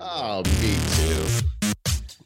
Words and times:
Oh, 0.00 0.42
me 0.60 0.76
too. 0.94 1.26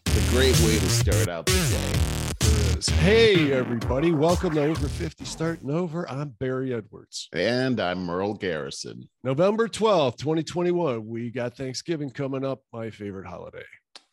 A 0.06 0.30
great 0.30 0.58
way 0.60 0.78
to 0.78 0.88
start 0.90 1.28
out 1.28 1.46
the 1.46 1.52
day. 1.52 2.92
Hey, 2.96 3.52
everybody. 3.52 4.12
Welcome 4.12 4.54
to 4.56 4.64
Over 4.64 4.88
50 4.88 5.24
Starting 5.24 5.70
Over. 5.70 6.08
I'm 6.10 6.34
Barry 6.38 6.74
Edwards. 6.74 7.30
And 7.32 7.80
I'm 7.80 8.04
Merle 8.04 8.34
Garrison. 8.34 9.08
November 9.24 9.68
12th, 9.68 10.18
2021. 10.18 11.06
We 11.06 11.30
got 11.30 11.56
Thanksgiving 11.56 12.10
coming 12.10 12.44
up, 12.44 12.62
my 12.74 12.90
favorite 12.90 13.26
holiday. 13.26 13.64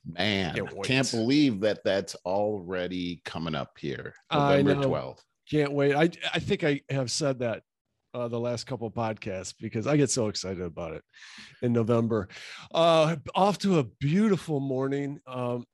Man, 0.06 0.56
Can't 0.56 0.84
can't, 0.84 1.12
believe 1.12 1.60
that 1.60 1.84
that's 1.84 2.16
already 2.26 3.22
coming 3.26 3.56
up 3.56 3.78
here. 3.78 4.14
November 4.32 4.76
know. 4.76 4.90
12th. 4.90 5.20
Can't 5.52 5.74
wait. 5.74 5.96
I, 5.96 6.10
I 6.34 6.40
think 6.40 6.64
I 6.64 6.80
have 6.90 7.12
said 7.12 7.40
that 7.40 7.64
uh, 8.14 8.28
the 8.28 8.40
last 8.40 8.66
couple 8.66 8.88
of 8.88 8.94
podcasts 8.94 9.54
because 9.60 9.88
I 9.88 9.98
get 9.98 10.10
so 10.10 10.28
excited 10.28 10.62
about 10.62 10.94
it 10.94 11.04
in 11.62 11.74
November. 11.74 12.28
Uh, 12.74 13.18
off 13.36 13.58
to 13.60 13.80
a 13.80 13.84
beautiful 13.84 14.60
morning. 14.60 15.20
Um, 15.28 15.66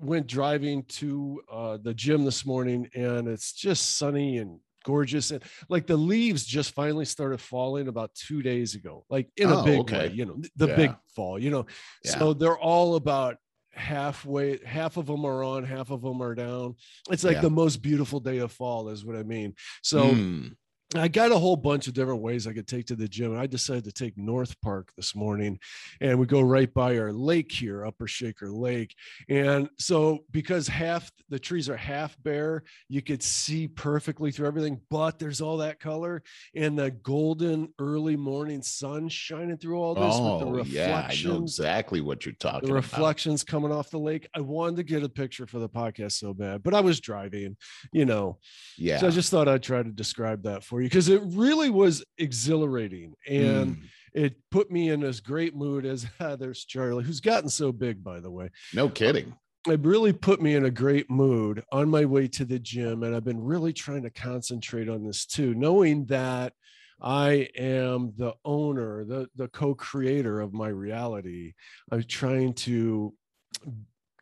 went 0.00 0.28
driving 0.28 0.84
to 0.84 1.40
uh, 1.50 1.76
the 1.82 1.92
gym 1.92 2.24
this 2.24 2.46
morning 2.46 2.88
and 2.94 3.26
it's 3.26 3.52
just 3.52 3.96
sunny 3.98 4.38
and 4.38 4.60
gorgeous 4.84 5.32
and 5.32 5.42
like 5.68 5.84
the 5.88 5.96
leaves 5.96 6.44
just 6.46 6.72
finally 6.74 7.04
started 7.04 7.40
falling 7.40 7.88
about 7.88 8.14
two 8.14 8.40
days 8.40 8.76
ago 8.76 9.04
like 9.10 9.28
in 9.36 9.50
a 9.50 9.56
Oh, 9.56 9.64
big 9.64 9.80
okay. 9.80 10.06
way 10.06 10.12
you 10.14 10.24
know 10.24 10.40
the 10.54 10.68
Yeah. 10.68 10.76
big 10.76 10.96
fall 11.14 11.40
you 11.40 11.50
know 11.50 11.66
Yeah. 12.04 12.18
so 12.20 12.32
they're 12.34 12.56
all 12.56 12.94
about 12.94 13.36
halfway 13.74 14.64
half 14.64 14.96
of 14.96 15.06
them 15.06 15.24
are 15.24 15.42
on 15.42 15.64
half 15.64 15.90
of 15.90 16.02
them 16.02 16.22
are 16.22 16.34
down 16.36 16.76
it's 17.10 17.24
like 17.24 17.36
Yeah. 17.38 17.40
the 17.42 17.50
most 17.50 17.82
beautiful 17.82 18.20
day 18.20 18.38
of 18.38 18.52
fall 18.52 18.88
is 18.90 19.04
what 19.04 19.16
i 19.16 19.22
mean 19.24 19.54
so 19.82 20.14
Mm, 20.14 20.54
I 20.96 21.06
got 21.06 21.30
a 21.30 21.38
whole 21.38 21.54
bunch 21.56 21.86
of 21.86 21.94
different 21.94 22.20
ways 22.20 22.48
I 22.48 22.52
could 22.52 22.66
take 22.66 22.86
to 22.86 22.96
the 22.96 23.06
gym. 23.06 23.30
And 23.30 23.40
I 23.40 23.46
decided 23.46 23.84
to 23.84 23.92
take 23.92 24.18
North 24.18 24.60
Park 24.60 24.90
this 24.96 25.14
morning 25.14 25.60
and 26.00 26.18
we 26.18 26.26
go 26.26 26.40
right 26.40 26.72
by 26.74 26.98
our 26.98 27.12
lake 27.12 27.52
here, 27.52 27.86
Upper 27.86 28.08
Shaker 28.08 28.50
Lake. 28.50 28.96
And 29.28 29.68
so, 29.78 30.24
because 30.32 30.66
half 30.66 31.08
the 31.28 31.38
trees 31.38 31.68
are 31.68 31.76
half 31.76 32.20
bare, 32.24 32.64
you 32.88 33.02
could 33.02 33.22
see 33.22 33.68
perfectly 33.68 34.32
through 34.32 34.48
everything, 34.48 34.80
but 34.90 35.20
there's 35.20 35.40
all 35.40 35.58
that 35.58 35.78
color 35.78 36.24
and 36.56 36.76
the 36.76 36.90
golden 36.90 37.72
early 37.78 38.16
morning 38.16 38.60
sun 38.60 39.08
shining 39.08 39.58
through 39.58 39.78
all 39.80 39.94
this 39.94 40.02
with 40.02 40.58
Oh, 40.58 40.64
the 40.64 40.68
yeah. 40.70 41.06
I 41.08 41.14
know 41.24 41.36
exactly 41.42 42.00
what 42.00 42.26
you're 42.26 42.34
talking 42.34 42.68
the 42.68 42.74
about. 42.74 42.82
reflections 42.90 43.44
coming 43.44 43.70
off 43.70 43.90
the 43.90 43.98
lake. 43.98 44.28
I 44.34 44.40
wanted 44.40 44.76
to 44.78 44.82
get 44.82 45.04
a 45.04 45.08
picture 45.08 45.46
for 45.46 45.60
the 45.60 45.68
podcast 45.68 46.12
so 46.12 46.34
bad, 46.34 46.64
but 46.64 46.74
I 46.74 46.80
was 46.80 46.98
driving, 46.98 47.56
you 47.92 48.06
know, 48.06 48.38
Yeah. 48.76 48.98
so 48.98 49.06
I 49.06 49.10
just 49.10 49.30
thought 49.30 49.46
I'd 49.46 49.62
try 49.62 49.84
to 49.84 49.90
describe 49.92 50.42
that 50.42 50.64
for 50.64 50.79
you 50.80 50.88
because 50.88 51.08
it 51.08 51.22
really 51.24 51.70
was 51.70 52.04
exhilarating 52.18 53.14
and 53.28 53.76
Mm, 53.76 53.82
it 54.12 54.34
put 54.50 54.70
me 54.70 54.90
in 54.90 55.00
this 55.00 55.20
great 55.20 55.54
mood 55.54 55.86
as 55.86 56.06
there's 56.38 56.64
Charlie, 56.64 57.04
who's 57.04 57.20
gotten 57.20 57.48
so 57.48 57.72
big, 57.72 58.02
by 58.02 58.20
the 58.20 58.30
way. 58.30 58.50
no 58.74 58.88
kidding. 58.88 59.34
It 59.68 59.80
really 59.80 60.12
put 60.12 60.40
me 60.40 60.54
in 60.54 60.64
a 60.64 60.70
great 60.70 61.10
mood 61.10 61.62
on 61.70 61.90
my 61.90 62.06
way 62.06 62.28
to 62.28 62.44
the 62.44 62.58
gym. 62.58 63.02
And 63.02 63.14
I've 63.14 63.24
been 63.24 63.42
really 63.42 63.72
trying 63.74 64.02
to 64.04 64.10
concentrate 64.10 64.88
on 64.88 65.04
this 65.04 65.26
too, 65.26 65.54
knowing 65.54 66.06
that 66.06 66.54
I 67.02 67.48
am 67.56 68.12
the 68.16 68.34
owner, 68.44 69.04
the, 69.04 69.28
the 69.36 69.48
co-creator 69.48 70.40
of 70.40 70.52
my 70.52 70.68
reality. 70.68 71.52
I'm 71.90 72.02
trying 72.04 72.54
to 72.54 73.14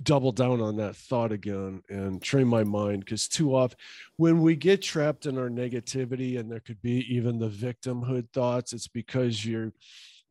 double 0.02 0.32
down 0.32 0.60
on 0.60 0.76
that 0.76 0.96
thought 0.96 1.32
again 1.32 1.82
and 1.88 2.22
train 2.22 2.46
my 2.46 2.62
mind 2.62 3.04
because 3.04 3.26
too 3.26 3.54
often 3.54 3.76
when 4.16 4.40
we 4.40 4.54
get 4.54 4.80
trapped 4.80 5.26
in 5.26 5.36
our 5.36 5.48
negativity 5.48 6.38
and 6.38 6.50
there 6.50 6.60
could 6.60 6.80
be 6.82 7.04
even 7.12 7.38
the 7.38 7.48
victimhood 7.48 8.28
thoughts 8.32 8.72
it's 8.72 8.86
because 8.88 9.44
you're 9.44 9.72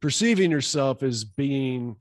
perceiving 0.01 0.51
yourself 0.51 1.03
as 1.03 1.23
being 1.23 1.95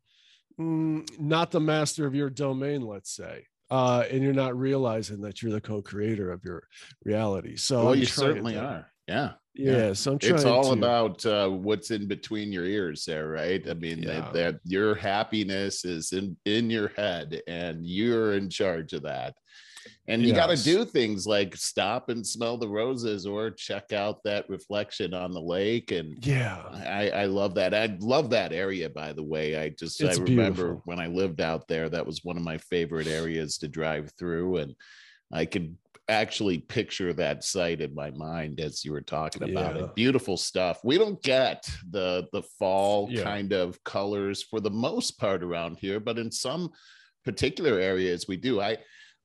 mm, 0.61 1.05
not 1.21 1.51
the 1.51 1.61
master 1.61 2.07
of 2.07 2.15
your 2.15 2.31
domain 2.31 2.83
let's 2.83 3.11
say 3.11 3.45
uh, 3.69 4.05
and 4.13 4.23
you're 4.23 4.33
not 4.33 4.57
realizing 4.57 5.21
that 5.21 5.43
you're 5.43 5.51
the 5.51 5.61
co-creator 5.61 6.31
of 6.31 6.45
your 6.45 6.63
reality 7.05 7.57
so 7.57 7.85
well, 7.85 7.93
I'm 7.95 7.99
you 7.99 8.07
certainly 8.07 8.55
to- 8.55 8.61
are. 8.61 8.93
Yeah. 9.07 9.33
yeah, 9.55 9.93
so 9.93 10.13
i'm 10.13 10.19
trying 10.19 10.35
It's 10.35 10.45
all 10.45 10.65
to, 10.65 10.71
about 10.73 11.25
uh, 11.25 11.49
what's 11.49 11.91
in 11.91 12.07
between 12.09 12.53
your 12.53 12.65
ears 12.67 13.05
there, 13.05 13.29
right? 13.29 13.67
I 13.69 13.75
mean, 13.75 14.01
that- 14.03 14.27
Yeah. 14.27 14.31
that 14.33 14.61
your 14.65 14.95
happiness 14.95 15.85
is 15.85 16.13
in 16.13 16.37
in 16.45 16.71
your 16.71 16.89
head 16.97 17.41
and 17.47 17.87
you're 17.87 18.35
in 18.35 18.51
charge 18.51 18.93
of 18.93 19.03
that. 19.05 19.35
And 20.09 20.23
you 20.23 20.33
got 20.35 20.49
to 20.57 20.63
do 20.63 20.85
things 20.85 21.27
like 21.27 21.57
stop 21.57 22.09
and 22.11 22.27
smell 22.27 22.57
the 22.59 22.69
roses 22.69 23.25
or 23.27 23.51
check 23.53 23.93
out 23.93 24.23
that 24.25 24.49
reflection 24.49 25.15
on 25.15 25.33
the 25.33 25.41
lake 25.41 25.91
and 25.93 26.25
yeah 26.25 26.63
I, 27.03 27.11
I 27.11 27.25
love 27.27 27.55
that. 27.55 27.73
I 27.75 27.97
love 28.01 28.31
that 28.31 28.53
area, 28.53 28.89
by 28.91 29.13
the 29.13 29.23
way. 29.23 29.57
I 29.57 29.69
just 29.71 30.01
It's 30.01 30.19
I 30.19 30.23
remember 30.23 30.63
beautiful. 30.65 30.83
when 30.87 30.99
I 31.01 31.07
lived 31.07 31.41
out 31.41 31.67
there, 31.69 31.89
that 31.89 32.07
was 32.07 32.25
one 32.25 32.37
of 32.37 32.43
my 32.43 32.59
favorite 32.59 33.07
areas 33.07 33.59
to 33.59 33.69
drive 33.69 34.11
through. 34.19 34.57
And 34.59 34.75
I 35.33 35.45
could 35.45 35.77
actually 36.09 36.59
picture 36.59 37.13
that 37.13 37.43
site 37.43 37.81
in 37.81 37.95
my 37.95 38.11
mind 38.13 38.61
as 38.61 38.85
you 38.85 38.93
were 38.93 39.01
talking 39.01 39.43
about 39.43 39.77
Yeah. 39.77 39.85
it. 39.85 39.95
Beautiful 39.95 40.37
stuff. 40.37 40.81
We 40.85 40.99
don't 40.99 41.21
get 41.23 41.69
the 41.91 42.29
the 42.33 42.43
fall 42.43 43.09
Yeah. 43.11 43.25
kind 43.25 43.53
of 43.53 43.83
colors 43.85 44.43
for 44.43 44.61
the 44.61 44.71
most 44.71 45.19
part 45.19 45.43
around 45.43 45.79
here, 45.81 45.99
but 45.99 46.19
in 46.19 46.31
some 46.31 46.71
particular 47.25 47.81
areas 47.81 48.27
we 48.29 48.37
do. 48.37 48.61
I 48.61 48.79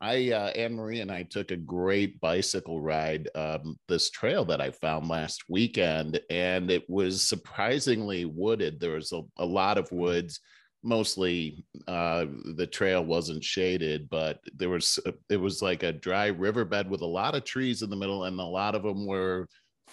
I 0.03 0.31
uh, 0.31 0.47
Anne 0.56 0.74
Marie 0.74 1.02
and 1.02 1.12
I 1.12 1.22
took 1.22 1.52
a 1.52 1.56
great 1.56 2.19
bicycle 2.19 2.81
ride 2.81 3.30
um, 3.36 3.78
this 3.88 4.09
trail 4.09 4.44
that 4.46 4.59
I 4.59 4.72
found 4.72 5.08
last 5.08 5.44
weekend, 5.48 6.19
and 6.31 6.72
it 6.72 6.90
was 6.90 7.22
surprisingly 7.30 8.25
wooded. 8.25 8.80
There 8.80 8.94
was 8.96 9.12
a, 9.12 9.22
a 9.38 9.46
lot 9.46 9.78
of 9.78 9.92
woods. 9.92 10.40
Mostly, 10.84 11.64
uh, 11.88 12.25
the 12.56 12.66
trail 12.66 13.06
wasn't 13.06 13.44
shaded, 13.44 14.09
but 14.09 14.42
there 14.52 14.69
was 14.69 14.97
it 15.30 15.38
was 15.38 15.62
like 15.62 15.84
a 15.84 15.92
dry 15.94 16.28
riverbed 16.28 16.90
with 16.90 17.02
a 17.02 17.06
lot 17.06 17.36
of 17.36 17.44
trees 17.44 17.84
in 17.84 17.92
the 17.92 17.96
middle, 17.96 18.24
and 18.24 18.40
a 18.40 18.44
lot 18.44 18.74
of 18.74 18.81
them 18.81 19.06
were 19.06 19.47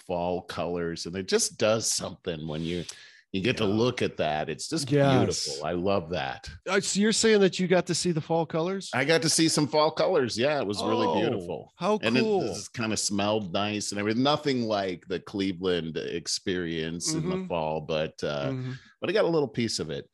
fall 0.07 0.41
colors, 0.41 1.05
and 1.05 1.15
it 1.15 1.27
just 1.27 1.59
does 1.59 1.85
something 1.91 2.47
when 2.47 2.65
you 2.65 2.85
you 3.33 3.41
get 3.43 3.57
to 3.57 3.65
look 3.67 4.01
at 4.01 4.17
that. 4.17 4.49
It's 4.49 4.67
just 4.67 4.97
Yes. 4.97 4.97
beautiful. 4.97 5.63
I 5.63 5.73
love 5.73 6.09
that. 6.09 6.49
Uh, 6.67 6.81
so 6.81 6.99
you're 6.99 7.11
saying 7.13 7.41
that 7.41 7.59
you 7.59 7.67
got 7.67 7.87
to 7.87 7.95
see 7.95 8.11
the 8.11 8.21
fall 8.21 8.45
colors 8.45 8.93
I 8.93 9.05
got 9.05 9.21
to 9.21 9.29
see 9.29 9.49
some 9.49 9.67
fall 9.67 9.91
colors. 9.91 10.37
Yeah, 10.37 10.59
it 10.59 10.67
was 10.67 10.83
really 10.83 11.07
Oh, 11.07 11.07
beautiful. 11.07 11.73
how 11.75 11.99
And 12.01 12.17
it 12.17 12.27
cool 12.27 12.39
just 12.39 12.73
kind 12.73 12.91
of 12.93 12.99
smelled 12.99 13.53
nice 13.53 13.91
and 13.91 13.99
everything. 13.99 14.23
Nothing 14.23 14.63
like 14.63 15.05
the 15.07 15.19
Cleveland 15.19 15.97
experience 15.97 17.13
in 17.13 17.27
the 17.27 17.37
Mhm. 17.37 17.49
fall, 17.49 17.81
but 17.81 18.21
uh, 18.23 18.53
Mhm. 18.53 18.79
but 19.01 19.09
I 19.09 19.13
got 19.13 19.25
a 19.25 19.27
little 19.27 19.47
piece 19.49 19.79
of 19.79 19.89
it. 19.89 20.09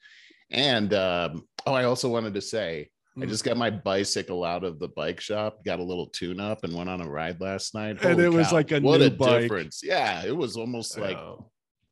And 0.52 0.94
um, 0.94 1.48
oh, 1.66 1.74
I 1.74 1.86
also 1.86 2.10
wanted 2.10 2.34
to 2.36 2.42
say 2.42 2.90
I 3.18 3.22
Mm. 3.22 3.30
just 3.30 3.46
got 3.46 3.56
my 3.56 3.70
bicycle 3.70 4.44
out 4.44 4.66
of 4.66 4.78
the 4.78 4.90
bike 4.90 5.22
shop, 5.22 5.64
got 5.64 5.80
a 5.80 5.84
little 5.84 6.08
tune 6.08 6.42
up, 6.42 6.66
and 6.66 6.74
went 6.76 6.90
on 6.90 7.00
a 7.00 7.08
ride 7.10 7.40
last 7.40 7.74
night. 7.74 7.92
And 7.92 8.00
Holy 8.02 8.26
it 8.26 8.34
was 8.34 8.52
like 8.52 8.72
a 8.72 8.80
what 8.82 9.00
new 9.00 9.08
a 9.08 9.10
bike. 9.10 9.42
difference! 9.44 9.80
Yeah, 9.82 10.26
it 10.26 10.36
was 10.36 10.58
almost 10.58 10.98
like 10.98 11.16
Oh. 11.18 11.50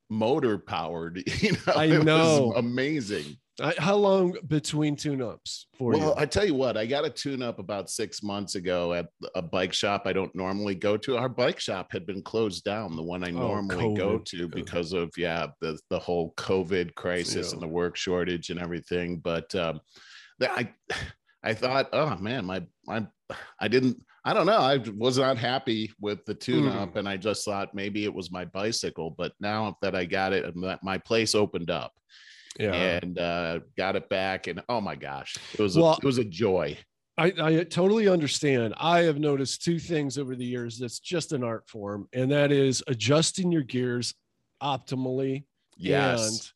motor 0.09 0.57
powered. 0.57 1.23
You 1.41 1.53
know, 1.53 1.73
I 1.75 1.87
know. 1.87 2.53
amazing. 2.57 3.37
I- 3.61 3.75
how 3.77 3.95
long 3.95 4.35
between 4.47 4.95
tune-ups 4.95 5.67
for 5.77 5.91
Well, 5.91 5.99
you? 5.99 6.13
I 6.17 6.25
tell 6.25 6.45
you 6.45 6.55
what, 6.55 6.75
I 6.75 6.87
got 6.87 7.05
a 7.05 7.09
tune 7.09 7.43
up 7.43 7.59
about 7.59 7.89
six 7.89 8.23
months 8.23 8.55
ago 8.55 8.93
at 8.93 9.07
a 9.35 9.43
bike 9.43 9.73
shop 9.73 10.03
I 10.05 10.13
don't 10.13 10.33
normally 10.33 10.73
go 10.73 10.97
to. 10.97 11.17
Our 11.17 11.29
bike 11.29 11.59
shop 11.59 11.91
had 11.91 12.07
been 12.07 12.23
closed 12.23 12.63
down, 12.63 12.95
the 12.95 13.03
one 13.03 13.23
I 13.23 13.29
Oh, 13.29 13.33
normally 13.61 13.95
go 13.95 14.17
to 14.17 14.47
because 14.47 14.93
of 14.93 15.11
yeah, 15.17 15.47
the 15.61 15.77
the 15.89 15.99
whole 15.99 16.33
COVID 16.35 16.95
crisis 16.95 17.49
Yeah. 17.49 17.53
and 17.53 17.61
the 17.61 17.67
work 17.67 17.95
shortage 17.95 18.49
and 18.49 18.59
everything. 18.59 19.19
But 19.19 19.53
um 19.53 19.81
I 20.41 20.73
I 21.43 21.53
thought, 21.53 21.89
oh 21.93 22.15
man, 22.17 22.45
my 22.45 22.63
my 22.87 23.05
I 23.59 23.67
didn't 23.67 23.97
I 24.25 24.33
don't 24.33 24.45
know. 24.47 24.59
I 24.59 24.77
was 24.97 25.17
not 25.19 25.37
happy 25.37 25.91
with 25.99 26.25
the 26.25 26.33
tune 26.33 26.63
Mm. 26.71 26.75
up, 26.81 26.95
and 26.95 27.07
I 27.07 27.17
just 27.17 27.43
thought 27.45 27.75
maybe 27.75 28.05
it 28.05 28.13
was 28.13 28.31
my 28.31 28.45
bicycle. 28.45 29.11
But 29.11 29.33
now 29.39 29.77
that 29.81 29.95
I 29.95 30.05
got 30.05 30.33
it, 30.33 30.55
my 30.81 30.97
place 30.97 31.35
opened 31.35 31.69
up 31.69 31.91
yeah. 32.59 32.99
and 33.01 33.17
uh, 33.19 33.59
got 33.77 33.95
it 33.95 34.09
back. 34.09 34.47
And 34.47 34.61
oh 34.69 34.81
my 34.81 34.95
gosh, 34.95 35.35
it 35.53 35.59
was 35.59 35.77
Well, 35.77 35.93
a, 35.93 35.97
it 35.97 36.03
was 36.03 36.17
a 36.17 36.23
joy. 36.25 36.77
I, 37.17 37.31
I 37.39 37.63
totally 37.65 38.07
understand. 38.07 38.73
I 38.77 39.01
have 39.01 39.19
noticed 39.19 39.63
two 39.63 39.77
things 39.77 40.17
over 40.17 40.35
the 40.35 40.45
years 40.45 40.79
that's 40.79 40.99
just 40.99 41.31
an 41.31 41.43
art 41.43 41.69
form, 41.69 42.07
and 42.13 42.31
that 42.31 42.51
is 42.51 42.83
adjusting 42.87 43.51
your 43.51 43.61
gears 43.63 44.13
optimally 44.61 45.43
Yes, 45.77 46.51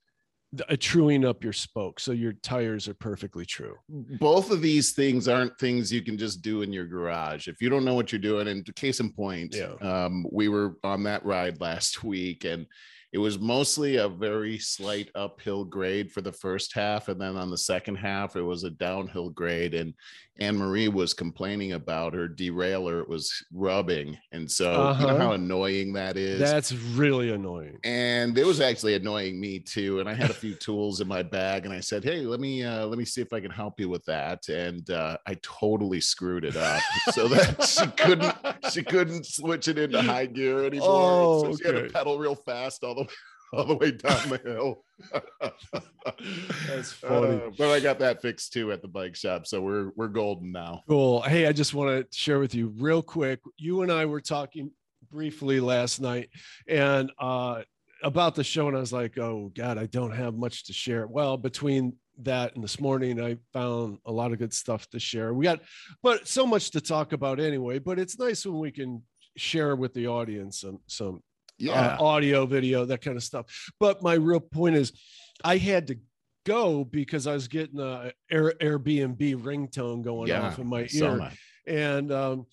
and 0.53 0.61
uh, 0.69 0.77
truing 0.79 1.25
up 1.25 1.43
your 1.43 1.51
spoke 1.53 1.99
so 1.99 2.11
your 2.11 2.33
tires 2.33 2.87
are 2.87 2.93
perfectly 2.93 3.45
true. 3.45 3.75
both 3.89 4.49
of 4.51 4.61
these 4.61 4.93
things 4.93 5.27
aren't 5.27 5.57
things 5.59 5.91
you 5.91 6.01
can 6.01 6.17
just 6.17 6.41
do 6.41 6.61
in 6.61 6.71
your 6.71 6.85
garage 6.85 7.47
if 7.47 7.61
you 7.61 7.69
don't 7.69 7.83
know 7.83 7.95
what 7.95 8.11
you're 8.11 8.19
doing. 8.21 8.47
And 8.47 8.65
case 8.75 8.99
in 8.99 9.11
point, 9.11 9.55
Yeah. 9.55 9.73
um, 9.81 10.25
we 10.31 10.47
were 10.47 10.77
on 10.83 11.03
that 11.03 11.25
ride 11.25 11.59
last 11.59 12.03
week, 12.03 12.45
and 12.45 12.65
it 13.17 13.19
was 13.19 13.39
mostly 13.39 13.95
a 13.95 14.07
very 14.07 14.59
slight 14.59 15.09
uphill 15.15 15.65
grade 15.65 16.11
for 16.11 16.21
the 16.21 16.31
first 16.31 16.71
half 16.71 17.07
and 17.07 17.19
then 17.19 17.35
on 17.35 17.49
the 17.49 17.57
second 17.57 17.95
half 17.95 18.35
it 18.35 18.43
was 18.43 18.63
a 18.63 18.69
downhill 18.69 19.31
grade 19.31 19.73
and 19.73 19.95
anne 20.39 20.57
marie 20.57 20.87
was 20.87 21.13
complaining 21.13 21.73
about 21.73 22.13
her 22.13 22.27
derailleur 22.27 23.01
it 23.01 23.09
was 23.09 23.43
rubbing 23.53 24.17
and 24.31 24.49
so 24.49 24.71
uh-huh. 24.71 25.01
you 25.01 25.07
know 25.07 25.17
how 25.17 25.25
uh-huh. 25.25 25.33
annoying 25.33 25.93
that 25.93 26.17
is 26.17 26.39
that's 26.39 26.73
really 26.73 27.31
annoying 27.31 27.77
and 27.83 28.37
it 28.37 28.45
was 28.45 28.61
actually 28.61 28.95
annoying 28.95 29.39
me 29.39 29.59
too 29.59 29.99
and 29.99 30.09
i 30.09 30.13
had 30.13 30.29
a 30.29 30.33
few 30.33 30.53
tools 30.55 31.01
in 31.01 31.07
my 31.07 31.23
bag 31.23 31.65
and 31.65 31.73
i 31.73 31.79
said 31.79 32.03
hey 32.03 32.21
let 32.21 32.39
me 32.39 32.63
uh, 32.63 32.85
let 32.85 32.97
me 32.97 33.05
see 33.05 33.21
if 33.21 33.33
i 33.33 33.39
can 33.39 33.51
help 33.51 33.79
you 33.79 33.89
with 33.89 34.03
that 34.05 34.47
and 34.49 34.89
uh, 34.89 35.17
i 35.27 35.35
totally 35.41 36.01
screwed 36.01 36.45
it 36.45 36.55
up 36.55 36.81
so 37.11 37.27
that 37.27 37.63
she 37.67 37.87
couldn't 38.03 38.35
she 38.71 38.83
couldn't 38.83 39.25
switch 39.25 39.67
it 39.67 39.77
into 39.77 40.01
high 40.01 40.25
gear 40.25 40.65
anymore 40.65 40.87
oh, 40.89 41.43
so 41.43 41.57
she 41.57 41.65
okay. 41.65 41.79
had 41.79 41.87
to 41.87 41.93
pedal 41.93 42.17
real 42.17 42.35
fast 42.35 42.83
all 42.83 42.95
the 42.95 43.07
all 43.53 43.65
the 43.65 43.75
way 43.75 43.91
down 43.91 44.29
the 44.29 44.41
hill. 44.43 44.83
That's 46.67 46.91
funny. 46.93 47.35
Uh, 47.35 47.49
but 47.57 47.69
I 47.69 47.79
got 47.79 47.99
that 47.99 48.21
fixed 48.21 48.53
too 48.53 48.71
at 48.71 48.81
the 48.81 48.87
bike 48.87 49.15
shop, 49.15 49.47
so 49.47 49.61
we're 49.61 49.91
we're 49.95 50.07
golden 50.07 50.51
now. 50.51 50.83
Cool. 50.87 51.21
Hey, 51.21 51.47
I 51.47 51.51
just 51.51 51.73
want 51.73 51.89
to 51.89 52.17
share 52.17 52.39
with 52.39 52.53
you 52.53 52.73
real 52.77 53.01
quick. 53.01 53.39
You 53.57 53.83
and 53.83 53.91
I 53.91 54.05
were 54.05 54.21
talking 54.21 54.71
briefly 55.09 55.59
last 55.59 56.01
night, 56.01 56.29
and 56.67 57.11
uh, 57.19 57.61
about 58.03 58.35
the 58.35 58.43
show, 58.43 58.67
and 58.67 58.75
I 58.75 58.81
was 58.81 58.93
like, 58.93 59.17
"Oh 59.17 59.51
God, 59.55 59.77
I 59.77 59.85
don't 59.85 60.15
have 60.15 60.35
much 60.35 60.65
to 60.65 60.73
share." 60.73 61.07
Well, 61.07 61.37
between 61.37 61.93
that 62.23 62.55
and 62.55 62.63
this 62.63 62.79
morning, 62.79 63.21
I 63.21 63.37
found 63.53 63.99
a 64.05 64.11
lot 64.11 64.31
of 64.31 64.39
good 64.39 64.53
stuff 64.53 64.89
to 64.89 64.99
share. 64.99 65.33
We 65.33 65.45
got, 65.45 65.59
but 66.01 66.27
so 66.27 66.45
much 66.45 66.71
to 66.71 66.81
talk 66.81 67.13
about 67.13 67.39
anyway. 67.39 67.79
But 67.79 67.99
it's 67.99 68.19
nice 68.19 68.45
when 68.45 68.59
we 68.59 68.71
can 68.71 69.03
share 69.37 69.75
with 69.75 69.93
the 69.93 70.07
audience 70.07 70.61
some 70.61 70.79
some 70.87 71.21
yeah. 71.57 71.97
Uh, 71.99 72.03
audio, 72.03 72.45
video, 72.45 72.85
that 72.85 73.01
kind 73.01 73.17
of 73.17 73.23
stuff. 73.23 73.71
But 73.79 74.01
my 74.01 74.13
real 74.13 74.39
point 74.39 74.75
is, 74.75 74.93
I 75.43 75.57
had 75.57 75.87
to 75.87 75.97
go 76.45 76.83
because 76.83 77.27
I 77.27 77.33
was 77.33 77.47
getting 77.47 77.79
a 77.79 78.11
Air, 78.31 78.53
Airbnb 78.61 79.41
ringtone 79.41 80.03
going 80.03 80.29
yeah, 80.29 80.47
off 80.47 80.59
in 80.59 80.67
my 80.67 80.87
ear, 80.91 81.31
and 81.65 82.11
um, 82.11 82.45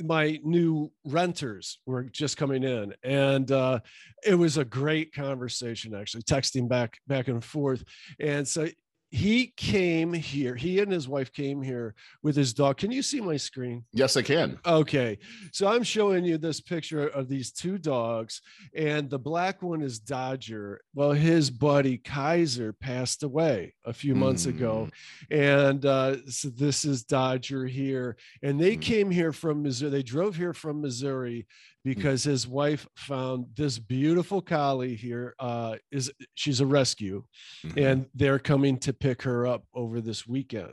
my 0.00 0.38
new 0.42 0.90
renters 1.04 1.78
were 1.86 2.04
just 2.04 2.36
coming 2.36 2.62
in, 2.62 2.94
and 3.02 3.50
uh, 3.50 3.80
it 4.24 4.34
was 4.34 4.56
a 4.56 4.64
great 4.64 5.12
conversation. 5.12 5.94
Actually, 5.94 6.22
texting 6.22 6.68
back 6.68 6.98
back 7.06 7.28
and 7.28 7.44
forth, 7.44 7.84
and 8.18 8.46
so 8.46 8.68
he 9.16 9.46
came 9.56 10.12
here 10.12 10.54
he 10.54 10.78
and 10.78 10.92
his 10.92 11.08
wife 11.08 11.32
came 11.32 11.62
here 11.62 11.94
with 12.22 12.36
his 12.36 12.52
dog 12.52 12.76
can 12.76 12.92
you 12.92 13.02
see 13.02 13.18
my 13.18 13.36
screen 13.36 13.82
yes 13.92 14.14
i 14.14 14.20
can 14.20 14.58
okay 14.66 15.18
so 15.52 15.66
i'm 15.66 15.82
showing 15.82 16.22
you 16.22 16.36
this 16.36 16.60
picture 16.60 17.08
of 17.08 17.26
these 17.26 17.50
two 17.50 17.78
dogs 17.78 18.42
and 18.74 19.08
the 19.08 19.18
black 19.18 19.62
one 19.62 19.80
is 19.80 19.98
dodger 19.98 20.82
well 20.94 21.12
his 21.12 21.50
buddy 21.50 21.96
kaiser 21.96 22.74
passed 22.74 23.22
away 23.22 23.72
a 23.86 23.92
few 23.92 24.14
months 24.14 24.44
mm. 24.44 24.50
ago 24.50 24.88
and 25.30 25.86
uh, 25.86 26.14
so 26.28 26.48
this 26.50 26.84
is 26.84 27.02
dodger 27.02 27.66
here 27.66 28.18
and 28.42 28.60
they 28.60 28.76
mm. 28.76 28.82
came 28.82 29.10
here 29.10 29.32
from 29.32 29.62
missouri 29.62 29.90
they 29.90 30.02
drove 30.02 30.36
here 30.36 30.52
from 30.52 30.82
missouri. 30.82 31.46
Because 31.86 32.24
his 32.24 32.48
wife 32.48 32.84
found 32.96 33.46
this 33.54 33.78
beautiful 33.78 34.42
collie 34.42 34.96
here. 34.96 35.36
Uh, 35.38 35.76
is 35.92 36.10
she's 36.34 36.58
a 36.60 36.66
rescue, 36.66 37.22
mm-hmm. 37.64 37.78
and 37.78 38.06
they're 38.12 38.40
coming 38.40 38.76
to 38.78 38.92
pick 38.92 39.22
her 39.22 39.46
up 39.46 39.62
over 39.72 40.00
this 40.00 40.26
weekend. 40.26 40.72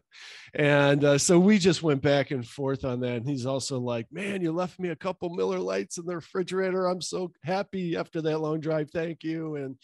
And 0.55 1.03
uh, 1.03 1.19
so 1.19 1.37
we 1.37 1.59
just 1.59 1.83
went 1.83 2.01
back 2.01 2.31
and 2.31 2.43
forth 2.43 2.83
on 2.83 2.99
that. 3.01 3.17
And 3.17 3.29
he's 3.29 3.45
also 3.45 3.79
like, 3.79 4.07
"Man, 4.11 4.41
you 4.41 4.51
left 4.51 4.79
me 4.79 4.89
a 4.89 4.95
couple 4.95 5.29
Miller 5.29 5.59
Lites 5.59 5.99
in 5.99 6.05
the 6.07 6.15
refrigerator. 6.15 6.87
I'm 6.87 7.01
so 7.01 7.31
happy 7.43 7.95
after 7.95 8.19
that 8.23 8.39
long 8.39 8.59
drive. 8.59 8.89
Thank 8.89 9.23
you." 9.23 9.57
And 9.57 9.77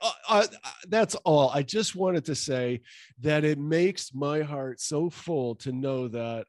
uh, 0.00 0.12
uh, 0.30 0.46
that's 0.88 1.14
all. 1.26 1.50
I 1.50 1.62
just 1.62 1.94
wanted 1.94 2.24
to 2.24 2.34
say 2.34 2.80
that 3.20 3.44
it 3.44 3.58
makes 3.58 4.14
my 4.14 4.40
heart 4.40 4.80
so 4.80 5.10
full 5.10 5.56
to 5.56 5.72
know 5.72 6.08
that 6.08 6.46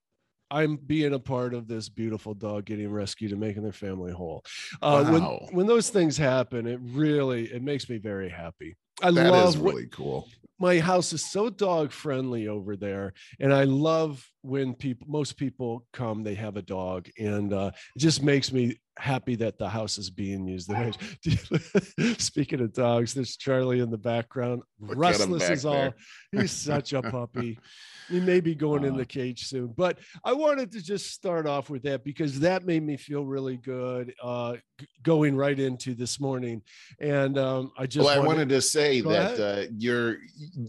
I'm 0.51 0.77
being 0.77 1.13
a 1.13 1.19
part 1.19 1.53
of 1.53 1.67
this 1.67 1.89
beautiful 1.89 2.33
dog 2.33 2.65
getting 2.65 2.91
rescued 2.91 3.31
and 3.31 3.39
making 3.39 3.63
their 3.63 3.71
family 3.71 4.11
whole. 4.11 4.43
Uh, 4.81 5.03
wow. 5.05 5.11
When 5.11 5.55
when 5.55 5.67
those 5.67 5.89
things 5.89 6.17
happen, 6.17 6.67
it 6.67 6.79
really 6.81 7.45
it 7.45 7.63
makes 7.63 7.89
me 7.89 7.97
very 7.97 8.29
happy. 8.29 8.75
I 9.01 9.11
that 9.11 9.31
love 9.31 9.59
really 9.59 9.87
cool. 9.87 10.27
My 10.57 10.79
house 10.79 11.11
is 11.11 11.29
so 11.29 11.49
dog 11.49 11.91
friendly 11.91 12.47
over 12.47 12.77
there, 12.77 13.13
and 13.41 13.53
I 13.53 13.65
love 13.65 14.25
when 14.41 14.73
people 14.73 15.07
most 15.09 15.35
people 15.35 15.85
come. 15.91 16.23
They 16.23 16.35
have 16.35 16.55
a 16.55 16.61
dog, 16.61 17.09
and 17.19 17.51
uh, 17.51 17.71
it 17.95 17.99
just 17.99 18.23
makes 18.23 18.53
me 18.53 18.79
happy 18.97 19.35
that 19.35 19.57
the 19.57 19.67
house 19.67 19.97
is 19.97 20.09
being 20.09 20.47
used. 20.47 20.71
Speaking 22.17 22.61
of 22.61 22.71
dogs, 22.71 23.13
there's 23.13 23.35
Charlie 23.35 23.81
in 23.81 23.91
the 23.91 23.97
background. 23.97 24.61
Look 24.79 24.97
Restless 24.97 25.49
is 25.49 25.65
all. 25.65 25.93
He's 26.31 26.51
such 26.51 26.93
a 26.93 27.01
puppy. 27.01 27.59
He 28.09 28.19
may 28.19 28.39
be 28.39 28.55
going 28.55 28.83
uh, 28.83 28.87
in 28.87 28.97
the 28.97 29.05
cage 29.05 29.47
soon, 29.47 29.67
but 29.67 29.99
I 30.23 30.33
wanted 30.33 30.71
to 30.73 30.81
just 30.81 31.11
start 31.11 31.47
off 31.47 31.69
with 31.69 31.83
that 31.83 32.03
because 32.03 32.39
that 32.41 32.65
made 32.65 32.83
me 32.83 32.97
feel 32.97 33.25
really 33.25 33.57
good 33.57 34.13
uh, 34.21 34.57
g- 34.79 34.87
going 35.01 35.35
right 35.35 35.59
into 35.59 35.95
this 35.95 36.19
morning. 36.19 36.61
And 36.99 37.37
um, 37.37 37.71
I 37.77 37.85
just 37.85 38.05
well, 38.05 38.15
wanted, 38.17 38.23
I 38.23 38.27
wanted 38.27 38.49
to 38.49 38.61
say 38.61 39.01
that 39.01 39.39
uh, 39.39 39.71
you're 39.77 40.17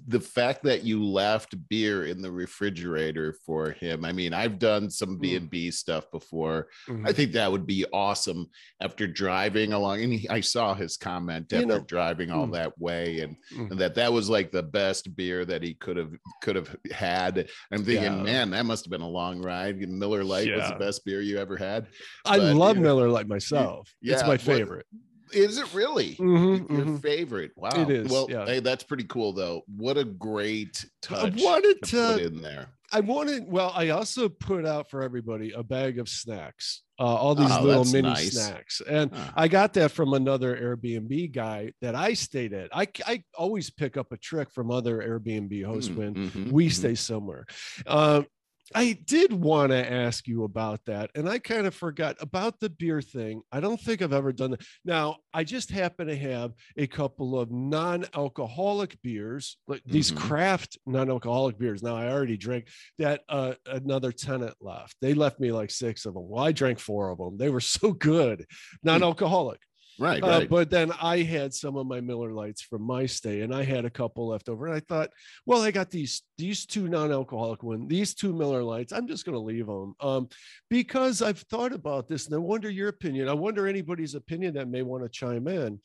the 0.08 0.20
fact 0.20 0.62
that 0.64 0.84
you 0.84 1.04
left 1.04 1.54
beer 1.68 2.06
in 2.06 2.22
the 2.22 2.30
refrigerator 2.30 3.34
for 3.44 3.70
him. 3.70 4.04
I 4.04 4.12
mean, 4.12 4.32
I've 4.32 4.58
done 4.58 4.90
some 4.90 5.18
B 5.18 5.36
and 5.36 5.50
B 5.50 5.70
stuff 5.70 6.10
before. 6.10 6.68
Mm-hmm. 6.88 7.06
I 7.06 7.12
think 7.12 7.32
that 7.32 7.50
would 7.50 7.66
be 7.66 7.84
awesome 7.92 8.48
after 8.80 9.06
driving 9.06 9.72
along. 9.72 10.02
And 10.02 10.12
he, 10.12 10.28
I 10.28 10.40
saw 10.40 10.74
his 10.74 10.96
comment 10.96 11.52
after 11.52 11.60
you 11.60 11.66
know, 11.66 11.80
driving 11.80 12.30
all 12.30 12.46
mm, 12.46 12.52
that 12.52 12.78
way, 12.78 13.20
and, 13.20 13.36
mm. 13.54 13.70
and, 13.70 13.80
that 13.80 13.94
that 13.94 14.12
was 14.12 14.28
like 14.28 14.50
the 14.50 14.62
best 14.62 15.14
beer 15.16 15.44
that 15.44 15.62
he 15.62 15.74
could 15.74 15.96
have 15.96 16.12
could 16.42 16.56
have 16.56 16.74
had. 16.92 17.25
I'm 17.72 17.84
thinking, 17.84 18.02
yeah. 18.02 18.22
man, 18.22 18.50
that 18.50 18.66
must 18.66 18.84
have 18.84 18.90
been 18.90 19.00
a 19.00 19.08
long 19.08 19.42
ride. 19.42 19.78
Miller 19.88 20.22
Lite 20.22 20.48
yeah. 20.48 20.56
was 20.56 20.68
the 20.70 20.76
best 20.76 21.04
beer 21.04 21.20
you 21.20 21.38
ever 21.38 21.56
had. 21.56 21.86
I 22.24 22.38
but, 22.38 22.54
love 22.54 22.76
you 22.76 22.82
know, 22.82 22.88
Miller 22.88 23.08
Lite 23.08 23.28
myself. 23.28 23.92
Yeah, 24.00 24.14
it's 24.14 24.26
my 24.26 24.36
favorite. 24.36 24.86
Is 25.32 25.58
it 25.58 25.74
really 25.74 26.14
mm-hmm, 26.14 26.72
your 26.72 26.84
mm-hmm. 26.84 26.96
favorite? 26.98 27.52
Wow, 27.56 27.70
it 27.74 27.90
is. 27.90 28.10
Well, 28.10 28.26
yeah. 28.30 28.46
hey, 28.46 28.60
that's 28.60 28.84
pretty 28.84 29.04
cool, 29.04 29.32
though. 29.32 29.62
What 29.66 29.98
a 29.98 30.04
great 30.04 30.84
touch! 31.02 31.40
I 31.40 31.44
wanted 31.44 31.82
to, 31.82 31.90
to 31.90 32.12
put 32.12 32.22
in 32.22 32.42
there. 32.42 32.68
I 32.92 33.00
wanted. 33.00 33.44
Well, 33.46 33.72
I 33.74 33.90
also 33.90 34.28
put 34.28 34.66
out 34.66 34.90
for 34.90 35.02
everybody 35.02 35.52
a 35.52 35.62
bag 35.62 35.98
of 35.98 36.08
snacks, 36.08 36.82
uh, 36.98 37.02
all 37.02 37.34
these 37.34 37.50
oh, 37.50 37.62
little 37.62 37.84
mini 37.84 38.08
nice. 38.08 38.32
snacks, 38.32 38.80
and 38.88 39.12
huh. 39.12 39.32
I 39.34 39.48
got 39.48 39.74
that 39.74 39.90
from 39.90 40.12
another 40.12 40.56
Airbnb 40.56 41.32
guy 41.32 41.72
that 41.80 41.94
I 41.94 42.14
stayed 42.14 42.52
at. 42.52 42.68
I 42.72 42.86
I 43.06 43.22
always 43.34 43.70
pick 43.70 43.96
up 43.96 44.12
a 44.12 44.16
trick 44.16 44.50
from 44.52 44.70
other 44.70 44.98
Airbnb 44.98 45.64
hosts 45.64 45.90
mm, 45.90 45.96
when 45.96 46.14
mm-hmm, 46.14 46.50
we 46.50 46.66
mm-hmm. 46.66 46.72
stay 46.72 46.94
somewhere. 46.94 47.46
Um, 47.86 48.26
I 48.74 48.98
did 49.04 49.32
want 49.32 49.70
to 49.70 49.92
ask 49.92 50.26
you 50.26 50.44
about 50.44 50.80
that, 50.86 51.10
and 51.14 51.28
I 51.28 51.38
kind 51.38 51.66
of 51.66 51.74
forgot 51.74 52.16
about 52.20 52.58
the 52.60 52.70
beer 52.70 53.00
thing. 53.00 53.42
I 53.52 53.60
don't 53.60 53.80
think 53.80 54.02
I've 54.02 54.12
ever 54.12 54.32
done 54.32 54.52
that. 54.52 54.62
Now, 54.84 55.18
I 55.32 55.44
just 55.44 55.70
happen 55.70 56.08
to 56.08 56.16
have 56.16 56.52
a 56.76 56.86
couple 56.86 57.38
of 57.38 57.50
non-alcoholic 57.50 59.00
beers, 59.02 59.56
like 59.68 59.82
these 59.84 60.10
mm-hmm. 60.10 60.26
craft 60.26 60.78
non-alcoholic 60.86 61.58
beers. 61.58 61.82
Now, 61.82 61.96
I 61.96 62.08
already 62.08 62.36
drank 62.36 62.68
that. 62.98 63.22
Uh, 63.28 63.54
another 63.66 64.12
tenant 64.12 64.54
left. 64.60 64.96
They 65.00 65.14
left 65.14 65.40
me 65.40 65.52
like 65.52 65.70
six 65.70 66.06
of 66.06 66.14
them. 66.14 66.28
Well, 66.28 66.44
I 66.44 66.52
drank 66.52 66.78
four 66.78 67.10
of 67.10 67.18
them. 67.18 67.36
They 67.36 67.50
were 67.50 67.60
so 67.60 67.92
good, 67.92 68.40
hmm. 68.40 68.88
non-alcoholic. 68.88 69.60
Right, 69.98 70.22
uh, 70.22 70.26
right. 70.26 70.48
But 70.48 70.70
then 70.70 70.92
I 71.00 71.22
had 71.22 71.54
some 71.54 71.76
of 71.76 71.86
my 71.86 72.00
Miller 72.00 72.32
Lites 72.32 72.62
from 72.62 72.82
my 72.82 73.06
stay, 73.06 73.40
and 73.40 73.54
I 73.54 73.64
had 73.64 73.84
a 73.84 73.90
couple 73.90 74.28
left 74.28 74.48
over. 74.48 74.66
And 74.66 74.74
I 74.74 74.80
thought, 74.80 75.10
well, 75.46 75.62
I 75.62 75.70
got 75.70 75.90
these 75.90 76.22
these 76.36 76.66
two 76.66 76.88
non-alcoholic 76.88 77.62
ones, 77.62 77.88
these 77.88 78.14
two 78.14 78.32
Miller 78.32 78.62
Lites. 78.62 78.92
I'm 78.92 79.08
just 79.08 79.24
going 79.24 79.34
to 79.34 79.40
leave 79.40 79.66
them 79.66 79.94
um, 80.00 80.28
because 80.68 81.22
I've 81.22 81.40
thought 81.40 81.72
about 81.72 82.08
this, 82.08 82.26
and 82.26 82.34
I 82.34 82.38
wonder 82.38 82.68
your 82.68 82.88
opinion. 82.88 83.28
I 83.28 83.34
wonder 83.34 83.66
anybody's 83.66 84.14
opinion 84.14 84.54
that 84.54 84.68
may 84.68 84.82
want 84.82 85.02
to 85.02 85.08
chime 85.08 85.48
in. 85.48 85.80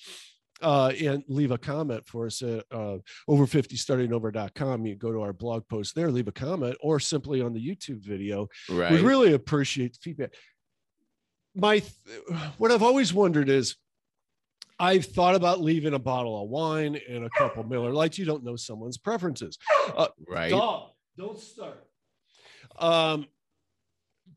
Uh, 0.62 0.94
and 1.03 1.24
leave 1.27 1.50
a 1.50 1.58
comment 1.58 2.06
for 2.06 2.27
us 2.27 2.44
at 2.44 2.63
uh, 2.70 2.96
over 3.27 3.48
50 3.48 3.75
starting 3.77 4.13
over.com. 4.13 4.86
You 4.86 4.96
go 4.96 5.12
to 5.12 5.22
our 5.22 5.34
blog 5.34 5.68
post 5.68 5.96
there, 5.96 6.12
leave 6.12 6.27
a 6.27 6.32
comment, 6.32 6.77
or 6.82 7.00
simply 7.00 7.41
on 7.41 7.51
the 7.51 7.60
YouTube 7.60 8.06
video. 8.06 8.48
Right. 8.70 8.91
We 8.91 9.01
really 9.01 9.34
appreciate 9.34 9.98
feedback. 10.00 10.36
My, 11.56 11.82
what 12.60 12.72
I've 12.72 12.84
always 12.84 13.12
wondered 13.12 13.50
is, 13.50 13.75
I've 14.81 15.05
thought 15.05 15.35
about 15.35 15.61
leaving 15.61 15.93
a 15.93 16.00
bottle 16.00 16.41
of 16.41 16.50
wine 16.50 17.00
and 17.07 17.23
a 17.23 17.29
couple 17.29 17.63
Miller 17.63 17.91
Lites. 17.91 18.17
You 18.17 18.25
don't 18.25 18.43
know 18.43 18.55
someone's 18.55 18.97
preferences, 18.97 19.59
uh, 19.95 20.07
right? 20.27 20.50
Dog, 20.50 20.89
don't 21.15 21.38
start. 21.38 21.85
Um, 22.79 23.27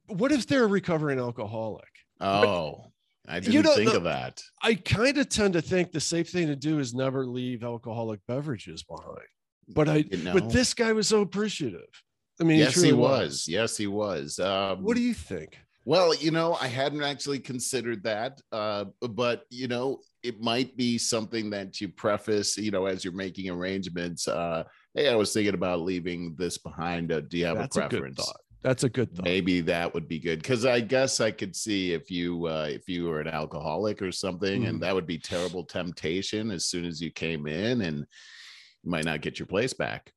what 0.09 0.33
if 0.33 0.47
they're 0.47 0.65
a 0.65 0.69
recovering 0.69 1.19
alcoholic? 1.19 1.89
Oh, 2.21 2.85
I 3.27 3.41
didn't 3.41 3.55
you 3.55 3.63
know, 3.63 3.75
think 3.75 3.95
of 3.95 4.05
that. 4.05 4.43
I 4.63 4.75
kind 4.75 5.17
of 5.17 5.31
tend 5.31 5.55
to 5.55 5.63
think 5.63 5.93
the 5.93 6.01
safe 6.01 6.29
thing 6.29 6.49
to 6.49 6.57
do 6.57 6.79
is 6.79 6.93
never 6.93 7.25
leave 7.25 7.65
alcoholic 7.65 8.21
beverages 8.29 8.83
behind. 8.83 9.27
But 9.69 9.89
I, 9.89 9.97
you 10.11 10.19
know, 10.19 10.35
but 10.35 10.51
this 10.51 10.75
guy 10.75 10.93
was 10.93 11.09
so 11.09 11.23
appreciative. 11.23 11.89
I 12.39 12.45
mean, 12.45 12.59
yes, 12.59 12.75
he, 12.75 12.89
he 12.89 12.93
was. 12.93 13.09
was. 13.09 13.49
Yes, 13.49 13.79
he 13.79 13.87
was. 13.87 14.39
Um, 14.39 14.83
what 14.83 14.95
do 14.95 15.03
you 15.03 15.15
think? 15.15 15.57
Well, 15.87 16.15
you 16.15 16.31
know, 16.31 16.55
I 16.61 16.67
hadn't 16.69 17.03
actually 17.03 17.41
considered 17.41 18.03
that, 18.05 18.41
uh, 18.53 18.87
but 19.03 19.45
you 19.51 19.69
know, 19.69 20.01
it 20.23 20.41
might 20.41 20.77
be 20.79 20.97
something 20.97 21.51
that 21.51 21.79
you 21.81 21.89
preface, 21.89 22.57
you 22.57 22.71
know, 22.71 22.87
as 22.87 23.05
you're 23.05 23.13
making 23.13 23.51
arrangements. 23.51 24.27
Uh, 24.27 24.65
hey, 24.95 25.09
I 25.11 25.15
was 25.15 25.33
thinking 25.35 25.53
about 25.55 25.81
leaving 25.81 26.35
this 26.39 26.57
behind. 26.57 27.13
Uh, 27.13 27.21
do 27.21 27.37
you 27.37 27.45
have 27.45 27.59
That's 27.59 27.77
a 27.77 27.81
a 27.81 27.83
good 27.83 27.91
preference? 27.91 28.17
thought. 28.17 28.41
That's 28.63 28.85
a 28.85 28.89
good 28.89 29.15
thought. 29.15 29.27
Maybe 29.27 29.61
that 29.61 29.93
would 29.93 30.09
be 30.09 30.19
good 30.19 30.41
because 30.41 30.65
I 30.65 30.81
guess 30.81 31.21
I 31.21 31.31
could 31.31 31.55
see 31.55 31.93
if 31.93 32.11
you 32.11 32.47
uh, 32.47 32.67
if 32.71 32.89
you 32.89 33.05
were 33.05 33.21
an 33.21 33.29
alcoholic 33.29 34.01
or 34.01 34.11
something, 34.11 34.63
Mhm. 34.63 34.69
and 34.69 34.83
that 34.83 34.95
would 34.95 35.07
be 35.07 35.19
terrible 35.19 35.65
temptation 35.65 36.51
as 36.51 36.65
soon 36.65 36.87
as 36.87 36.99
you 36.99 37.11
came 37.11 37.47
in, 37.47 37.83
and 37.83 37.99
you 38.83 38.91
might 38.91 39.05
not 39.05 39.21
get 39.21 39.39
your 39.39 39.47
place 39.47 39.75
back. 39.75 40.15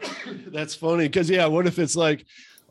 That's 0.46 0.74
funny 0.74 1.04
because 1.04 1.28
yeah, 1.28 1.44
what 1.44 1.66
if 1.66 1.78
it's 1.78 1.96
like, 1.96 2.24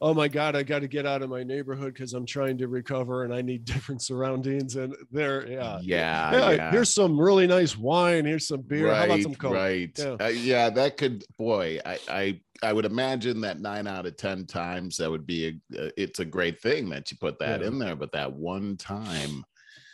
oh 0.04 0.14
my 0.14 0.28
god, 0.28 0.56
I 0.56 0.64
got 0.64 0.80
to 0.80 0.88
get 0.88 1.06
out 1.06 1.22
of 1.22 1.30
my 1.30 1.44
neighborhood 1.44 1.94
because 1.94 2.14
I'm 2.14 2.26
trying 2.26 2.58
to 2.58 2.68
recover 2.68 3.24
and 3.24 3.34
I 3.34 3.42
need 3.42 3.66
different 3.74 4.02
surroundings 4.02 4.76
and 4.76 4.96
there, 5.12 5.48
yeah, 5.48 5.80
Yeah, 5.82 6.32
Yeah, 6.32 6.52
yeah. 6.52 6.72
here's 6.72 6.94
some 6.94 7.20
really 7.20 7.46
nice 7.48 7.78
wine. 7.78 8.26
Here's 8.26 8.48
some 8.48 8.62
beer. 8.62 8.94
How 8.94 9.06
about 9.06 9.22
some 9.22 9.36
coke? 9.36 9.54
Right. 9.54 9.92
Yeah. 9.98 10.16
Uh, 10.20 10.28
yeah, 10.28 10.70
that 10.72 10.98
could. 10.98 11.24
Boy, 11.38 11.80
I, 11.86 12.00
I 12.10 12.42
I 12.64 12.74
would 12.74 12.86
imagine 12.86 13.42
that 13.42 13.60
nine 13.60 13.88
out 13.88 14.06
of 14.06 14.18
ten 14.18 14.46
times 14.46 14.98
that 14.98 15.10
would 15.10 15.26
be 15.28 15.48
a. 15.74 15.86
Uh, 15.86 15.90
it's 15.98 16.20
a 16.20 16.26
great 16.26 16.60
thing 16.62 16.90
that 16.90 17.12
you 17.12 17.18
put 17.18 17.38
that 17.40 17.62
Yeah. 17.62 17.68
in 17.68 17.80
there, 17.80 17.96
but 17.96 18.12
that 18.14 18.32
one 18.34 18.78
time, 18.78 19.44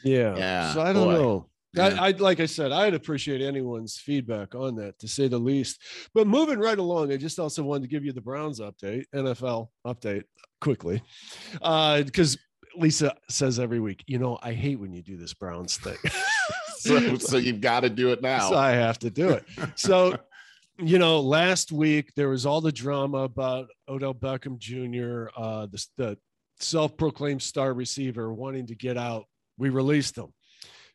Yeah. 0.04 0.36
Yeah, 0.38 0.74
So 0.74 0.82
I 0.82 0.94
don't 0.94 1.06
boy. 1.08 1.14
know. 1.14 1.46
Yeah. 1.78 1.98
I, 2.00 2.08
I'd 2.08 2.20
like 2.20 2.40
I 2.40 2.46
said, 2.46 2.72
I'd 2.72 2.94
appreciate 2.94 3.42
anyone's 3.42 3.98
feedback 3.98 4.56
on 4.56 4.76
that, 4.76 5.00
to 5.00 5.08
say 5.08 5.28
the 5.28 5.38
least. 5.38 5.82
But 6.14 6.28
moving 6.28 6.60
right 6.60 6.78
along, 6.78 7.12
I 7.12 7.18
just 7.18 7.40
also 7.40 7.64
wanted 7.64 7.84
to 7.84 7.90
give 7.90 8.04
you 8.04 8.14
the 8.14 8.22
Browns 8.22 8.60
update, 8.60 9.06
NFL 9.14 9.70
update, 9.86 10.24
quickly, 10.60 11.02
because 11.54 12.38
Lisa 12.78 13.16
says 13.30 13.60
every 13.60 13.80
week, 13.80 14.04
you 14.08 14.20
know, 14.20 14.38
I 14.42 14.54
hate 14.54 14.80
when 14.80 14.94
you 14.94 15.02
do 15.02 15.18
this 15.18 15.34
Browns 15.34 15.78
thing. 15.78 15.98
so 16.78 17.18
so 17.18 17.38
you've 17.38 17.62
got 17.62 17.82
to 17.82 17.90
do 17.90 18.12
it 18.12 18.22
now. 18.22 18.50
So 18.50 18.56
I 18.56 18.72
have 18.72 19.00
to 19.00 19.10
do 19.10 19.30
it. 19.30 19.46
So, 19.76 20.18
you 20.80 21.00
know, 21.00 21.20
last 21.20 21.72
week 21.72 22.14
there 22.16 22.30
was 22.30 22.46
all 22.46 22.62
the 22.62 22.72
drama 22.72 23.20
about 23.20 23.68
Odell 23.90 24.14
Beckham 24.14 24.58
Jr., 24.60 25.30
uh, 25.36 25.66
the, 25.66 25.86
the 25.98 26.18
self-proclaimed 26.60 27.42
star 27.42 27.74
receiver 27.74 28.34
wanting 28.34 28.68
to 28.68 28.76
get 28.76 28.98
out. 28.98 29.26
We 29.58 29.70
released 29.70 30.18
him. 30.18 30.28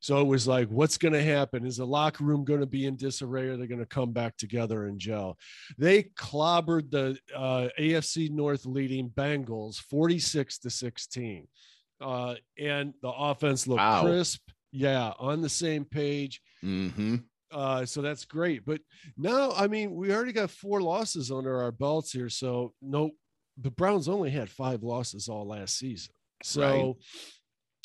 So 0.02 0.20
it 0.20 0.26
was 0.26 0.48
like, 0.48 0.68
what's 0.68 0.98
going 0.98 1.12
to 1.12 1.22
happen? 1.22 1.64
Is 1.64 1.76
the 1.76 1.86
locker 1.86 2.24
room 2.24 2.44
going 2.44 2.58
to 2.58 2.66
be 2.66 2.86
in 2.86 2.96
disarray? 2.96 3.48
Or 3.48 3.52
are 3.52 3.56
they 3.56 3.68
going 3.68 3.78
to 3.78 3.86
come 3.86 4.10
back 4.10 4.36
together 4.36 4.86
and 4.86 4.98
gel? 4.98 5.38
They 5.78 6.02
clobbered 6.16 6.90
the 6.90 7.16
uh, 7.34 7.68
AFC 7.78 8.28
North 8.28 8.66
leading 8.66 9.10
Bengals 9.10 9.76
46 9.76 10.58
to 10.58 10.70
16. 10.70 11.46
Uh, 12.00 12.34
and 12.58 12.94
the 13.00 13.10
offense 13.12 13.68
looked 13.68 13.78
Wow. 13.78 14.02
crisp. 14.02 14.40
Yeah, 14.72 15.12
on 15.20 15.40
the 15.40 15.48
same 15.48 15.84
page. 15.84 16.40
hmm 16.60 17.16
Uh, 17.52 17.84
so 17.86 18.02
that's 18.02 18.24
great. 18.24 18.64
But 18.64 18.80
now, 19.16 19.52
I 19.52 19.68
mean, 19.68 19.94
we 19.94 20.12
already 20.12 20.32
got 20.32 20.50
four 20.50 20.80
losses 20.82 21.30
under 21.30 21.60
our 21.62 21.70
belts 21.70 22.10
here. 22.10 22.28
So 22.28 22.72
no, 22.82 23.10
the 23.56 23.70
Browns 23.70 24.08
only 24.08 24.30
had 24.30 24.50
five 24.50 24.82
losses 24.82 25.28
all 25.28 25.46
last 25.46 25.76
season. 25.78 26.12
So 26.42 26.96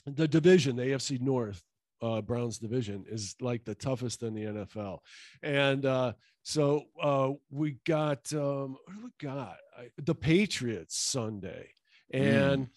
the 0.08 0.28
division, 0.28 0.78
the 0.78 0.84
AFC 0.84 1.20
North, 1.22 1.62
uh, 2.02 2.22
Browns 2.22 2.58
division 2.58 3.06
is 3.10 3.36
like 3.42 3.66
the 3.66 3.76
toughest 3.76 4.24
in 4.24 4.34
the 4.34 4.44
NFL. 4.44 5.00
And 5.42 5.86
uh, 5.86 6.14
so 6.44 6.84
uh, 7.02 7.32
we 7.50 7.78
got 7.86 8.32
um, 8.34 8.78
what 8.86 8.96
do 8.96 9.04
we 9.04 9.28
got? 9.28 9.58
I, 9.78 9.90
the 9.98 10.16
Patriots 10.16 10.98
Sunday, 10.98 11.70
and 12.12 12.70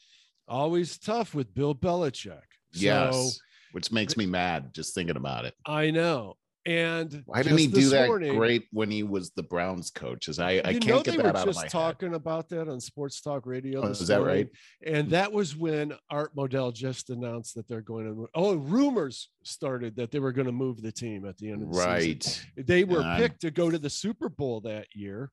always 0.48 0.98
tough 0.98 1.34
with 1.34 1.54
Bill 1.54 1.74
Belichick. 1.74 2.42
So 2.72 2.80
Yes. 2.80 3.38
Which 3.72 3.92
makes 3.92 4.16
me 4.16 4.26
mad 4.26 4.74
just 4.74 4.94
thinking 4.94 5.16
about 5.16 5.44
it. 5.44 5.54
I 5.64 5.92
know. 5.92 6.36
And 6.66 7.22
Why 7.24 7.42
didn't 7.42 7.58
he 7.58 7.66
do 7.68 7.88
that 7.88 8.08
morning- 8.08 8.36
great 8.36 8.68
when 8.70 8.90
he 8.90 9.02
was 9.02 9.30
the 9.30 9.42
Browns 9.42 9.90
coach? 9.90 10.28
As 10.28 10.38
I, 10.38 10.60
I 10.62 10.74
can't 10.78 11.02
get 11.04 11.16
that 11.16 11.26
out 11.26 11.36
of 11.36 11.44
just 11.46 11.56
my 11.56 11.62
head. 11.62 11.70
talking 11.70 12.14
about 12.14 12.50
that 12.50 12.68
on 12.68 12.80
Sports 12.80 13.22
Talk 13.22 13.46
Radio. 13.46 13.80
Oh, 13.82 13.88
this 13.88 14.02
is 14.02 14.08
that 14.08 14.18
morning, 14.18 14.36
right? 14.36 14.92
And 14.94 15.08
that 15.10 15.32
was 15.32 15.56
when 15.56 15.94
Art 16.10 16.36
Modell 16.36 16.74
just 16.74 17.08
announced 17.08 17.54
that 17.54 17.66
they're 17.66 17.80
going 17.80 18.04
to. 18.06 18.28
Oh, 18.34 18.56
rumors 18.56 19.30
started 19.42 19.96
that 19.96 20.10
they 20.10 20.18
were 20.18 20.32
going 20.32 20.46
to 20.46 20.52
move 20.52 20.82
the 20.82 20.92
team 20.92 21.24
at 21.24 21.38
the 21.38 21.50
end 21.50 21.62
of 21.62 21.72
the 21.72 21.74
season. 21.74 22.44
Right. 22.58 22.66
They 22.66 22.84
were 22.84 23.02
picked 23.16 23.40
to 23.40 23.50
go 23.50 23.70
to 23.70 23.78
the 23.78 23.90
Super 23.90 24.28
Bowl 24.28 24.60
that 24.60 24.86
year, 24.94 25.30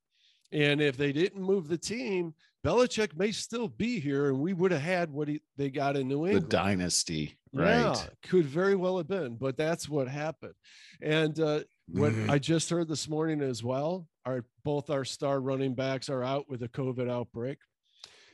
and 0.54 0.80
if 0.82 0.96
they 0.96 1.12
didn't 1.12 1.42
move 1.44 1.68
the 1.68 1.78
team, 1.78 2.36
Belichick 2.66 3.18
may 3.18 3.32
still 3.32 3.68
be 3.68 4.00
here, 4.00 4.30
and 4.30 4.40
we 4.40 4.54
would 4.54 4.72
have 4.72 4.82
had 4.82 5.12
what 5.12 5.28
he, 5.28 5.42
they 5.58 5.70
got 5.70 5.98
in 5.98 6.08
New 6.08 6.26
England. 6.26 6.46
The 6.46 6.50
dynasty. 6.58 7.38
Yeah, 7.58 7.90
Right. 7.90 8.10
could 8.24 8.46
very 8.46 8.76
well 8.76 8.98
have 8.98 9.08
been, 9.08 9.36
but 9.36 9.58
that's 9.58 9.90
what 9.90 10.08
happened. 10.08 10.54
And 11.02 11.40
uh, 11.40 11.64
what 11.88 12.14
Mhm. 12.14 12.30
I 12.30 12.38
just 12.40 12.70
heard 12.70 12.88
this 12.88 13.08
morning 13.10 13.42
as 13.42 13.64
well, 13.64 14.08
our 14.26 14.46
both 14.64 14.90
our 14.90 15.06
star 15.06 15.40
running 15.40 15.74
backs 15.74 16.10
are 16.10 16.24
out 16.24 16.50
with 16.50 16.62
a 16.64 16.70
COVID 16.70 17.10
outbreak, 17.10 17.60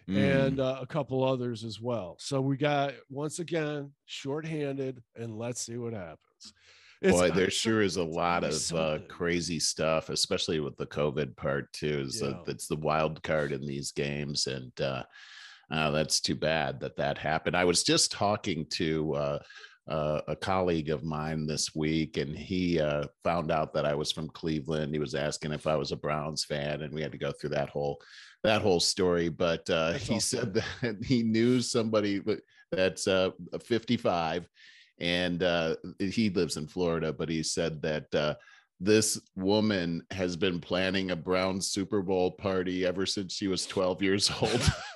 Mm. 0.07 0.17
and 0.47 0.59
uh, 0.59 0.79
a 0.81 0.87
couple 0.87 1.23
others 1.23 1.63
as 1.63 1.79
well. 1.79 2.17
So 2.19 2.41
we 2.41 2.57
got 2.57 2.93
once 3.09 3.39
again 3.39 3.93
shorthanded, 4.05 5.01
and 5.15 5.37
let's 5.37 5.61
see 5.61 5.77
what 5.77 5.93
happens. 5.93 6.53
It's- 7.01 7.19
Boy, 7.19 7.31
there 7.31 7.49
sure 7.49 7.81
is 7.81 7.97
a 7.97 8.03
lot 8.03 8.43
of 8.43 8.73
uh, 8.73 8.99
crazy 9.07 9.59
stuff, 9.59 10.09
especially 10.09 10.59
with 10.59 10.75
the 10.77 10.85
COVID 10.87 11.35
part 11.37 11.71
too. 11.73 11.99
Is 12.07 12.21
Yeah. 12.21 12.29
that 12.29 12.47
it's 12.51 12.67
the 12.67 12.75
wild 12.77 13.21
card 13.23 13.51
in 13.51 13.65
these 13.65 13.91
games, 13.91 14.47
and 14.47 14.71
uh, 14.81 15.03
uh, 15.71 15.91
that's 15.91 16.19
too 16.19 16.35
bad 16.35 16.79
that 16.79 16.97
that 16.97 17.17
happened. 17.17 17.55
I 17.55 17.65
was 17.65 17.83
just 17.83 18.11
talking 18.11 18.65
to 18.71 19.13
uh, 19.15 19.39
uh, 19.87 20.21
a 20.27 20.35
colleague 20.35 20.89
of 20.89 21.03
mine 21.03 21.45
this 21.45 21.75
week, 21.75 22.17
and 22.17 22.37
he 22.37 22.79
uh, 22.79 23.05
found 23.23 23.51
out 23.51 23.73
that 23.73 23.85
I 23.85 23.95
was 23.95 24.11
from 24.11 24.29
Cleveland. 24.29 24.93
He 24.93 24.99
was 24.99 25.15
asking 25.15 25.51
if 25.51 25.67
I 25.67 25.75
was 25.75 25.91
a 25.91 25.97
Browns 25.97 26.43
fan, 26.45 26.81
and 26.81 26.93
we 26.93 27.01
had 27.01 27.11
to 27.11 27.17
go 27.17 27.31
through 27.31 27.51
that 27.51 27.69
whole 27.69 28.01
that 28.43 28.61
whole 28.61 28.79
story. 28.79 29.29
But 29.29 29.69
uh, 29.69 29.93
he 29.93 30.15
all 30.15 30.19
said 30.19 30.53
that 30.81 30.97
he 31.03 31.23
knew 31.23 31.61
somebody 31.61 32.21
that's 32.71 33.07
uh, 33.07 33.31
55 33.61 34.47
and 34.99 35.43
uh, 35.43 35.75
he 35.99 36.29
lives 36.29 36.57
in 36.57 36.67
Florida, 36.67 37.11
but 37.11 37.29
he 37.29 37.43
said 37.43 37.81
that 37.81 38.13
uh, 38.15 38.35
this 38.79 39.19
woman 39.35 40.05
has 40.11 40.35
been 40.35 40.59
planning 40.59 41.11
a 41.11 41.15
Brown 41.15 41.59
Super 41.59 42.01
Bowl 42.01 42.31
party 42.31 42.85
ever 42.85 43.05
since 43.05 43.33
she 43.33 43.47
was 43.47 43.65
12 43.65 44.01
years 44.01 44.31
old. 44.41 44.71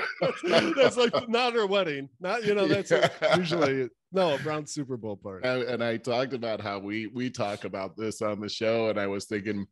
that's 0.76 0.96
like 0.96 1.28
not 1.28 1.52
her 1.54 1.66
wedding, 1.66 2.08
not 2.20 2.44
you 2.44 2.54
know. 2.54 2.66
That's 2.66 2.90
Yeah. 2.90 3.08
usually 3.36 3.88
no 4.12 4.34
a 4.34 4.38
Brown 4.38 4.66
Super 4.66 4.96
Bowl 4.96 5.16
party. 5.16 5.46
and, 5.48 5.62
and 5.62 5.84
I 5.84 5.96
talked 5.96 6.32
about 6.34 6.60
how 6.60 6.78
we 6.78 7.06
we 7.08 7.30
talk 7.30 7.64
about 7.64 7.96
this 7.96 8.22
on 8.22 8.40
the 8.40 8.48
show, 8.48 8.88
and 8.88 8.98
I 9.00 9.06
was 9.06 9.24
thinking, 9.26 9.66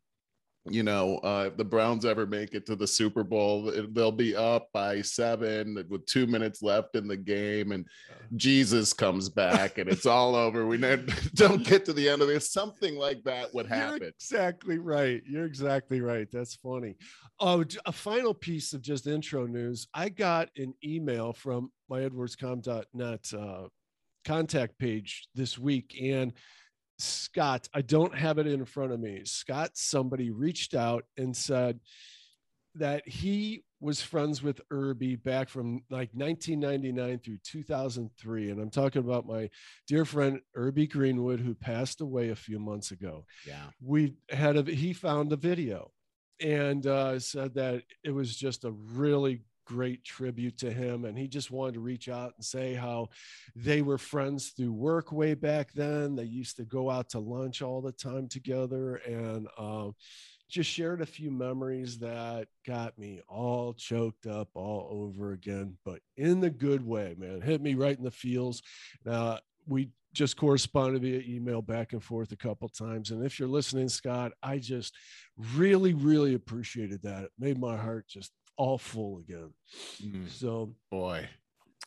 you 0.67 0.83
know, 0.83 1.19
uh, 1.19 1.45
if 1.49 1.57
the 1.57 1.65
Browns 1.65 2.05
ever 2.05 2.27
make 2.27 2.55
it 2.55 2.67
to 2.67 2.77
the 2.77 2.87
Super 2.87 3.25
Bowl, 3.25 3.73
they'll 3.93 4.12
be 4.12 4.37
up 4.37 4.69
by 4.75 5.00
seven 5.00 5.83
with 5.89 6.05
two 6.07 6.27
minutes 6.27 6.62
left 6.62 6.97
in 6.97 7.09
the 7.09 7.17
game, 7.17 7.73
and 7.73 7.87
Jesus 8.37 8.93
comes 8.93 9.29
back, 9.31 9.79
and 9.79 9.89
it's 9.89 10.05
all 10.07 10.35
over. 10.35 10.67
We 10.67 10.77
don't 11.35 11.65
get 11.65 11.85
to 11.87 11.93
the 11.95 12.09
end 12.09 12.21
of 12.23 12.29
this. 12.29 12.53
Something 12.53 12.97
like 12.97 13.25
that 13.25 13.53
would 13.55 13.67
You're 13.69 13.75
happen. 13.77 14.03
exactly 14.05 14.79
right. 14.79 15.23
You're 15.29 15.47
exactly 15.47 16.00
right. 16.03 16.29
That's 16.31 16.55
funny. 16.57 16.95
Oh, 17.41 17.65
a 17.87 17.93
final 17.93 18.35
piece 18.35 18.75
of 18.75 18.83
just 18.83 19.07
intro 19.07 19.47
news. 19.47 19.89
I 19.95 20.11
got 20.11 20.51
an 20.57 20.75
email 20.85 21.33
from 21.33 21.73
my 21.89 22.01
edwardscom.net 22.01 23.33
uh, 23.33 23.69
contact 24.27 24.79
page 24.79 25.27
this 25.35 25.59
week, 25.59 25.97
and 26.03 26.35
Scott, 26.99 27.67
I 27.73 27.81
don't 27.81 28.15
have 28.15 28.37
it 28.39 28.47
in 28.47 28.65
front 28.67 28.93
of 28.93 29.01
me. 29.01 29.23
Scott, 29.25 29.71
somebody 29.75 30.31
reached 30.31 30.75
out 30.75 31.05
and 31.17 31.35
said 31.35 31.81
that 32.75 33.09
he 33.09 33.65
was 33.81 34.03
friends 34.03 34.43
with 34.43 34.61
Irby 34.71 35.17
back 35.17 35.49
from 35.49 35.83
like 35.89 36.11
1999 36.13 37.21
through 37.21 37.39
2003. 37.43 38.51
And 38.51 38.61
I'm 38.61 38.69
talking 38.71 39.01
about 39.03 39.27
my 39.27 39.49
dear 39.89 40.05
friend 40.05 40.41
Irby 40.55 40.87
Greenwood, 40.89 41.41
who 41.41 41.55
passed 41.55 42.03
away 42.03 42.29
a 42.29 42.37
few 42.37 42.59
months 42.61 42.91
ago 42.91 43.25
Yeah. 43.47 43.71
we 43.83 44.15
had 44.29 44.57
a 44.59 44.63
he 44.71 44.93
found 44.93 45.33
a 45.33 45.37
video 45.37 45.91
and 46.41 46.87
uh, 46.87 47.19
said 47.19 47.55
that 47.55 47.83
it 48.05 48.11
was 48.11 48.35
just 48.35 48.65
a 48.65 48.71
really 48.71 49.43
great 49.71 50.05
tribute 50.05 50.59
to 50.59 50.73
him 50.73 51.05
and 51.05 51.17
he 51.17 51.29
just 51.29 51.53
wanted 51.53 51.75
to 51.75 51.81
reach 51.81 52.09
out 52.09 52.33
and 52.37 52.45
say 52.45 52.75
how 52.75 53.09
they 53.55 53.83
were 53.83 53.99
friends 53.99 54.49
through 54.49 54.73
work 54.73 55.13
way 55.13 55.33
back 55.35 55.73
then. 55.73 56.17
They 56.17 56.25
used 56.25 56.57
to 56.57 56.65
go 56.65 56.91
out 56.91 57.11
to 57.11 57.21
lunch 57.21 57.63
all 57.63 57.81
the 57.81 57.93
time 57.93 58.27
together 58.27 58.97
and 58.97 59.47
um, 59.57 59.95
just 60.49 60.69
shared 60.69 61.01
a 61.01 61.07
few 61.07 61.31
memories 61.31 62.01
that 62.01 62.49
got 62.67 62.99
me 62.99 63.21
all 63.29 63.73
choked 63.73 64.27
up 64.27 64.49
all 64.55 64.89
over 64.91 65.33
again 65.33 65.77
but 65.85 66.01
in 66.17 66.41
the 66.41 66.51
good 66.51 66.85
way 66.85 67.15
man. 67.17 67.41
Hit 67.41 67.63
me 67.63 67.75
right 67.75 67.97
in 67.97 68.05
the 68.05 68.11
feels. 68.11 68.63
Uh, 69.09 69.39
we 69.69 69.91
just 70.12 70.37
corresponded 70.37 71.02
via 71.02 71.21
email 71.26 71.62
back 71.62 71.93
and 71.93 72.02
forth 72.02 72.33
a 72.33 72.37
couple 72.37 72.69
times. 72.69 73.11
And 73.11 73.25
if 73.25 73.38
you're 73.38 73.49
listening, 73.49 73.88
Scott, 73.88 74.33
I 74.43 74.59
just 74.59 74.95
really, 75.55 75.95
really 75.95 76.35
appreciated 76.35 77.02
that. 77.02 77.25
It 77.25 77.31
made 77.38 77.59
my 77.59 77.76
heart 77.76 78.07
just 78.09 78.33
all 78.57 78.79
full 78.79 79.19
again. 79.19 79.52
Mm, 80.02 80.29
So 80.29 80.75
boy. 80.90 81.29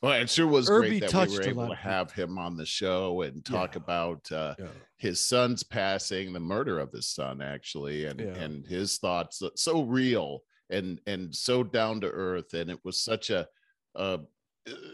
Well, 0.02 0.22
it 0.22 0.30
sure 0.30 0.48
was 0.48 0.70
Irby 0.70 1.00
great 1.00 1.12
that 1.12 1.30
we 1.30 1.38
were 1.38 1.44
able 1.44 1.70
to 1.70 1.76
have 1.76 2.12
him 2.12 2.38
on 2.38 2.58
the 2.58 2.66
show 2.66 3.22
and 3.22 3.44
talk 3.46 3.76
Yeah. 3.76 3.82
about 3.82 4.32
uh, 4.34 4.56
yeah, 4.60 4.68
his 4.98 5.22
son's 5.22 5.64
passing, 5.64 6.34
the 6.34 6.42
murder 6.42 6.80
of 6.80 6.92
his 6.92 7.08
son, 7.08 7.42
actually, 7.42 8.06
and 8.06 8.20
Yeah. 8.20 8.36
and 8.36 8.66
his 8.66 8.98
thoughts 8.98 9.42
uh, 9.42 9.50
so 9.56 9.84
real 9.84 10.44
and 10.70 11.00
and 11.08 11.34
so 11.34 11.64
down 11.64 12.02
to 12.02 12.10
earth, 12.10 12.54
and 12.54 12.70
it 12.70 12.80
was 12.84 13.00
such 13.00 13.30
a 13.30 13.48
uh, 13.96 14.18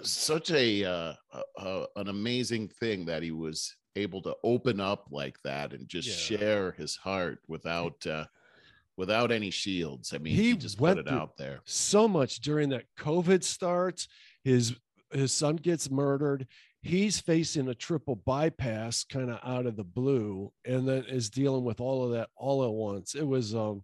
such 0.04 0.52
a 0.52 0.84
uh, 0.84 1.14
uh, 1.58 1.86
an 1.96 2.08
amazing 2.10 2.68
thing 2.80 3.06
that 3.06 3.24
he 3.24 3.32
was 3.32 3.76
able 3.96 4.22
to 4.22 4.36
open 4.44 4.80
up 4.80 5.08
like 5.12 5.38
that 5.44 5.74
and 5.74 5.88
just 5.88 6.08
Yeah. 6.08 6.38
share 6.38 6.72
his 6.74 6.96
heart 6.96 7.40
without 7.48 8.06
uh, 8.08 8.26
without 8.98 9.32
any 9.32 9.50
shields. 9.50 10.14
I 10.14 10.18
mean, 10.18 10.36
he, 10.36 10.50
He 10.52 10.58
just 10.58 10.78
put 10.78 10.84
went 10.84 11.00
it 11.00 11.08
out 11.08 11.38
there. 11.38 11.60
so 11.66 12.08
much 12.08 12.40
during 12.42 12.70
that 12.70 12.86
COVID 12.98 13.44
starts. 13.44 14.08
His 14.44 14.76
his 15.12 15.34
son 15.34 15.56
gets 15.56 15.90
murdered. 15.90 16.48
He's 16.82 17.20
facing 17.20 17.68
a 17.68 17.76
triple 17.76 18.16
bypass 18.16 19.04
kind 19.04 19.30
of 19.30 19.40
out 19.44 19.66
of 19.66 19.76
the 19.76 19.84
blue, 19.84 20.52
and 20.66 20.88
then 20.88 21.04
is 21.08 21.30
dealing 21.30 21.66
with 21.66 21.82
all 21.82 22.06
of 22.06 22.12
that 22.12 22.30
all 22.38 22.64
at 22.64 22.72
once. 22.72 23.16
It 23.16 23.28
was 23.28 23.54
um 23.54 23.84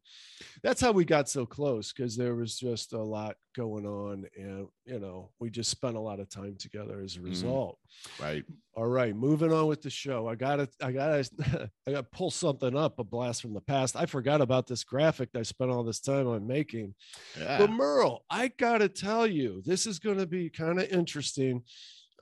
that's 0.63 0.81
how 0.81 0.91
we 0.91 1.03
got 1.03 1.27
so 1.27 1.45
close 1.45 1.91
because 1.91 2.15
there 2.15 2.35
was 2.35 2.57
just 2.57 2.93
a 2.93 3.01
lot 3.01 3.35
going 3.55 3.85
on, 3.85 4.25
and 4.37 4.67
you 4.85 4.99
know, 4.99 5.31
we 5.39 5.49
just 5.49 5.71
spent 5.71 5.95
a 5.95 5.99
lot 5.99 6.19
of 6.19 6.29
time 6.29 6.55
together 6.57 7.01
as 7.01 7.17
a 7.17 7.21
result. 7.21 7.77
Right. 8.19 8.43
All 8.75 8.87
right, 8.87 9.15
moving 9.15 9.53
on 9.53 9.67
with 9.67 9.81
the 9.81 9.89
show. 9.89 10.27
I 10.27 10.35
got 10.35 10.57
to 10.57 10.69
I 10.81 10.91
got 10.91 11.07
to 11.07 11.69
I 11.87 11.91
got 11.91 11.97
to 11.97 12.17
pull 12.17 12.31
something 12.31 12.77
up, 12.77 12.99
a 12.99 13.03
blast 13.03 13.41
from 13.41 13.53
the 13.53 13.61
past. 13.61 13.95
I 13.95 14.05
forgot 14.05 14.41
about 14.41 14.67
this 14.67 14.83
graphic 14.83 15.31
that 15.31 15.39
I 15.39 15.43
spent 15.43 15.71
all 15.71 15.83
this 15.83 15.99
time 15.99 16.27
on 16.27 16.47
making. 16.47 16.95
Yeah. 17.39 17.57
But 17.57 17.71
Merle, 17.71 18.23
I 18.29 18.49
gotta 18.49 18.89
tell 18.89 19.27
you, 19.27 19.61
this 19.65 19.85
is 19.85 19.99
going 19.99 20.17
to 20.17 20.27
be 20.27 20.49
kind 20.49 20.79
of 20.79 20.89
interesting. 20.89 21.63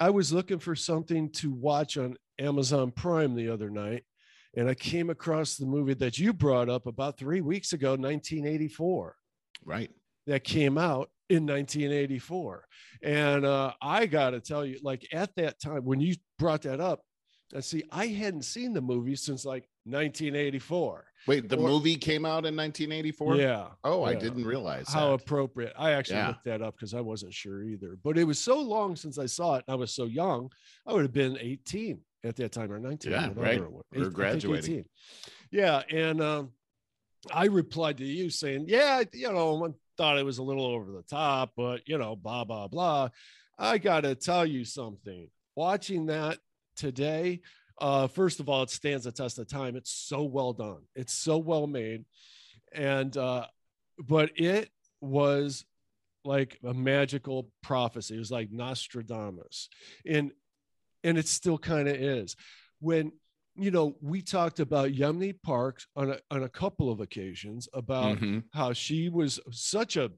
I 0.04 0.10
was 0.10 0.34
looking 0.34 0.60
for 0.60 0.76
something 0.76 1.30
to 1.36 1.50
watch 1.50 1.96
on 1.96 2.18
Amazon 2.38 2.92
Prime 2.92 3.36
the 3.36 3.48
other 3.48 3.70
night, 3.70 4.04
and 4.54 4.68
I 4.68 4.74
came 4.74 5.10
across 5.10 5.56
the 5.56 5.66
movie 5.66 5.94
that 5.94 6.20
you 6.20 6.34
brought 6.34 6.68
up 6.68 6.88
about 6.88 7.18
three 7.18 7.40
weeks 7.40 7.72
ago, 7.72 7.92
1984, 7.92 9.16
right. 9.64 9.90
that 10.28 10.44
came 10.44 10.78
out 10.78 11.10
in 11.30 11.46
1984. 11.46 12.66
And 13.02 13.46
uh, 13.46 13.76
I 13.82 14.06
gotta 14.06 14.42
tell 14.42 14.66
you, 14.66 14.78
like 14.84 15.08
at 15.14 15.34
that 15.38 15.62
time 15.62 15.86
when 15.86 16.02
you 16.02 16.16
brought 16.38 16.64
that 16.64 16.82
up, 16.82 17.00
I 17.56 17.62
see 17.62 17.86
I 17.90 18.08
hadn't 18.08 18.44
seen 18.44 18.74
the 18.74 18.82
movie 18.82 19.16
since 19.16 19.46
like 19.46 19.70
1984. 19.86 21.06
Wait, 21.28 21.48
the 21.50 21.58
Or- 21.58 21.68
movie 21.70 21.96
came 21.96 22.26
out 22.26 22.46
in 22.46 22.56
1984? 22.56 23.36
Yeah. 23.38 23.70
Oh, 23.84 24.04
I 24.04 24.14
didn't 24.16 24.46
realize 24.46 24.88
how 24.90 25.16
that. 25.16 25.24
appropriate. 25.24 25.74
I 25.78 25.92
actually 25.92 26.18
Yeah. 26.18 26.28
looked 26.30 26.44
that 26.46 26.62
up 26.62 26.76
because 26.76 26.94
I 26.94 27.02
wasn't 27.02 27.34
sure 27.34 27.64
either. 27.64 27.98
But 28.04 28.18
it 28.18 28.26
was 28.26 28.40
so 28.40 28.60
long 28.62 28.96
since 28.96 29.18
I 29.18 29.26
saw 29.26 29.56
it. 29.56 29.64
and 29.68 29.74
I 29.74 29.76
was 29.78 29.94
so 29.94 30.06
young. 30.06 30.52
I 30.86 30.94
would 30.94 31.04
have 31.04 31.14
been 31.14 31.38
18 31.40 32.02
at 32.24 32.36
that 32.38 32.52
time 32.52 32.72
or 32.72 32.80
19. 32.80 33.12
Yeah, 33.12 33.32
right. 33.36 33.56
it 33.56 33.72
was. 33.72 33.84
We 33.92 34.00
were 34.00 34.04
Eight- 34.04 34.06
I 34.06 34.06
think 34.06 34.14
graduating. 34.16 34.86
Yeah. 35.52 35.84
And 35.90 36.22
um, 36.22 36.52
I 37.32 37.46
replied 37.46 37.98
to 38.00 38.06
you 38.06 38.30
saying, 38.30 38.66
yeah, 38.68 39.04
you 39.14 39.32
know, 39.32 39.66
I 39.66 39.70
thought 39.98 40.18
it 40.18 40.26
was 40.26 40.40
a 40.40 40.44
little 40.44 40.66
over 40.66 40.92
the 40.92 41.04
top, 41.04 41.54
but, 41.56 41.88
you 41.88 41.98
know, 41.98 42.16
blah, 42.16 42.44
blah, 42.44 42.68
blah. 42.68 43.10
I 43.58 43.78
got 43.78 44.02
to 44.02 44.16
tell 44.16 44.46
you 44.46 44.66
something. 44.66 45.30
Watching 45.56 46.08
that 46.08 46.40
today, 46.76 47.42
uh, 47.80 48.08
first 48.08 48.40
of 48.40 48.50
all, 48.50 48.64
it 48.64 48.70
stands 48.70 49.06
the 49.06 49.12
test 49.12 49.40
of 49.40 49.48
time. 49.48 49.76
It's 49.76 49.92
so 49.92 50.24
well 50.24 50.54
done. 50.54 50.82
It's 50.96 51.14
so 51.14 51.38
well 51.38 51.68
made. 51.68 52.06
And, 52.74 53.16
uh, 53.18 53.46
but 53.98 54.32
it 54.36 54.70
was 55.02 55.66
like 56.26 56.60
a 56.64 56.74
magical 56.74 57.50
prophecy. 57.62 58.16
It 58.16 58.20
was 58.20 58.32
like 58.32 58.52
Nostradamus. 58.52 59.70
And, 60.06 60.32
and 61.04 61.18
it 61.18 61.28
still 61.28 61.58
kind 61.58 61.88
of 61.88 61.96
is. 61.96 62.36
When, 62.80 63.12
you 63.56 63.70
know, 63.72 63.96
we 64.02 64.22
talked 64.22 64.60
about 64.60 64.92
Yeonmi 64.92 65.42
Parks 65.44 65.86
on 65.96 66.12
a, 66.12 66.20
on 66.32 66.44
a 66.44 66.50
couple 66.50 66.90
of 66.92 67.00
occasions 67.02 67.68
about 67.74 68.18
Mhm. 68.18 68.44
how 68.52 68.74
she 68.74 69.10
was 69.10 69.40
such 69.52 69.96
a 69.98 70.12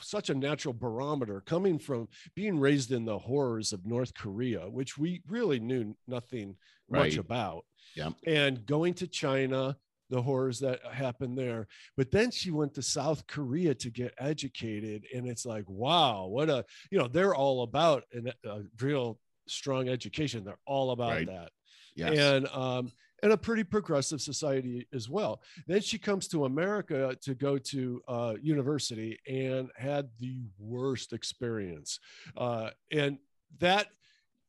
such 0.00 0.30
a 0.30 0.34
natural 0.34 0.74
barometer 0.74 1.40
coming 1.42 1.78
from 1.78 2.08
being 2.34 2.58
raised 2.58 2.90
in 2.90 3.04
the 3.04 3.16
horrors 3.18 3.72
of 3.72 3.86
North 3.86 4.12
Korea, 4.14 4.68
which 4.68 4.98
we 4.98 5.22
really 5.28 5.60
knew 5.60 5.96
nothing 6.08 6.56
much 6.88 7.16
about. 7.16 7.64
Yep. 7.94 8.14
And 8.26 8.66
going 8.66 8.94
to 8.94 9.06
China, 9.06 9.76
the 10.08 10.20
horrors 10.20 10.58
that 10.58 10.84
happened 10.84 11.38
there. 11.38 11.68
But 11.96 12.10
then 12.10 12.32
she 12.32 12.50
went 12.50 12.74
to 12.74 12.82
South 12.82 13.24
Korea 13.28 13.72
to 13.76 13.90
get 13.90 14.12
educated. 14.18 15.06
And 15.14 15.28
it's 15.28 15.46
like, 15.46 15.68
wow, 15.68 16.26
what 16.26 16.50
a, 16.50 16.64
you 16.90 16.98
know, 16.98 17.06
they're 17.06 17.36
all 17.36 17.62
about 17.62 18.02
an, 18.12 18.32
a 18.44 18.62
real 18.80 19.20
strong 19.46 19.88
education. 19.88 20.42
They're 20.42 20.58
all 20.66 20.90
about 20.90 21.10
Right. 21.10 21.26
that 21.28 21.52
Yes. 21.94 22.18
and 22.18 22.46
um, 22.48 22.92
and 23.22 23.32
a 23.32 23.36
pretty 23.36 23.64
progressive 23.64 24.20
society 24.20 24.86
as 24.92 25.08
well. 25.08 25.42
Then 25.66 25.80
she 25.80 25.98
comes 25.98 26.28
to 26.28 26.46
America 26.46 27.16
to 27.22 27.34
go 27.34 27.58
to 27.58 28.02
uh, 28.08 28.34
university 28.40 29.18
and 29.28 29.70
had 29.76 30.08
the 30.18 30.42
worst 30.58 31.12
experience, 31.12 31.98
uh, 32.36 32.70
and 32.90 33.18
that 33.58 33.88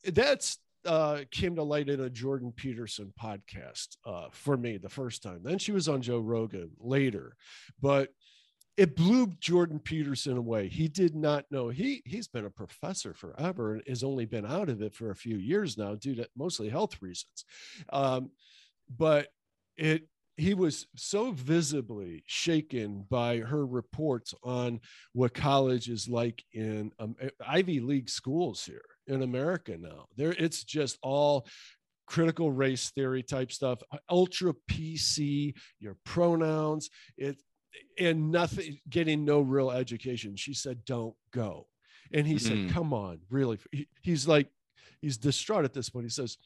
that's 0.05 0.57
uh, 0.85 1.19
came 1.31 1.55
to 1.55 1.63
light 1.63 1.89
in 1.89 2.01
a 2.01 2.09
Jordan 2.09 2.51
Peterson 2.55 3.13
podcast 3.21 3.97
uh, 4.05 4.27
for 4.31 4.57
me 4.57 4.77
the 4.77 4.89
first 4.89 5.21
time. 5.21 5.41
Then 5.43 5.59
she 5.59 5.71
was 5.71 5.87
on 5.87 6.01
Joe 6.01 6.19
Rogan 6.19 6.71
later, 6.79 7.35
but 7.81 8.09
it 8.77 8.95
blew 8.95 9.27
Jordan 9.39 9.79
Peterson 9.79 10.37
away. 10.37 10.67
He 10.67 10.87
did 10.87 11.15
not 11.15 11.45
know 11.51 11.69
he 11.69 12.01
he's 12.05 12.27
been 12.27 12.45
a 12.45 12.49
professor 12.49 13.13
forever 13.13 13.73
and 13.73 13.83
has 13.87 14.03
only 14.03 14.25
been 14.25 14.45
out 14.45 14.69
of 14.69 14.81
it 14.81 14.95
for 14.95 15.11
a 15.11 15.15
few 15.15 15.37
years 15.37 15.77
now 15.77 15.95
due 15.95 16.15
to 16.15 16.27
mostly 16.35 16.69
health 16.69 17.01
reasons. 17.01 17.45
Um, 17.91 18.31
but 18.97 19.27
it 19.77 20.07
he 20.37 20.53
was 20.53 20.87
so 20.95 21.31
visibly 21.31 22.23
shaken 22.25 23.05
by 23.09 23.39
her 23.39 23.65
reports 23.65 24.33
on 24.43 24.79
what 25.13 25.33
college 25.33 25.89
is 25.89 26.07
like 26.07 26.43
in 26.53 26.91
um, 26.99 27.15
Ivy 27.45 27.79
League 27.79 28.09
schools 28.09 28.63
here 28.63 28.81
in 29.07 29.21
America 29.21 29.77
now. 29.77 30.05
There 30.15 30.31
it's 30.31 30.63
just 30.63 30.97
all 31.03 31.45
critical 32.07 32.51
race 32.51 32.89
theory 32.89 33.23
type 33.23 33.51
stuff, 33.51 33.79
ultra 34.09 34.53
PC, 34.69 35.53
your 35.79 35.95
pronouns, 36.05 36.89
it 37.17 37.37
and 37.99 38.31
nothing 38.31 38.79
getting 38.89 39.23
no 39.25 39.41
real 39.41 39.71
education. 39.71 40.35
She 40.35 40.53
said, 40.53 40.83
Don't 40.85 41.15
go. 41.31 41.67
And 42.13 42.27
he 42.27 42.37
said, 42.37 42.57
Mhm. 42.57 42.69
Come 42.71 42.93
on, 42.93 43.19
really. 43.29 43.57
He- 43.71 43.87
he's 44.01 44.27
like, 44.27 44.49
he's 45.01 45.17
distraught 45.17 45.65
at 45.65 45.73
this 45.73 45.89
point. 45.89 46.05
He 46.05 46.09
says, 46.09 46.37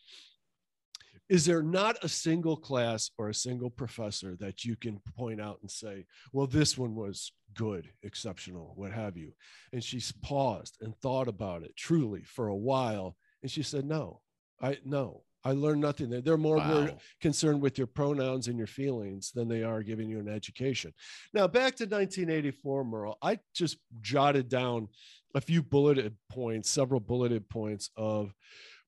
Is 1.27 1.45
there 1.45 1.63
not 1.63 2.03
a 2.03 2.09
single 2.09 2.55
class 2.55 3.09
or 3.17 3.29
a 3.29 3.33
single 3.33 3.69
professor 3.71 4.35
that 4.37 4.63
you 4.63 4.75
can 4.75 4.99
point 5.17 5.41
out 5.41 5.57
and 5.61 5.71
say, 5.71 6.05
Well, 6.31 6.45
this 6.47 6.77
one 6.77 6.93
was 6.95 7.31
good, 7.55 7.89
exceptional, 8.03 8.73
what 8.75 8.91
have 8.91 9.17
you? 9.17 9.33
And 9.73 9.83
she's 9.83 10.11
paused 10.11 10.77
and 10.81 10.95
thought 10.97 11.27
about 11.27 11.63
it 11.63 11.75
truly 11.75 12.23
for 12.23 12.47
a 12.47 12.55
while. 12.55 13.17
And 13.41 13.49
she 13.49 13.63
said, 13.63 13.85
No, 13.85 14.21
I 14.61 14.77
no. 14.85 15.23
I 15.45 15.51
learned 15.51 15.81
nothing 15.81 16.09
there. 16.09 16.21
They're 16.21 16.37
more 16.37 16.57
Wow. 16.57 16.97
concerned 17.21 17.61
with 17.61 17.77
your 17.77 17.85
pronouns 17.87 18.47
and 18.47 18.57
your 18.57 18.67
feelings 18.67 19.31
than 19.31 19.47
they 19.47 19.61
are 19.61 19.83
giving 19.83 20.09
you 20.09 20.19
an 20.19 20.27
education. 20.27 20.91
Now, 21.33 21.47
back 21.47 21.75
to 21.75 21.85
1984, 21.85 22.83
Merle, 22.83 23.17
I 23.21 23.39
just 23.53 23.77
jotted 24.01 24.49
down 24.49 24.89
a 25.35 25.41
few 25.41 25.61
bulleted 25.61 26.17
points, 26.29 26.69
several 26.71 26.99
bulleted 26.99 27.47
points 27.47 27.91
of 27.95 28.33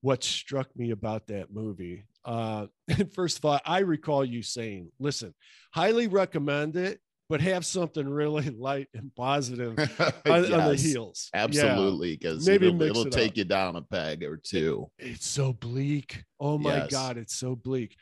what 0.00 0.24
struck 0.24 0.68
me 0.76 0.90
about 0.90 1.28
that 1.28 1.52
movie. 1.52 2.04
Uh, 2.24 2.66
first 3.14 3.38
of 3.38 3.44
all, 3.44 3.60
I 3.64 3.80
recall 3.80 4.24
you 4.24 4.42
saying, 4.42 4.90
listen, 4.98 5.34
highly 5.72 6.08
recommend 6.08 6.74
it, 6.76 7.00
but 7.28 7.40
have 7.40 7.64
something 7.66 8.08
really 8.08 8.48
light 8.58 8.88
and 8.94 9.14
positive 9.14 9.78
on, 10.26 10.52
on 10.52 10.68
the 10.68 10.76
heels. 10.76 11.28
Absolutely, 11.34 12.16
because 12.16 12.46
Maybe 12.46 12.68
it'll, 12.68 12.82
it'll 12.82 13.06
it 13.06 13.12
take 13.12 13.32
up. 13.32 13.36
you 13.36 13.44
down 13.44 13.76
a 13.76 13.82
peg 13.82 14.22
or 14.24 14.36
two. 14.36 14.90
it's 14.98 15.26
so 15.28 15.52
bleak. 15.52 16.24
Oh 16.40 16.58
my 16.58 16.76
Yes. 16.76 16.90
god, 16.90 17.16
it's 17.18 17.34
so 17.36 17.54
bleak. 17.54 17.96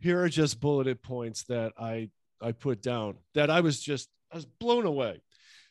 Here 0.00 0.22
are 0.22 0.28
just 0.28 0.60
bulleted 0.60 1.02
points 1.02 1.44
that 1.44 1.72
I 1.78 2.10
I 2.40 2.52
put 2.52 2.82
down 2.82 3.16
that 3.34 3.50
I 3.50 3.60
was 3.60 3.80
just 3.80 4.08
I 4.32 4.36
was 4.36 4.44
blown 4.46 4.86
away. 4.86 5.20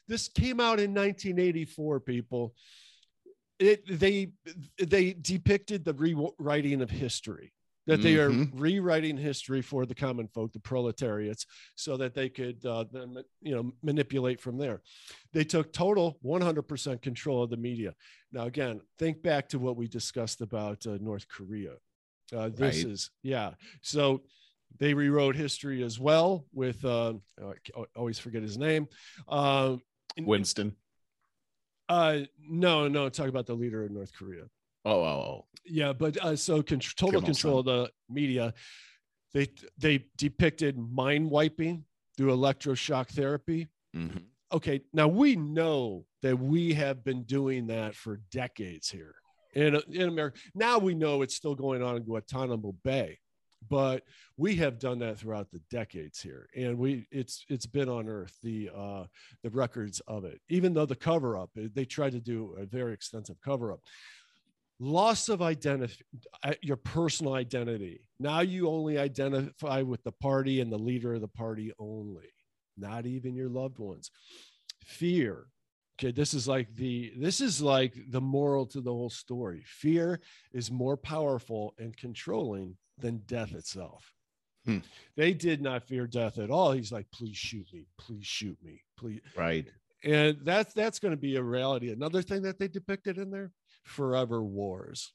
This 0.10 0.28
came 0.28 0.60
out 0.60 0.80
in 0.80 0.93
1984, 0.93 2.00
people. 2.02 2.54
It 3.60 3.84
they 4.00 4.32
they 4.78 5.13
depicted 5.13 5.84
the 5.86 5.93
rewriting 5.93 6.82
of 6.82 6.89
history 6.89 7.54
that 7.88 8.02
they 8.02 8.17
are 8.19 8.30
Mhm. 8.30 8.52
rewriting 8.54 9.17
history 9.17 9.62
for 9.62 9.86
the 9.86 9.95
common 9.95 10.28
folk, 10.28 10.52
the 10.52 10.60
proletariats, 10.60 11.45
so 11.76 11.97
that 11.97 12.13
they 12.13 12.30
could 12.30 12.63
uh, 12.65 12.84
then 12.91 13.23
you 13.41 13.56
know 13.56 13.71
manipulate 13.82 14.39
from 14.39 14.58
there. 14.58 14.82
They 15.32 15.43
took 15.45 15.73
total 15.73 16.19
100% 16.21 17.02
control 17.02 17.43
of 17.43 17.50
the 17.50 17.58
media. 17.58 17.95
Now, 18.32 18.45
again, 18.45 18.82
think 19.00 19.23
back 19.23 19.50
to 19.50 19.60
what 19.60 19.78
we 19.78 19.88
discussed 19.88 20.41
about 20.41 20.86
uh, 20.86 20.97
North 21.02 21.28
Korea. 21.28 21.78
Uh, 22.32 22.50
this 22.50 22.60
Right. 22.84 22.86
is 22.93 23.10
yeah. 23.23 23.54
So 23.82 24.23
they 24.80 24.93
rewrote 24.93 25.38
history 25.38 25.82
as 25.82 25.97
well 25.97 26.45
with 26.52 26.84
uh, 26.84 27.13
I 27.41 27.54
always 27.95 28.19
forget 28.19 28.41
his 28.43 28.58
name. 28.58 28.88
Um, 29.30 29.82
Winston. 30.19 30.76
Uh, 31.88 32.23
no, 32.38 32.89
no, 32.89 33.08
talk 33.08 33.30
about 33.30 33.45
the 33.45 33.54
leader 33.56 33.86
of 33.86 33.91
North 33.91 34.12
Korea. 34.13 34.43
Oh, 34.88 35.02
oh, 35.02 35.06
oh. 35.06 35.45
Yeah, 35.65 35.91
but 35.91 36.17
uh, 36.23 36.36
so 36.38 36.63
con- 36.63 36.80
total 36.80 37.19
Kim 37.19 37.26
control 37.26 37.60
of 37.60 37.65
the 37.65 37.91
media. 38.10 38.54
They 39.34 39.50
they 39.78 40.06
depicted 40.15 40.78
mind 40.78 41.30
wiping 41.30 41.84
through 42.15 42.32
electroshock 42.32 43.10
therapy. 43.10 43.67
Mhm. 43.95 44.23
Okay, 44.54 44.82
now 44.93 45.10
we 45.10 45.36
know 45.36 46.06
that 46.21 46.39
we 46.39 46.73
have 46.73 47.04
been 47.04 47.23
doing 47.23 47.67
that 47.67 47.95
for 47.95 48.21
decades 48.32 48.89
here 48.89 49.15
in 49.54 49.76
in 49.89 50.08
America. 50.08 50.39
Now 50.56 50.78
we 50.80 50.95
know 50.95 51.21
it's 51.21 51.36
still 51.36 51.56
going 51.56 51.84
on 51.84 51.97
in 51.97 52.04
Guantanamo 52.04 52.71
Bay, 52.86 53.19
but 53.69 54.04
we 54.38 54.56
have 54.56 54.80
done 54.80 55.00
that 55.00 55.19
throughout 55.19 55.52
the 55.52 55.60
decades 55.69 56.21
here, 56.21 56.47
and 56.56 56.78
we 56.78 57.08
it's 57.12 57.43
it's 57.50 57.65
been 57.65 57.89
on 57.89 58.08
Earth 58.08 58.38
the 58.41 58.69
uh, 58.73 59.04
the 59.43 59.50
records 59.50 60.00
of 60.08 60.23
it. 60.23 60.39
Even 60.47 60.73
though 60.73 60.86
the 60.86 60.95
cover 60.95 61.38
up, 61.38 61.50
they 61.56 61.84
tried 61.84 62.13
to 62.13 62.21
do 62.21 62.56
a 62.58 62.65
very 62.65 62.93
extensive 62.93 63.41
cover 63.41 63.73
up. 63.73 63.82
Loss 64.79 65.29
of 65.29 65.41
identity, 65.41 66.03
your 66.61 66.77
personal 66.77 67.33
identity. 67.33 68.07
Now 68.19 68.41
you 68.41 68.69
only 68.69 68.99
identify 68.99 69.81
with 69.81 70.03
the 70.03 70.11
party 70.11 70.61
and 70.61 70.71
the 70.71 70.77
leader 70.77 71.15
of 71.15 71.21
the 71.21 71.27
party 71.27 71.73
only, 71.79 72.29
not 72.77 73.05
even 73.07 73.35
your 73.35 73.49
loved 73.49 73.79
ones. 73.79 74.11
Fear. 74.85 75.47
Okay, 75.99 76.11
this 76.11 76.35
is 76.35 76.47
like 76.47 76.75
the 76.75 77.11
this 77.17 77.41
is 77.41 77.59
like 77.59 77.95
the 78.09 78.21
moral 78.21 78.67
to 78.67 78.81
the 78.81 78.91
whole 78.91 79.09
story. 79.09 79.63
Fear 79.65 80.19
is 80.53 80.69
more 80.69 80.95
powerful 80.95 81.73
and 81.79 81.97
controlling 81.97 82.77
than 82.99 83.23
death 83.25 83.55
itself. 83.55 84.13
Hmm. 84.65 84.79
They 85.15 85.33
did 85.33 85.61
not 85.61 85.87
fear 85.87 86.05
death 86.05 86.37
at 86.37 86.51
all. 86.51 86.73
He's 86.73 86.91
like, 86.91 87.09
please 87.11 87.37
shoot 87.37 87.65
me, 87.73 87.87
please 87.97 88.25
shoot 88.25 88.57
me, 88.61 88.83
please. 88.97 89.21
Right. 89.35 89.65
And 90.03 90.37
that's 90.43 90.73
that's 90.73 90.99
going 90.99 91.13
to 91.13 91.17
be 91.17 91.37
a 91.37 91.41
reality. 91.41 91.91
Another 91.91 92.21
thing 92.21 92.43
that 92.43 92.59
they 92.59 92.67
depicted 92.67 93.17
in 93.17 93.31
there, 93.31 93.51
forever 93.88 94.43
wars. 94.43 95.13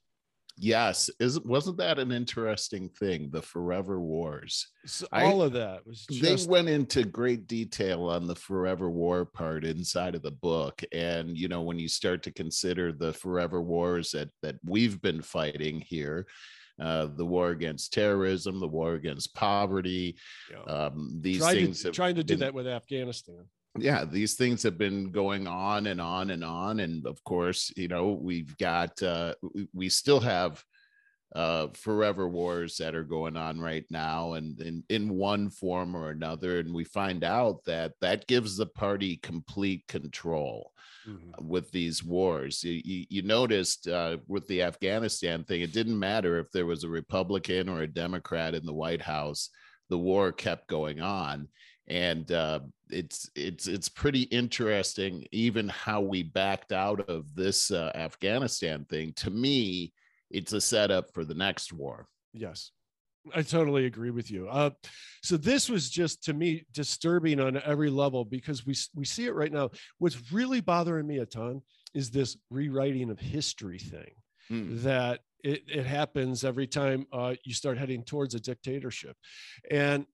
Yes. 0.59 1.09
Is 1.19 1.41
wasn't 1.41 1.79
that 1.79 1.99
an 1.99 2.13
interesting 2.13 2.91
thing? 2.91 3.31
The 3.31 3.41
Forever 3.41 4.01
Wars. 4.01 4.69
So 4.85 5.07
I- 5.11 5.25
all 5.25 5.43
of 5.43 5.55
that 5.55 5.87
was 5.87 6.05
just 6.07 6.47
they 6.47 6.51
went 6.51 6.69
into 6.69 7.05
great 7.05 7.47
detail 7.47 8.05
on 8.05 8.27
the 8.27 8.35
forever 8.35 8.91
war 8.91 9.25
part 9.25 9.65
inside 9.65 10.15
of 10.15 10.23
the 10.23 10.31
book 10.31 10.83
and 10.93 11.39
you 11.39 11.49
know 11.49 11.63
when 11.63 11.79
you 11.79 11.89
start 11.89 12.23
to 12.25 12.31
consider 12.31 12.93
the 12.93 13.13
forever 13.15 13.63
wars 13.63 14.11
that 14.11 14.29
that 14.43 14.57
we've 14.65 15.01
been 15.01 15.23
fighting 15.23 15.81
here 15.81 16.27
uh, 16.81 17.07
the 17.17 17.25
war 17.25 17.51
against 17.51 17.93
terrorism 17.93 18.61
the 18.61 18.69
war 18.69 18.95
against 18.95 19.35
poverty 19.35 20.17
yeah. 20.51 20.63
um, 20.75 21.19
these 21.23 21.39
trying 21.39 21.57
things 21.57 21.83
to 21.83 21.91
trying 21.91 22.15
to 22.15 22.25
do 22.25 22.35
been- 22.35 22.41
that 22.41 22.55
with 22.55 22.67
Afghanistan. 22.67 23.45
Yeah 23.79 24.05
these 24.05 24.35
things 24.35 24.63
have 24.63 24.77
been 24.77 25.11
going 25.11 25.47
on 25.47 25.87
and 25.87 26.01
on 26.01 26.31
and 26.31 26.45
on 26.45 26.81
and 26.81 27.07
of 27.07 27.23
course 27.25 27.73
you 27.77 27.89
know 27.89 28.13
we've 28.21 28.57
got 28.59 29.03
uh 29.03 29.35
we- 29.73 29.89
still 29.89 30.21
have 30.21 30.63
uh 31.35 31.69
forever 31.73 32.29
wars 32.29 32.77
that 32.77 32.95
are 32.95 33.05
going 33.05 33.37
on 33.37 33.59
right 33.59 33.87
now 33.91 34.35
and 34.35 34.61
in 34.61 34.85
in 34.91 35.09
one 35.17 35.49
form 35.49 35.97
or 35.97 36.11
another 36.11 36.59
and 36.59 36.75
we 36.75 36.85
find 36.85 37.25
out 37.25 37.65
that 37.65 37.93
that 38.03 38.27
gives 38.27 38.57
the 38.57 38.67
party 38.67 39.17
complete 39.23 39.87
control 39.89 40.71
Mm-hmm. 41.09 41.49
with 41.49 41.69
these 41.73 42.05
wars 42.05 42.63
you, 42.63 42.81
you, 42.85 43.07
you 43.11 43.23
noticed 43.23 43.89
uh, 43.89 44.19
with 44.29 44.47
the 44.47 44.63
afghanistan 44.63 45.43
thing 45.43 45.61
it 45.63 45.73
didn't 45.73 45.99
matter 45.99 46.39
if 46.39 46.49
there 46.53 46.65
was 46.65 46.85
a 46.85 46.89
republican 46.89 47.69
or 47.69 47.83
a 47.83 47.89
democrat 47.89 48.55
in 48.55 48.65
the 48.65 48.73
white 48.73 49.03
house 49.03 49.51
the 49.91 49.99
war 49.99 50.31
kept 50.31 50.69
going 50.69 51.01
on 51.01 51.49
and 51.89 52.31
uh, 52.33 52.61
it's 52.91 53.29
it's 53.35 53.67
it's 53.67 53.89
pretty 53.89 54.23
interesting 54.23 55.27
even 55.33 55.69
how 55.69 56.01
we 56.01 56.23
backed 56.23 56.73
out 56.73 57.09
of 57.09 57.35
this 57.35 57.71
uh, 57.71 57.91
afghanistan 57.95 58.85
thing 58.85 59.13
to 59.15 59.31
me 59.31 59.93
it's 60.31 60.53
a 60.53 60.61
setup 60.61 61.13
for 61.13 61.25
the 61.25 61.35
next 61.35 61.73
war 61.73 62.07
Yes. 62.33 62.71
I 63.33 63.43
totally 63.43 63.87
agree 63.87 64.11
with 64.11 64.33
you. 64.33 64.49
Uh, 64.49 64.71
so 65.23 65.37
this 65.37 65.69
was 65.69 65.89
just 65.91 66.25
to 66.25 66.33
me 66.33 66.65
disturbing 66.73 67.39
on 67.39 67.57
every 67.63 67.89
level 67.89 68.25
because 68.25 68.67
we 68.67 68.75
we 68.97 69.05
see 69.05 69.27
it 69.27 69.35
right 69.35 69.53
now. 69.53 69.71
What's 69.99 70.33
really 70.33 70.61
bothering 70.61 71.07
me 71.07 71.19
a 71.19 71.27
ton 71.27 71.61
is 71.95 72.11
this 72.11 72.37
rewriting 72.51 73.11
of 73.11 73.21
history 73.21 73.79
thing 73.79 74.11
Hmm. 74.49 74.77
that 74.83 75.21
it, 75.45 75.63
it 75.69 75.87
happens 75.87 76.43
every 76.43 76.67
time 76.67 77.07
uh, 77.13 77.35
you 77.45 77.55
start 77.55 77.79
heading 77.79 78.03
towards 78.03 78.35
a 78.35 78.41
dictatorship, 78.41 79.17
and 79.71 80.05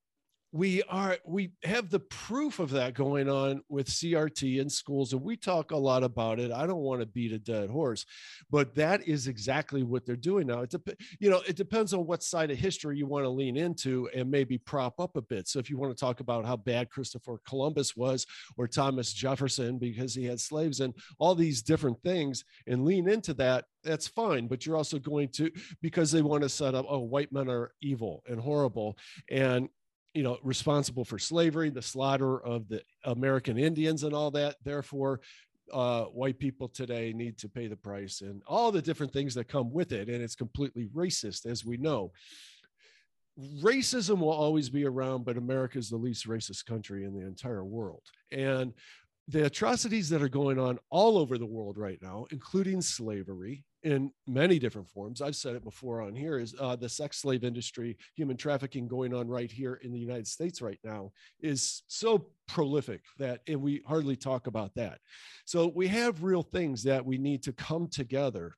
we 0.51 0.83
are 0.85 1.19
we 1.27 1.51
have 1.63 1.91
the 1.91 2.01
proof 2.01 2.59
of 2.59 2.71
that 2.71 2.95
going 2.95 3.29
on 3.29 3.63
with 3.69 3.87
CRT 3.87 4.61
in 4.61 4.71
schools, 4.71 5.13
and 5.13 5.23
we 5.23 5.37
talk 5.37 5.73
a 5.73 5.77
lot 5.77 6.03
about 6.03 6.41
it. 6.41 6.51
I 6.51 6.67
don't 6.67 6.81
want 6.81 7.01
to 7.01 7.07
beat 7.07 7.33
a 7.33 7.39
dead 7.39 7.69
horse, 7.69 8.07
but 8.51 8.75
that 8.77 9.07
is 9.07 9.27
exactly 9.27 9.83
what 9.83 10.07
they're 10.07 10.17
doing 10.17 10.47
now. 10.47 10.63
It 10.63 10.71
dep- 10.71 11.01
you 11.21 11.29
know, 11.29 11.43
it 11.47 11.57
depends 11.57 11.93
on 11.93 12.07
what 12.07 12.23
side 12.23 12.51
of 12.51 12.57
history 12.57 12.97
you 12.97 13.07
want 13.07 13.25
to 13.25 13.29
lean 13.29 13.59
into 13.59 14.09
and 14.15 14.31
maybe 14.31 14.57
prop 14.57 14.99
up 14.99 15.17
a 15.17 15.23
bit. 15.23 15.49
So 15.49 15.59
if 15.59 15.69
you 15.69 15.77
want 15.77 15.95
to 15.95 16.01
talk 16.01 16.21
about 16.21 16.47
how 16.47 16.57
bad 16.57 16.89
Christopher 16.89 17.41
Columbus 17.47 17.95
was 17.95 18.27
or 18.57 18.67
Thomas 18.67 19.13
Jefferson 19.13 19.79
because 19.79 20.15
he 20.15 20.25
had 20.25 20.41
slaves 20.41 20.81
and 20.81 20.95
all 21.19 21.35
these 21.35 21.63
different 21.63 22.01
things 22.03 22.45
and 22.67 22.87
lean 22.87 23.09
into 23.09 23.35
that, 23.35 23.67
that's 23.85 24.09
fine. 24.09 24.49
But 24.49 24.65
you're 24.65 24.77
also 24.77 24.99
going 24.99 25.29
to 25.31 25.51
because 25.83 26.11
they 26.11 26.23
want 26.23 26.43
to 26.43 26.49
set 26.49 26.75
up, 26.75 26.87
oh, 26.89 27.01
white 27.01 27.33
men 27.33 27.51
are 27.51 27.73
evil 27.83 28.23
and 28.27 28.41
horrible 28.41 28.97
and 29.31 29.69
you 30.15 30.23
know 30.23 30.39
responsible 30.43 31.05
for 31.05 31.19
slavery 31.19 31.71
the 31.71 31.83
slaughter 31.83 32.41
of 32.41 32.69
the 32.69 32.83
american 33.05 33.59
indians 33.59 34.03
and 34.03 34.15
all 34.15 34.31
that 34.31 34.57
therefore 34.65 35.21
uh, 35.73 36.05
white 36.05 36.39
people 36.39 36.69
today 36.69 37.13
need 37.13 37.39
to 37.39 37.49
pay 37.49 37.67
the 37.67 37.77
price 37.77 38.21
and 38.21 38.43
all 38.47 38.73
the 38.73 38.83
different 38.83 39.13
things 39.13 39.35
that 39.35 39.49
come 39.49 39.71
with 39.73 39.93
it. 39.93 40.09
And 40.09 40.23
it's 40.23 40.35
completely 40.35 40.87
racist, 40.95 41.47
as 41.47 41.65
we 41.65 41.77
know. 41.77 42.13
Racism 43.63 44.19
will 44.19 44.31
always 44.31 44.69
be 44.69 44.85
around, 44.85 45.25
but 45.25 45.37
America 45.37 45.79
is 45.79 45.91
the 45.91 45.97
least 45.97 46.27
racist 46.27 46.67
country 46.67 47.05
in 47.05 47.15
the 47.15 47.25
entire 47.25 47.65
world. 47.65 48.03
And 48.33 48.73
the 49.29 49.45
atrocities 49.45 50.09
that 50.09 50.23
are 50.23 50.29
going 50.29 50.59
on 50.59 50.79
all 50.89 51.19
over 51.19 51.37
the 51.37 51.47
world 51.47 51.77
right 51.77 51.99
now, 52.01 52.25
including 52.31 52.81
slavery 52.81 53.63
in 53.83 54.11
many 54.27 54.59
different 54.59 54.89
forms, 54.89 55.21
I've 55.21 55.37
said 55.37 55.55
it 55.55 55.63
before 55.63 56.01
on 56.01 56.17
here, 56.17 56.39
is 56.39 56.55
uh, 56.59 56.77
the 56.77 56.89
sex 56.89 57.19
slave 57.19 57.45
industry, 57.45 57.99
human 58.15 58.39
trafficking 58.39 58.89
going 58.89 59.13
on 59.13 59.29
right 59.29 59.51
here 59.51 59.75
in 59.83 59.93
the 59.93 59.99
United 59.99 60.27
States 60.27 60.63
right 60.63 60.81
now 60.83 61.13
is 61.41 61.83
so 61.89 62.27
prolific 62.49 63.03
that 63.19 63.43
and 63.47 63.61
we 63.61 63.83
hardly 63.87 64.17
talk 64.17 64.47
about 64.47 64.75
that. 64.77 64.99
So 65.45 65.71
we 65.75 65.89
have 65.89 66.23
real 66.23 66.43
things 66.43 66.83
that 66.85 67.05
we 67.05 67.19
need 67.19 67.43
to 67.43 67.53
come 67.53 67.87
together, 67.87 68.55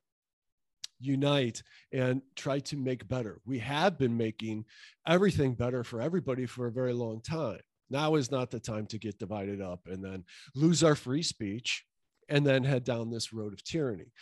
unite, 1.01 1.65
and 1.93 2.23
try 2.37 2.61
to 2.61 2.77
make 2.77 3.09
better. 3.09 3.41
We 3.45 3.59
have 3.59 3.99
been 3.99 4.17
making 4.17 4.67
everything 5.05 5.55
better 5.55 5.83
for 5.83 6.01
everybody 6.01 6.47
for 6.47 6.69
a 6.69 6.73
very 6.73 6.93
long 6.93 7.21
time. 7.21 7.59
Now 7.91 8.15
is 8.15 8.31
not 8.31 8.51
the 8.51 8.61
time 8.61 8.87
to 8.87 8.99
get 8.99 9.19
divided 9.19 9.61
up 9.61 9.81
and 9.87 10.03
then 10.03 10.25
lose 10.55 10.83
our 10.85 10.95
free 10.95 11.23
speech 11.23 11.85
and 12.29 12.47
then 12.47 12.65
head 12.65 12.85
down 12.85 13.11
this 13.11 13.33
road 13.33 13.53
of 13.53 13.63
tyranny. 13.65 14.13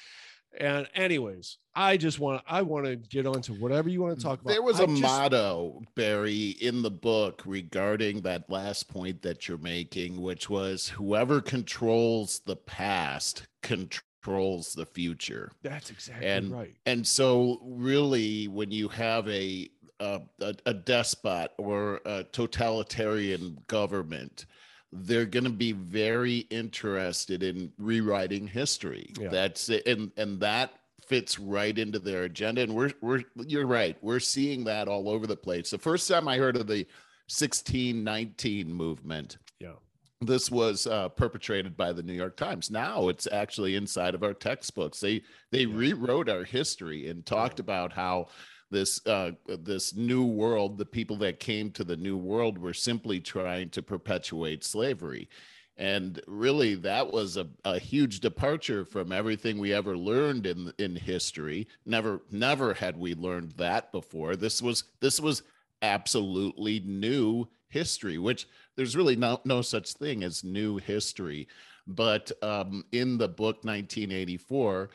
And 0.58 0.88
anyways, 0.94 1.58
I 1.74 1.96
just 1.96 2.18
want 2.18 2.42
I 2.46 2.62
want 2.62 2.86
to 2.86 2.96
get 2.96 3.26
on 3.26 3.42
to 3.42 3.52
whatever 3.52 3.88
you 3.88 4.00
want 4.00 4.16
to 4.16 4.22
talk 4.22 4.40
about. 4.40 4.50
There 4.50 4.62
was 4.62 4.80
a 4.80 4.84
a 4.84 4.88
motto, 4.88 5.82
Barry, 5.94 6.56
in 6.60 6.82
the 6.82 6.90
book 6.90 7.42
regarding 7.44 8.22
that 8.22 8.48
last 8.48 8.88
point 8.88 9.22
that 9.22 9.46
you're 9.46 9.58
making, 9.58 10.20
which 10.20 10.48
was 10.48 10.88
whoever 10.88 11.40
controls 11.40 12.40
the 12.46 12.56
past 12.56 13.46
controls 13.62 14.72
the 14.72 14.86
future. 14.86 15.52
That's 15.62 15.90
exactly 15.90 16.26
and 16.26 16.50
right. 16.50 16.74
and 16.86 17.06
so 17.06 17.60
really 17.62 18.48
when 18.48 18.70
you 18.70 18.88
have 18.88 19.28
a 19.28 19.68
a, 20.00 20.20
a, 20.40 20.54
a 20.66 20.74
despot 20.74 21.52
or 21.58 22.00
a 22.06 22.24
totalitarian 22.24 23.58
government 23.66 24.46
they're 24.92 25.26
going 25.26 25.44
to 25.44 25.50
be 25.50 25.72
very 25.72 26.38
interested 26.50 27.42
in 27.42 27.70
rewriting 27.78 28.46
history 28.46 29.12
Yeah. 29.18 29.28
that's 29.28 29.68
it 29.68 29.86
and 29.86 30.10
and 30.16 30.40
that 30.40 30.72
fits 31.06 31.38
right 31.38 31.76
into 31.78 31.98
their 31.98 32.24
agenda 32.24 32.62
and 32.62 32.74
we're 32.74 32.92
we're 33.00 33.22
you're 33.46 33.66
right 33.66 33.96
we're 34.02 34.20
seeing 34.20 34.64
that 34.64 34.88
all 34.88 35.08
over 35.08 35.26
the 35.26 35.36
place 35.36 35.70
the 35.70 35.78
first 35.78 36.08
time 36.08 36.26
i 36.28 36.36
heard 36.38 36.56
of 36.56 36.66
the 36.66 36.86
1619 37.28 38.72
movement 38.72 39.38
Yeah. 39.60 39.72
this 40.20 40.50
was 40.50 40.86
uh, 40.86 41.08
perpetrated 41.10 41.76
by 41.76 41.92
the 41.92 42.02
New 42.02 42.12
York 42.14 42.36
Times. 42.36 42.70
Now 42.70 43.08
it's 43.08 43.26
actually 43.30 43.76
inside 43.76 44.14
of 44.14 44.22
our 44.22 44.34
textbooks. 44.34 44.98
They 45.00 45.22
they 45.52 45.60
Yeah. 45.64 45.74
rewrote 45.76 46.28
our 46.28 46.44
history 46.44 47.08
and 47.08 47.24
talked 47.26 47.60
about 47.60 47.92
how 47.92 48.28
this 48.70 49.04
uh, 49.06 49.32
this 49.46 49.94
new 49.94 50.24
world, 50.24 50.78
the 50.78 50.84
people 50.84 51.16
that 51.18 51.40
came 51.40 51.70
to 51.72 51.84
the 51.84 51.96
new 51.96 52.16
world, 52.16 52.58
were 52.58 52.74
simply 52.74 53.20
trying 53.20 53.70
to 53.70 53.82
perpetuate 53.82 54.64
slavery. 54.64 55.28
And 55.76 56.20
really, 56.26 56.74
that 56.74 57.12
was 57.12 57.36
a, 57.36 57.46
a 57.64 57.78
huge 57.78 58.18
departure 58.18 58.84
from 58.84 59.12
everything 59.12 59.58
we 59.58 59.72
ever 59.72 59.96
learned 59.96 60.46
in 60.46 60.72
in 60.78 60.96
history. 60.96 61.68
Never, 61.86 62.22
never 62.30 62.74
had 62.74 62.96
we 62.96 63.14
learned 63.14 63.52
that 63.52 63.92
before. 63.92 64.34
This 64.34 64.60
was 64.60 64.84
this 65.00 65.20
was 65.20 65.42
absolutely 65.80 66.80
new 66.80 67.46
history, 67.68 68.18
which 68.18 68.48
there's 68.76 68.96
really 68.96 69.16
no 69.16 69.40
no 69.44 69.62
such 69.62 69.92
thing 69.92 70.24
as 70.24 70.42
new 70.42 70.78
history. 70.78 71.46
But 71.86 72.32
um, 72.42 72.84
in 72.92 73.16
the 73.16 73.28
book 73.28 73.64
1984, 73.64 74.90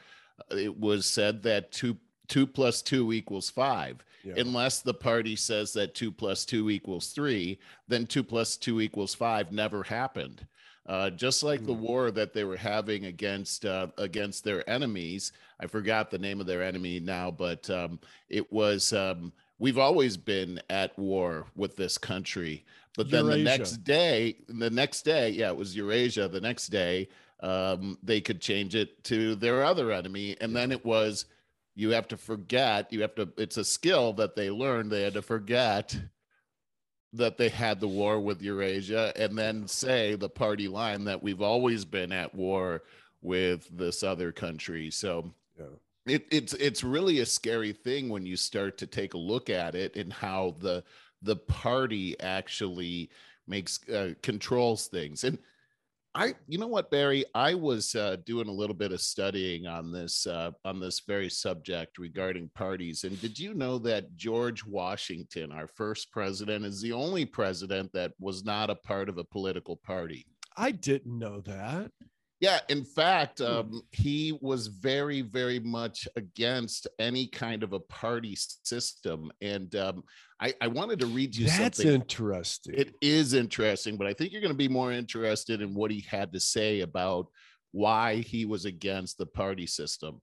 uh, 0.52 0.56
it 0.56 0.80
was 0.80 1.06
said 1.06 1.42
that 1.44 1.72
two 1.72 1.98
two 2.28 2.48
plus 2.48 2.82
two 2.82 3.14
equals 3.14 3.50
five. 3.50 4.04
Yeah. 4.24 4.36
Unless 4.38 4.82
the 4.82 4.94
party 4.94 5.36
says 5.36 5.74
that 5.74 5.96
two 5.96 6.12
plus 6.12 6.46
two 6.46 6.70
equals 6.70 7.10
three, 7.10 7.60
then 7.88 8.06
two 8.06 8.24
plus 8.24 8.56
two 8.56 8.80
equals 8.80 9.14
five 9.14 9.52
never 9.52 9.84
happened. 9.84 10.48
Uh, 10.86 11.10
just 11.10 11.44
like 11.44 11.62
mm. 11.62 11.68
the 11.68 11.74
hmm. 11.74 11.82
war 11.82 12.12
that 12.12 12.34
they 12.34 12.44
were 12.44 12.58
having 12.58 13.06
against 13.06 13.66
uh, 13.66 13.88
against 13.98 14.44
their 14.44 14.70
enemies. 14.70 15.32
I 15.60 15.68
forgot 15.68 16.12
the 16.12 16.18
name 16.18 16.42
of 16.42 16.46
their 16.46 16.62
enemy 16.62 17.00
now, 17.00 17.32
but 17.32 17.70
um, 17.70 18.00
it 18.30 18.52
was. 18.52 18.92
Um, 18.92 19.32
we've 19.60 19.78
always 19.78 20.18
been 20.18 20.60
at 20.70 20.98
war 21.00 21.46
with 21.56 21.78
this 21.78 21.98
country, 21.98 22.66
but 22.98 23.10
then 23.10 23.26
Eurasia. 23.26 23.44
the 23.44 23.44
next 23.58 23.72
day, 23.86 24.36
the 24.50 24.70
next 24.70 25.04
day, 25.04 25.30
yeah, 25.30 25.50
it 25.50 25.56
was 25.56 25.74
Eurasia. 25.74 26.28
The 26.28 26.42
next 26.42 26.68
day, 26.68 27.08
um, 27.40 27.98
they 28.04 28.20
could 28.20 28.42
change 28.42 28.76
it 28.76 29.02
to 29.06 29.36
their 29.36 29.64
other 29.64 29.90
enemy, 29.92 30.36
and 30.42 30.54
then 30.54 30.70
it 30.70 30.84
was 30.84 31.26
you 31.76 31.90
have 31.90 32.08
to 32.10 32.18
forget 32.18 32.92
you 32.92 33.02
have 33.02 33.16
to 33.16 33.30
it's 33.38 33.58
a 33.58 33.64
skill 33.64 34.14
that 34.14 34.36
they 34.36 34.50
learned. 34.50 34.92
They 34.92 35.04
had 35.04 35.14
to 35.14 35.22
forget 35.22 35.96
that 37.14 37.38
they 37.38 37.50
had 37.50 37.80
the 37.80 37.88
war 37.88 38.20
with 38.20 38.42
eurasia 38.42 39.14
and 39.16 39.38
then 39.38 39.68
say 39.68 40.16
the 40.16 40.30
party 40.30 40.68
line 40.68 41.04
that 41.06 41.22
we've 41.22 41.42
always 41.42 41.86
been 41.86 42.12
at 42.12 42.34
war 42.34 42.82
with 43.22 43.68
this 43.72 44.04
other 44.04 44.32
country. 44.32 44.90
So 44.90 45.32
yeah. 45.58 46.16
it, 46.16 46.26
it's 46.32 46.54
it's 46.54 46.84
really 46.84 47.20
a 47.20 47.26
scary 47.26 47.72
thing 47.72 48.10
when 48.10 48.26
you 48.26 48.36
start 48.36 48.78
to 48.80 48.88
take 48.88 49.14
a 49.14 49.20
look 49.20 49.50
at 49.50 49.76
it 49.76 49.96
and 49.96 50.12
how 50.12 50.56
the 50.60 50.84
the 51.22 51.36
party 51.36 52.20
actually 52.20 53.10
makes 53.48 53.88
uh, 53.90 54.14
controls 54.22 54.88
things. 54.88 55.24
And 55.24 55.38
I, 56.16 56.36
you 56.48 56.60
know 56.60 56.68
what, 56.68 56.92
Barry, 56.92 57.26
I 57.34 57.56
was 57.56 57.96
uh, 57.96 58.18
doing 58.24 58.48
a 58.48 58.52
little 58.52 58.76
bit 58.76 58.92
of 58.92 59.02
studying 59.02 59.66
on 59.66 59.92
this 59.92 60.28
uh, 60.28 60.52
on 60.64 60.80
this 60.80 61.00
very 61.08 61.30
subject 61.30 61.98
regarding 61.98 62.50
parties, 62.54 63.04
and 63.04 63.20
did 63.20 63.40
you 63.40 63.56
know 63.56 63.80
that 63.80 64.16
George 64.16 64.64
Washington, 64.64 65.52
our 65.52 65.68
first 65.68 66.12
president, 66.12 66.66
is 66.66 66.82
the 66.82 66.92
only 66.92 67.26
president 67.26 67.92
that 67.94 68.12
was 68.20 68.46
not 68.46 68.70
a 68.70 68.76
part 68.76 69.10
of 69.10 69.18
a 69.18 69.24
political 69.24 69.78
party? 69.78 70.28
I 70.56 70.70
didn't 70.72 71.18
know 71.18 71.42
that. 71.42 71.92
Yeah, 72.44 72.60
in 72.68 72.84
fact, 72.84 73.40
hmm. 73.40 73.46
um, 73.46 73.82
he 73.92 74.38
was 74.42 74.68
very, 74.68 75.22
very 75.22 75.60
much 75.60 76.10
against 76.18 76.90
any 77.00 77.26
kind 77.26 77.64
of 77.64 77.72
a 77.72 77.80
party 77.80 78.36
system. 78.36 79.32
And 79.42 79.74
um, 79.78 80.04
I, 80.42 80.54
I, 80.60 80.68
wanted 80.68 81.00
to 81.00 81.06
read 81.06 81.34
you 81.38 81.46
That's 81.46 81.78
something. 81.78 81.86
That's 81.88 82.02
interesting. 82.02 82.74
It 82.76 82.96
is 83.02 83.34
interesting, 83.34 83.96
but 83.96 84.08
I 84.08 84.14
think 84.14 84.34
you're 84.34 84.42
going 84.42 84.52
to 84.52 84.58
be 84.58 84.68
more 84.68 84.92
interested 84.92 85.62
in 85.62 85.74
what 85.74 85.90
he 85.90 86.02
had 86.02 86.34
to 86.34 86.40
say 86.42 86.82
about 86.82 87.28
why 87.72 88.18
he 88.18 88.44
was 88.44 88.66
against 88.66 89.18
the 89.18 89.26
party 89.26 89.66
system. 89.66 90.20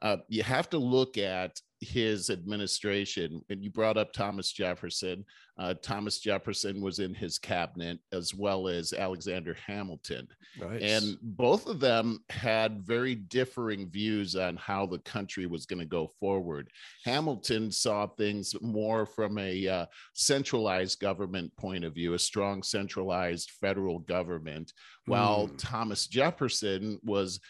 Uh, 0.00 0.16
you 0.26 0.42
have 0.42 0.70
to 0.70 0.78
look 0.78 1.18
at 1.18 1.60
his 1.80 2.30
administration, 2.30 3.42
and 3.50 3.62
you 3.62 3.70
brought 3.70 3.96
up 3.96 4.12
Thomas 4.12 4.52
Jefferson. 4.52 5.24
Uh, 5.58 5.74
Thomas 5.74 6.18
Jefferson 6.18 6.80
was 6.80 6.98
in 6.98 7.14
his 7.14 7.38
cabinet 7.38 7.98
as 8.12 8.34
well 8.34 8.68
as 8.68 8.92
Alexander 8.92 9.56
Hamilton. 9.66 10.28
Nice. 10.60 10.82
And 10.82 11.18
both 11.22 11.66
of 11.66 11.80
them 11.80 12.22
had 12.30 12.86
very 12.86 13.14
differing 13.14 13.88
views 13.88 14.36
on 14.36 14.56
how 14.56 14.86
the 14.86 15.00
country 15.00 15.46
was 15.46 15.66
going 15.66 15.80
to 15.80 15.84
go 15.84 16.12
forward. 16.20 16.70
Hamilton 17.04 17.70
saw 17.70 18.06
things 18.06 18.54
more 18.60 19.04
from 19.04 19.38
a 19.38 19.66
uh, 19.66 19.86
centralized 20.14 21.00
government 21.00 21.54
point 21.56 21.84
of 21.84 21.94
view, 21.94 22.14
a 22.14 22.18
strong 22.18 22.62
centralized 22.62 23.50
federal 23.50 23.98
government, 24.00 24.72
while 25.06 25.48
mm. 25.48 25.54
Thomas 25.58 26.06
Jefferson 26.06 27.00
was 27.02 27.40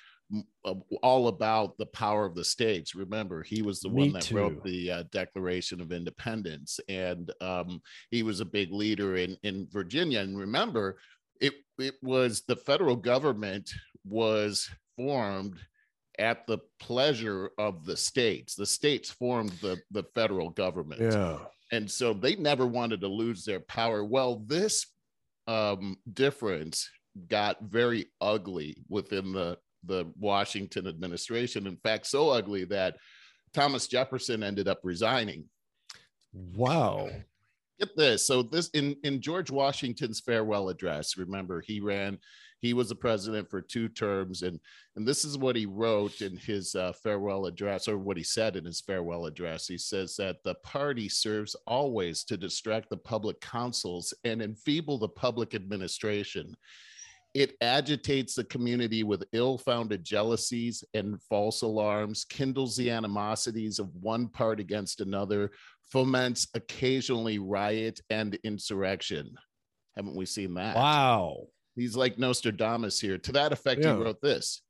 all 1.02 1.28
about 1.28 1.78
the 1.78 1.86
power 1.86 2.24
of 2.26 2.34
the 2.34 2.44
states. 2.44 2.94
Remember, 2.94 3.42
he 3.42 3.62
was 3.62 3.80
the 3.80 3.88
Me 3.88 4.04
one 4.04 4.12
that 4.12 4.22
too. 4.22 4.36
wrote 4.36 4.62
the 4.64 4.90
uh, 4.90 5.02
Declaration 5.10 5.80
of 5.80 5.92
Independence, 5.92 6.78
and 6.88 7.32
um, 7.40 7.80
he 8.10 8.22
was 8.22 8.40
a 8.40 8.44
big 8.44 8.72
leader 8.72 9.16
in 9.16 9.36
in 9.42 9.66
Virginia. 9.70 10.20
And 10.20 10.38
remember, 10.38 10.98
it 11.40 11.54
it 11.78 11.94
was 12.02 12.42
the 12.42 12.56
federal 12.56 12.96
government 12.96 13.70
was 14.04 14.68
formed 14.96 15.58
at 16.18 16.46
the 16.46 16.58
pleasure 16.80 17.50
of 17.58 17.84
the 17.86 17.96
states. 17.96 18.54
The 18.54 18.66
states 18.66 19.10
formed 19.10 19.52
the 19.62 19.78
the 19.90 20.04
federal 20.14 20.50
government. 20.50 21.00
Yeah. 21.00 21.38
And 21.70 21.90
so 21.90 22.14
they 22.14 22.34
never 22.34 22.66
wanted 22.66 23.00
to 23.02 23.08
lose 23.08 23.44
their 23.44 23.60
power. 23.60 24.02
Well, 24.02 24.42
this 24.46 24.86
um, 25.46 25.96
difference 26.12 26.88
got 27.28 27.62
very 27.62 28.06
ugly 28.20 28.84
within 28.88 29.32
the 29.32 29.58
the 29.88 30.12
Washington 30.18 30.86
administration. 30.86 31.66
In 31.66 31.76
fact, 31.78 32.06
so 32.06 32.30
ugly 32.30 32.64
that 32.66 32.96
Thomas 33.52 33.88
Jefferson 33.88 34.42
ended 34.42 34.68
up 34.68 34.80
resigning. 34.84 35.44
Wow. 36.32 37.10
Get 37.80 37.96
this. 37.96 38.26
So 38.26 38.42
this 38.42 38.68
in 38.70 38.96
in 39.02 39.20
George 39.20 39.50
Washington's 39.50 40.20
farewell 40.20 40.68
address, 40.68 41.16
remember 41.16 41.60
he 41.60 41.80
ran 41.80 42.18
he 42.60 42.74
was 42.74 42.88
the 42.88 42.94
president 42.94 43.48
for 43.48 43.60
two 43.60 43.88
terms 43.88 44.42
and 44.42 44.58
and 44.96 45.06
this 45.06 45.24
is 45.24 45.38
what 45.38 45.56
he 45.56 45.66
wrote 45.66 46.20
in 46.20 46.36
his 46.36 46.74
uh, 46.74 46.92
farewell 46.92 47.46
address 47.46 47.88
or 47.88 47.98
what 47.98 48.16
he 48.16 48.22
said 48.22 48.56
in 48.56 48.64
his 48.64 48.80
farewell 48.80 49.26
address 49.26 49.66
he 49.66 49.78
says 49.78 50.16
that 50.16 50.36
the 50.44 50.54
party 50.56 51.08
serves 51.08 51.54
always 51.66 52.24
to 52.24 52.36
distract 52.36 52.90
the 52.90 52.96
public 52.96 53.40
councils 53.40 54.12
and 54.24 54.42
enfeeble 54.42 54.98
the 54.98 55.08
public 55.08 55.54
administration 55.54 56.54
it 57.34 57.56
agitates 57.60 58.34
the 58.34 58.44
community 58.44 59.02
with 59.02 59.24
ill 59.32 59.58
founded 59.58 60.02
jealousies 60.04 60.82
and 60.94 61.20
false 61.22 61.62
alarms, 61.62 62.24
kindles 62.24 62.76
the 62.76 62.90
animosities 62.90 63.78
of 63.78 63.94
one 64.00 64.28
part 64.28 64.60
against 64.60 65.00
another, 65.00 65.50
foments 65.92 66.48
occasionally 66.54 67.38
riot 67.38 68.00
and 68.10 68.38
insurrection. 68.44 69.34
Haven't 69.96 70.16
we 70.16 70.26
seen 70.26 70.54
that? 70.54 70.76
Wow. 70.76 71.48
He's 71.74 71.96
like 71.96 72.18
Nostradamus 72.18 73.00
here. 73.00 73.18
To 73.18 73.32
that 73.32 73.52
effect, 73.52 73.84
yeah. 73.84 73.96
he 73.96 74.02
wrote 74.02 74.20
this 74.20 74.62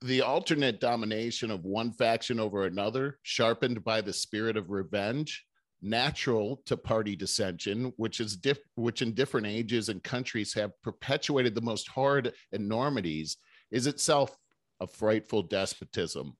The 0.00 0.22
alternate 0.22 0.80
domination 0.80 1.50
of 1.50 1.64
one 1.64 1.92
faction 1.92 2.40
over 2.40 2.66
another, 2.66 3.18
sharpened 3.22 3.84
by 3.84 4.00
the 4.00 4.12
spirit 4.12 4.56
of 4.56 4.70
revenge, 4.70 5.44
natural 5.82 6.62
to 6.66 6.76
party 6.76 7.16
dissension, 7.16 7.92
which 7.96 8.20
is 8.20 8.36
diff- 8.36 8.62
which 8.76 9.02
in 9.02 9.12
different 9.12 9.46
ages 9.46 9.88
and 9.88 10.02
countries 10.02 10.54
have 10.54 10.80
perpetuated 10.82 11.54
the 11.54 11.60
most 11.60 11.88
horrid 11.88 12.32
enormities, 12.52 13.36
is 13.70 13.86
itself 13.86 14.36
a 14.80 14.86
frightful 14.86 15.42
despotism. 15.42 16.36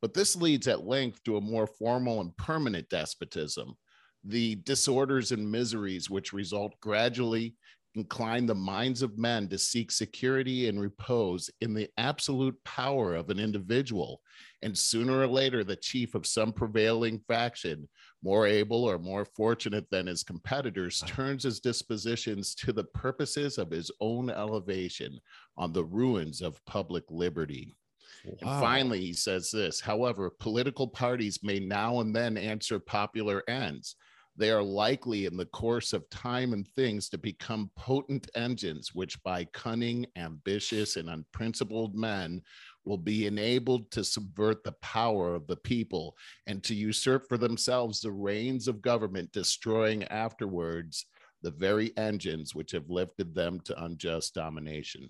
But 0.00 0.14
this 0.14 0.36
leads 0.36 0.68
at 0.68 0.86
length 0.86 1.22
to 1.24 1.36
a 1.36 1.40
more 1.40 1.66
formal 1.66 2.20
and 2.20 2.36
permanent 2.36 2.88
despotism. 2.88 3.74
The 4.22 4.56
disorders 4.56 5.32
and 5.32 5.50
miseries 5.50 6.08
which 6.08 6.32
result 6.32 6.74
gradually 6.80 7.56
incline 7.94 8.46
the 8.46 8.54
minds 8.54 9.02
of 9.02 9.18
men 9.18 9.48
to 9.48 9.58
seek 9.58 9.90
security 9.90 10.68
and 10.68 10.80
repose 10.80 11.50
in 11.60 11.74
the 11.74 11.88
absolute 11.96 12.56
power 12.64 13.14
of 13.14 13.30
an 13.30 13.38
individual. 13.38 14.20
And 14.62 14.76
sooner 14.76 15.20
or 15.20 15.26
later, 15.26 15.62
the 15.62 15.76
chief 15.76 16.14
of 16.14 16.26
some 16.26 16.52
prevailing 16.52 17.20
faction, 17.28 17.88
more 18.22 18.46
able 18.46 18.84
or 18.84 18.98
more 18.98 19.24
fortunate 19.24 19.88
than 19.90 20.06
his 20.06 20.24
competitors, 20.24 21.02
turns 21.06 21.44
his 21.44 21.60
dispositions 21.60 22.54
to 22.56 22.72
the 22.72 22.84
purposes 22.84 23.58
of 23.58 23.70
his 23.70 23.90
own 24.00 24.30
elevation 24.30 25.20
on 25.56 25.72
the 25.72 25.84
ruins 25.84 26.40
of 26.40 26.64
public 26.64 27.04
liberty. 27.10 27.76
Wow. 28.24 28.32
And 28.40 28.60
finally, 28.60 29.00
he 29.00 29.12
says 29.12 29.50
this 29.50 29.80
however, 29.80 30.30
political 30.30 30.88
parties 30.88 31.40
may 31.42 31.60
now 31.60 32.00
and 32.00 32.16
then 32.16 32.36
answer 32.36 32.78
popular 32.78 33.42
ends 33.48 33.96
they 34.36 34.50
are 34.50 34.62
likely 34.62 35.26
in 35.26 35.36
the 35.36 35.46
course 35.46 35.92
of 35.92 36.08
time 36.10 36.52
and 36.52 36.66
things 36.66 37.08
to 37.08 37.18
become 37.18 37.70
potent 37.76 38.28
engines, 38.34 38.94
which 38.94 39.22
by 39.22 39.44
cunning, 39.52 40.06
ambitious, 40.16 40.96
and 40.96 41.08
unprincipled 41.08 41.94
men 41.94 42.42
will 42.84 42.98
be 42.98 43.26
enabled 43.26 43.90
to 43.92 44.02
subvert 44.02 44.64
the 44.64 44.74
power 44.82 45.34
of 45.34 45.46
the 45.46 45.56
people 45.56 46.16
and 46.46 46.62
to 46.64 46.74
usurp 46.74 47.28
for 47.28 47.38
themselves 47.38 48.00
the 48.00 48.10
reins 48.10 48.66
of 48.66 48.82
government, 48.82 49.30
destroying 49.32 50.02
afterwards 50.04 51.06
the 51.42 51.52
very 51.52 51.96
engines 51.96 52.54
which 52.54 52.72
have 52.72 52.90
lifted 52.90 53.34
them 53.34 53.60
to 53.60 53.84
unjust 53.84 54.34
domination. 54.34 55.08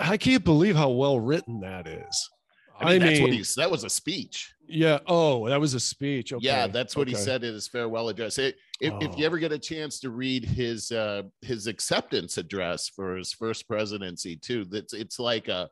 I 0.00 0.16
can't 0.16 0.44
believe 0.44 0.74
how 0.74 0.90
well 0.90 1.20
written 1.20 1.60
that 1.60 1.86
is. 1.86 2.30
I 2.80 2.84
mean, 2.84 3.02
I 3.02 3.06
that's 3.06 3.18
mean, 3.18 3.22
what 3.22 3.32
he's. 3.32 3.54
That 3.54 3.70
was 3.70 3.84
a 3.84 3.90
speech. 3.90 4.54
Yeah. 4.66 4.98
Oh, 5.06 5.48
that 5.48 5.60
was 5.60 5.74
a 5.74 5.80
speech. 5.80 6.32
Okay. 6.32 6.46
Yeah, 6.46 6.66
that's 6.66 6.96
what 6.96 7.08
okay. 7.08 7.16
he 7.16 7.22
said 7.22 7.44
in 7.44 7.54
his 7.54 7.68
farewell 7.68 8.08
address. 8.08 8.38
It, 8.38 8.56
if, 8.80 8.92
oh. 8.92 8.98
if, 9.00 9.16
you 9.16 9.24
oh. 9.24 9.26
ever 9.26 9.38
get 9.38 9.52
a 9.52 9.58
chance 9.58 10.00
to 10.00 10.10
read 10.10 10.44
his 10.44 10.90
uh, 10.90 11.22
his 11.40 11.66
acceptance 11.66 12.38
address 12.38 12.88
for 12.88 13.16
his 13.16 13.32
first 13.32 13.68
presidency, 13.68 14.36
too, 14.36 14.64
that's 14.64 14.92
it's 14.92 15.18
like 15.18 15.48
a 15.48 15.68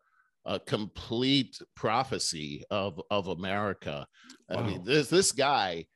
a 0.47 0.59
complete 0.59 1.59
prophecy 1.75 2.65
of 2.71 3.01
of 3.11 3.29
America. 3.29 4.07
Wow. 4.49 4.59
I 4.59 4.67
mean, 4.67 4.85
this 4.85 5.09
this 5.09 5.33
guy 5.33 5.87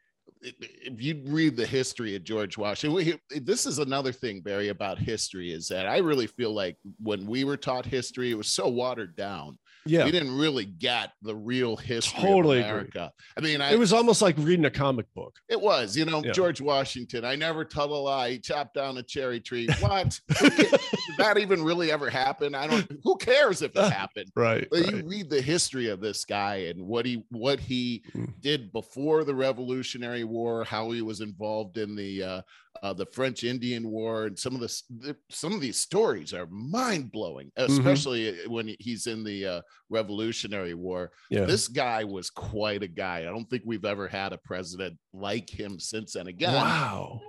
if 0.61 1.03
you 1.03 1.23
read 1.27 1.57
the 1.57 1.67
history 1.67 2.15
of 2.17 2.25
George 2.25 2.59
Washington, 2.59 2.95
we, 2.95 3.41
this 3.41 3.67
is 3.67 3.79
another 3.79 4.13
thing, 4.13 4.41
Barry, 4.41 4.69
about 4.69 4.99
history 4.99 5.53
is 5.53 5.69
that 5.69 5.87
I 5.87 5.99
really 5.99 6.27
feel 6.27 6.53
like 6.53 6.77
when 7.03 7.27
we 7.27 7.45
were 7.45 7.57
taught 7.57 7.87
history, 7.87 8.31
it 8.31 8.37
was 8.37 8.49
so 8.49 8.69
watered 8.69 9.17
down 9.17 9.59
yeah 9.87 10.05
we 10.05 10.11
didn't 10.11 10.37
really 10.37 10.65
get 10.65 11.13
the 11.23 11.35
real 11.35 11.77
history 11.77 12.21
Totally 12.21 12.59
of 12.61 12.65
agree. 12.67 12.71
America. 12.81 13.13
I 13.37 13.41
mean, 13.41 13.61
I, 13.61 13.73
it 13.73 13.79
was 13.79 13.93
almost 13.93 14.23
like 14.23 14.37
reading 14.39 14.65
a 14.65 14.71
comic 14.71 15.07
book 15.15 15.35
it 15.49 15.61
was, 15.61 15.97
you 15.97 16.05
know, 16.05 16.23
Yeah. 16.25 16.33
George 16.33 16.61
Washington. 16.61 17.25
I 17.25 17.35
never 17.37 17.65
tell 17.65 17.93
a 17.93 17.97
lie. 17.97 18.31
He 18.31 18.39
chopped 18.39 18.75
down 18.75 18.97
a 18.99 19.03
cherry 19.03 19.41
tree. 19.41 19.69
What? 19.81 20.19
Did 20.41 20.81
that 21.19 21.37
even 21.39 21.63
really 21.63 21.93
ever 21.93 22.09
happen? 22.11 22.55
I 22.55 22.67
don't. 22.67 22.91
Who 23.05 23.17
cares 23.17 23.63
if 23.63 23.77
it 23.77 23.93
happened? 23.93 24.31
right, 24.35 24.67
But 24.71 24.91
you 24.91 25.03
read 25.07 25.29
the 25.31 25.41
history 25.43 25.89
of 25.89 26.01
this 26.01 26.25
guy 26.25 26.57
and 26.71 26.87
what 26.87 27.05
he 27.07 27.25
what 27.31 27.61
he 27.61 28.03
Mm. 28.15 28.33
did 28.41 28.73
before 28.73 29.25
the 29.25 29.35
Revolutionary 29.35 30.25
War, 30.25 30.65
how 30.65 30.91
he 30.91 31.03
was 31.03 31.21
involved 31.21 31.79
in 31.79 31.95
the 31.97 32.23
uh, 32.23 32.43
uh, 32.83 32.93
the 32.93 33.07
French 33.07 33.45
Indian 33.45 33.89
War, 33.91 34.25
and 34.27 34.39
some 34.39 34.55
of 34.55 34.61
this 34.61 34.83
the, 34.91 35.17
some 35.31 35.53
of 35.53 35.61
these 35.61 35.79
stories 35.79 36.33
are 36.35 36.47
mind 36.51 37.13
blowing, 37.13 37.51
Mm-hmm. 37.59 37.73
especially 37.73 38.47
when 38.49 38.75
he's 38.81 39.07
in 39.07 39.23
the 39.25 39.47
uh, 39.47 39.61
Revolutionary 39.91 40.75
War. 40.75 41.13
yeah 41.31 41.45
This 41.45 41.69
guy 41.69 42.05
was 42.05 42.31
quite 42.31 42.83
a 42.83 42.89
guy. 42.89 43.19
I 43.21 43.25
don't 43.25 43.49
think 43.49 43.63
we've 43.65 43.85
ever 43.85 44.09
had 44.09 44.33
a 44.33 44.39
president 44.39 44.99
like 45.13 45.49
him 45.49 45.79
since 45.79 46.13
then. 46.15 46.27
Again, 46.27 46.55
wow 46.55 47.21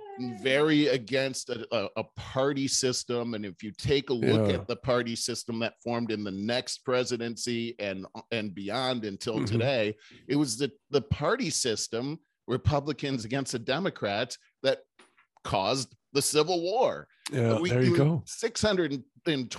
very 0.42 0.86
against 0.86 1.50
a, 1.50 1.66
a, 1.76 1.88
a 1.98 2.04
party 2.16 2.66
system. 2.66 3.34
And 3.34 3.44
if 3.44 3.62
you 3.62 3.70
take 3.70 4.08
a 4.08 4.14
look 4.14 4.48
Yeah. 4.48 4.54
at 4.54 4.66
the 4.66 4.76
party 4.76 5.14
system 5.14 5.58
that 5.58 5.74
formed 5.84 6.10
in 6.10 6.24
the 6.24 6.30
next 6.30 6.78
presidency 6.86 7.74
and 7.78 8.06
and 8.32 8.54
beyond 8.54 9.04
until 9.04 9.40
Mhm. 9.40 9.46
today, 9.46 9.94
it 10.26 10.36
was 10.36 10.56
the, 10.56 10.72
the 10.90 11.02
party 11.02 11.50
system, 11.50 12.18
Republicans 12.48 13.26
against 13.26 13.52
the 13.52 13.58
Democrats, 13.58 14.38
that 14.62 14.78
caused 15.46 15.94
the 16.12 16.22
Civil 16.22 16.60
War. 16.62 17.08
yeah 17.32 17.58
We- 17.58 17.70
there 17.70 17.82
you 17.82 17.92
we- 17.92 17.98
go 17.98 18.22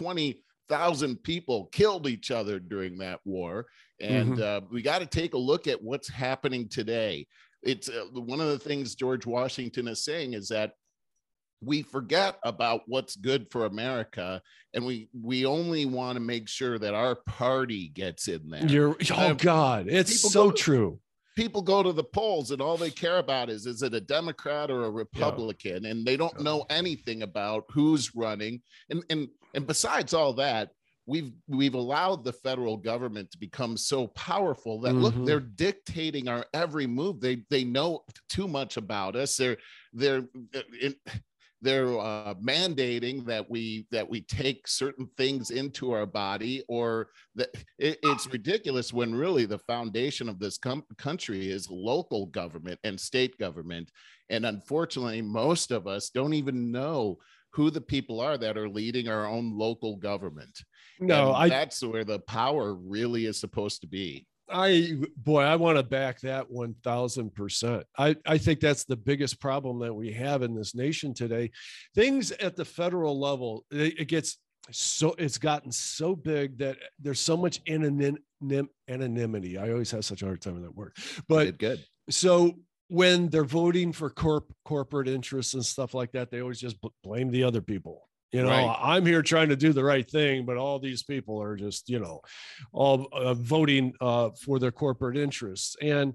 620,000 0.08 1.24
people 1.24 1.66
killed 1.72 2.08
each 2.08 2.32
other 2.32 2.60
during 2.60 2.98
that 3.00 3.20
war. 3.26 3.66
And 4.00 4.34
Mm-hmm. 4.38 4.66
uh, 4.66 4.70
we 4.72 4.82
got 4.82 5.00
to 5.00 5.06
take 5.08 5.34
a 5.34 5.38
look 5.38 5.68
at 5.68 5.82
what's 5.82 6.08
happening 6.10 6.68
today. 6.70 7.26
It's 7.64 7.90
uh, 7.90 8.06
one 8.14 8.40
of 8.40 8.48
the 8.50 8.60
things 8.60 8.96
George 8.96 9.26
Washington 9.26 9.88
is 9.88 10.04
saying 10.04 10.34
is 10.34 10.50
that 10.50 10.74
we 11.62 11.82
forget 11.82 12.38
about 12.44 12.82
what's 12.86 13.16
good 13.16 13.48
for 13.50 13.66
America 13.66 14.40
and 14.76 14.86
we 14.86 15.10
we 15.20 15.44
only 15.48 15.88
want 15.88 16.16
to 16.16 16.20
make 16.20 16.48
sure 16.48 16.78
that 16.78 16.94
our 16.94 17.16
party 17.26 17.88
gets 17.88 18.28
in 18.28 18.48
there. 18.52 18.64
you're 18.68 18.96
oh 19.12 19.16
Uh, 19.16 19.34
god 19.34 19.88
it's 19.90 20.22
so 20.32 20.52
to- 20.52 20.58
true 20.58 21.00
People 21.38 21.62
go 21.62 21.84
to 21.84 21.94
the 21.94 22.04
polls 22.04 22.50
and 22.50 22.60
all 22.64 22.78
they 22.78 22.90
care 22.90 23.20
about 23.20 23.48
is 23.52 23.68
is 23.68 23.84
it 23.84 23.94
a 23.94 24.02
Democrat 24.02 24.72
or 24.72 24.86
a 24.86 24.90
Republican? 24.90 25.86
And 25.86 26.04
they 26.04 26.18
don't 26.18 26.34
Yeah. 26.38 26.44
know 26.44 26.66
anything 26.72 27.22
about 27.22 27.66
who's 27.70 28.16
running. 28.16 28.64
And 28.90 29.04
and 29.12 29.30
and 29.54 29.68
besides 29.68 30.16
all 30.16 30.34
that 30.34 30.72
we've 31.06 31.32
we've 31.48 31.76
allowed 31.76 32.24
the 32.26 32.34
federal 32.34 32.76
government 32.76 33.30
to 33.32 33.38
become 33.38 33.78
so 33.78 34.08
powerful 34.08 34.82
that 34.82 34.96
look 34.96 35.14
Mhm. 35.14 35.26
they're 35.28 35.40
dictating 35.40 36.28
our 36.28 36.44
every 36.56 36.88
move. 36.88 37.22
They 37.22 37.44
they 37.52 37.64
know 37.64 38.04
too 38.30 38.48
much 38.48 38.76
about 38.76 39.16
us. 39.16 39.38
They're 39.38 39.58
they're 39.94 40.28
in, 40.82 40.96
they're 41.62 41.98
uh, 42.00 42.36
mandating 42.36 43.26
that 43.26 43.50
we 43.50 43.88
that 43.92 44.08
we 44.08 44.22
take 44.22 44.68
certain 44.68 45.10
things 45.18 45.50
into 45.50 45.92
our 45.92 46.06
body 46.06 46.64
or 46.68 47.10
that 47.36 47.50
it, 47.80 47.98
it's 48.04 48.28
ridiculous 48.28 48.94
when 48.94 49.14
really 49.14 49.46
the 49.46 49.58
foundation 49.60 50.30
of 50.30 50.40
this 50.40 50.58
com- 50.58 50.86
country 50.98 51.50
is 51.50 51.70
local 51.70 52.28
government 52.28 52.80
and 52.84 53.00
state 53.00 53.38
government. 53.40 53.90
And 54.30 54.46
unfortunately 54.46 55.22
most 55.22 55.72
of 55.72 55.88
us 55.88 56.10
don't 56.10 56.34
even 56.34 56.72
know 56.72 57.18
who 57.52 57.72
the 57.72 57.82
people 57.82 58.20
are 58.20 58.38
that 58.38 58.58
are 58.58 58.70
leading 58.70 59.08
our 59.08 59.26
own 59.26 59.58
local 59.58 59.96
government. 59.96 60.64
No 61.00 61.34
i 61.34 61.50
that's 61.50 61.84
where 61.84 62.04
the 62.04 62.20
power 62.20 62.76
really 62.76 63.26
is 63.26 63.40
supposed 63.40 63.82
to 63.82 63.88
be 63.88 64.28
I 64.50 64.98
boy, 65.18 65.42
I 65.42 65.56
want 65.56 65.78
to 65.78 65.84
back 65.84 66.22
that 66.22 66.50
one 66.50 66.76
thousand 66.84 67.36
percent. 67.36 67.84
I 67.98 68.16
I 68.26 68.38
think 68.38 68.60
that's 68.60 68.86
the 68.86 68.96
biggest 68.96 69.40
problem 69.40 69.80
that 69.80 69.94
we 69.94 70.12
have 70.14 70.42
in 70.42 70.56
this 70.56 70.76
nation 70.76 71.14
today. 71.14 71.52
Things 71.96 72.32
at 72.32 72.56
the 72.56 72.66
federal 72.66 73.20
level, 73.20 73.66
it, 73.72 74.00
it 74.02 74.08
gets 74.08 74.38
so 74.72 75.16
it's 75.18 75.38
gotten 75.38 75.72
so 75.72 76.16
big 76.16 76.58
that 76.60 76.78
there's 77.00 77.20
so 77.20 77.38
much 77.38 77.64
anonym, 77.66 78.18
anonymity. 78.88 79.58
I 79.58 79.72
always 79.72 79.92
have 79.92 80.06
such 80.06 80.22
a 80.22 80.26
hard 80.26 80.42
time 80.42 80.56
with 80.56 80.64
that 80.64 80.76
word, 80.76 80.96
but 81.28 81.58
good 81.58 81.84
so 82.10 82.54
when 82.90 83.30
they're 83.30 83.44
voting 83.44 83.92
for 83.92 84.10
corp 84.10 84.54
corporate 84.64 85.08
interests 85.08 85.54
and 85.54 85.66
stuff 85.66 85.94
like 85.94 86.12
that, 86.14 86.32
they 86.32 86.42
always 86.42 86.60
just 86.60 86.80
bl- 86.80 86.88
blame 87.04 87.32
the 87.32 87.44
other 87.44 87.62
people. 87.62 88.08
You 88.32 88.44
know, 88.44 88.50
Right. 88.50 88.78
I'm 88.82 89.06
here 89.06 89.22
trying 89.22 89.50
to 89.50 89.56
do 89.56 89.72
the 89.72 89.84
right 89.84 90.10
thing, 90.10 90.46
but 90.46 90.58
all 90.58 90.80
these 90.80 91.04
people 91.04 91.42
are 91.42 91.56
just, 91.56 91.90
you 91.90 92.00
know, 92.00 92.22
all 92.74 93.08
uh, 93.14 93.34
voting 93.34 93.94
uh, 94.02 94.32
for 94.42 94.60
their 94.60 94.72
corporate 94.72 95.18
interests. 95.18 95.78
And 95.82 96.14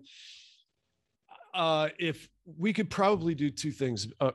uh, 1.54 1.88
if 1.98 2.28
we 2.58 2.72
could 2.72 2.90
probably 2.90 3.34
do 3.34 3.50
two 3.50 3.70
things 3.70 4.08
uh, 4.20 4.32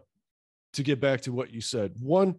to 0.74 0.84
get 0.84 1.00
back 1.00 1.22
to 1.22 1.32
what 1.32 1.52
you 1.52 1.62
said. 1.62 1.94
One, 2.00 2.36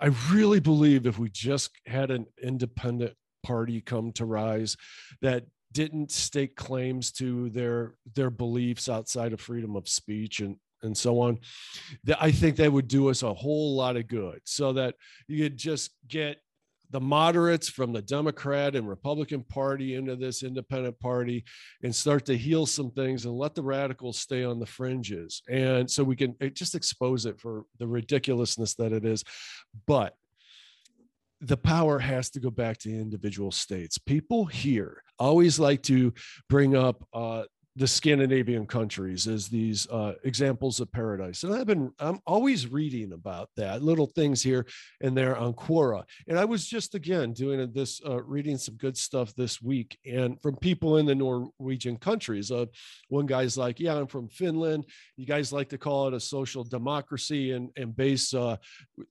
I 0.00 0.06
really 0.30 0.60
believe 0.60 1.06
if 1.06 1.18
we 1.18 1.28
just 1.28 1.70
had 1.86 2.10
an 2.10 2.26
independent 2.42 3.14
party 3.42 3.80
come 3.80 4.12
to 4.12 4.24
rise 4.24 4.76
that 5.22 5.44
didn't 5.72 6.10
stake 6.10 6.56
claims 6.56 7.12
to 7.12 7.48
their 7.50 7.94
their 8.14 8.30
beliefs 8.30 8.88
outside 8.88 9.32
of 9.32 9.40
freedom 9.40 9.76
of 9.76 9.88
speech 9.88 10.40
and 10.40 10.56
and 10.82 10.96
so 10.96 11.20
on 11.20 11.38
that 12.04 12.20
i 12.20 12.30
think 12.30 12.56
that 12.56 12.72
would 12.72 12.88
do 12.88 13.08
us 13.08 13.22
a 13.22 13.34
whole 13.34 13.76
lot 13.76 13.96
of 13.96 14.06
good 14.06 14.40
so 14.44 14.72
that 14.72 14.94
you 15.28 15.42
could 15.42 15.56
just 15.56 15.92
get 16.08 16.38
the 16.90 17.00
moderates 17.00 17.68
from 17.68 17.92
the 17.92 18.02
democrat 18.02 18.74
and 18.74 18.88
republican 18.88 19.42
party 19.44 19.94
into 19.94 20.16
this 20.16 20.42
independent 20.42 20.98
party 21.00 21.44
and 21.82 21.94
start 21.94 22.24
to 22.26 22.36
heal 22.36 22.66
some 22.66 22.90
things 22.90 23.24
and 23.24 23.34
let 23.34 23.54
the 23.54 23.62
radicals 23.62 24.18
stay 24.18 24.44
on 24.44 24.58
the 24.58 24.66
fringes 24.66 25.42
and 25.48 25.90
so 25.90 26.02
we 26.02 26.16
can 26.16 26.34
just 26.52 26.74
expose 26.74 27.26
it 27.26 27.40
for 27.40 27.64
the 27.78 27.86
ridiculousness 27.86 28.74
that 28.74 28.92
it 28.92 29.04
is 29.04 29.24
but 29.86 30.14
the 31.40 31.56
power 31.56 31.98
has 31.98 32.30
to 32.30 32.40
go 32.40 32.50
back 32.50 32.78
to 32.78 32.90
individual 32.90 33.50
states. 33.50 33.98
People 33.98 34.44
here 34.44 35.02
always 35.18 35.58
like 35.58 35.82
to 35.82 36.12
bring 36.48 36.76
up 36.76 37.02
uh, 37.14 37.44
the 37.76 37.86
Scandinavian 37.86 38.66
countries 38.66 39.28
as 39.28 39.48
these 39.48 39.88
uh, 39.90 40.14
examples 40.24 40.80
of 40.80 40.90
paradise, 40.90 41.44
and 41.44 41.54
I've 41.54 41.66
been 41.66 41.92
I'm 42.00 42.20
always 42.26 42.66
reading 42.66 43.12
about 43.12 43.48
that 43.56 43.82
little 43.82 44.06
things 44.06 44.42
here 44.42 44.66
and 45.00 45.16
there 45.16 45.36
on 45.36 45.54
Quora. 45.54 46.02
And 46.26 46.38
I 46.38 46.44
was 46.44 46.66
just 46.66 46.94
again 46.94 47.32
doing 47.32 47.70
this, 47.72 48.00
uh, 48.04 48.22
reading 48.22 48.58
some 48.58 48.74
good 48.74 48.96
stuff 48.96 49.34
this 49.34 49.62
week, 49.62 49.96
and 50.04 50.40
from 50.42 50.56
people 50.56 50.96
in 50.96 51.06
the 51.06 51.14
Norwegian 51.14 51.96
countries. 51.96 52.50
Uh, 52.50 52.66
one 53.08 53.26
guy's 53.26 53.56
like, 53.56 53.78
"Yeah, 53.78 53.96
I'm 53.96 54.08
from 54.08 54.28
Finland. 54.28 54.86
You 55.16 55.26
guys 55.26 55.52
like 55.52 55.68
to 55.68 55.78
call 55.78 56.08
it 56.08 56.14
a 56.14 56.20
social 56.20 56.64
democracy 56.64 57.52
and 57.52 57.70
and 57.76 57.94
base 57.94 58.34
uh, 58.34 58.56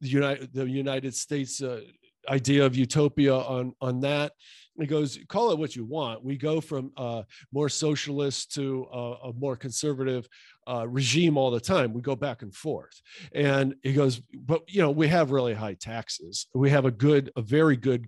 the 0.01 0.09
United 0.09 0.53
the 0.53 0.69
United 0.69 1.15
States." 1.15 1.61
Uh, 1.61 1.81
idea 2.27 2.65
of 2.65 2.75
utopia 2.75 3.33
on 3.33 3.73
on 3.81 4.01
that 4.01 4.33
he 4.81 4.87
goes 4.87 5.19
call 5.27 5.51
it 5.51 5.59
what 5.59 5.75
you 5.75 5.85
want. 5.85 6.23
We 6.23 6.37
go 6.37 6.61
from 6.61 6.91
uh 6.97 7.23
more 7.51 7.69
socialist 7.69 8.53
to 8.55 8.87
uh, 8.93 9.29
a 9.29 9.33
more 9.33 9.55
conservative 9.55 10.27
uh, 10.67 10.87
regime 10.87 11.37
all 11.37 11.51
the 11.51 11.59
time. 11.59 11.93
We 11.93 12.01
go 12.01 12.15
back 12.15 12.41
and 12.41 12.53
forth. 12.53 13.01
And 13.33 13.75
he 13.83 13.93
goes 13.93 14.21
but 14.33 14.63
you 14.67 14.81
know 14.81 14.91
we 14.91 15.07
have 15.07 15.31
really 15.31 15.53
high 15.53 15.75
taxes. 15.75 16.47
We 16.53 16.69
have 16.69 16.85
a 16.85 16.91
good 16.91 17.31
a 17.35 17.41
very 17.41 17.77
good 17.77 18.07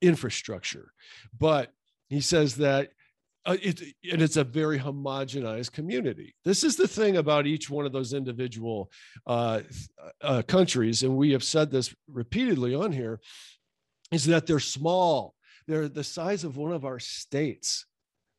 infrastructure. 0.00 0.92
But 1.36 1.72
he 2.08 2.20
says 2.20 2.56
that 2.56 2.90
uh, 3.48 3.56
it, 3.62 3.80
and 4.10 4.20
it's 4.20 4.36
a 4.36 4.44
very 4.44 4.78
homogenized 4.78 5.72
community. 5.72 6.34
This 6.44 6.62
is 6.62 6.76
the 6.76 6.86
thing 6.88 7.16
about 7.16 7.46
each 7.46 7.70
one 7.70 7.86
of 7.86 7.92
those 7.92 8.12
individual 8.12 8.90
uh, 9.26 9.60
uh, 10.20 10.42
countries, 10.42 11.02
and 11.02 11.16
we 11.16 11.32
have 11.32 11.44
said 11.44 11.70
this 11.70 11.94
repeatedly 12.08 12.74
on 12.74 12.92
here, 12.92 13.20
is 14.12 14.26
that 14.26 14.46
they're 14.46 14.60
small. 14.60 15.34
They're 15.68 15.88
the 15.88 16.02
size 16.02 16.42
of 16.42 16.56
one 16.56 16.72
of 16.72 16.84
our 16.84 16.98
states. 16.98 17.84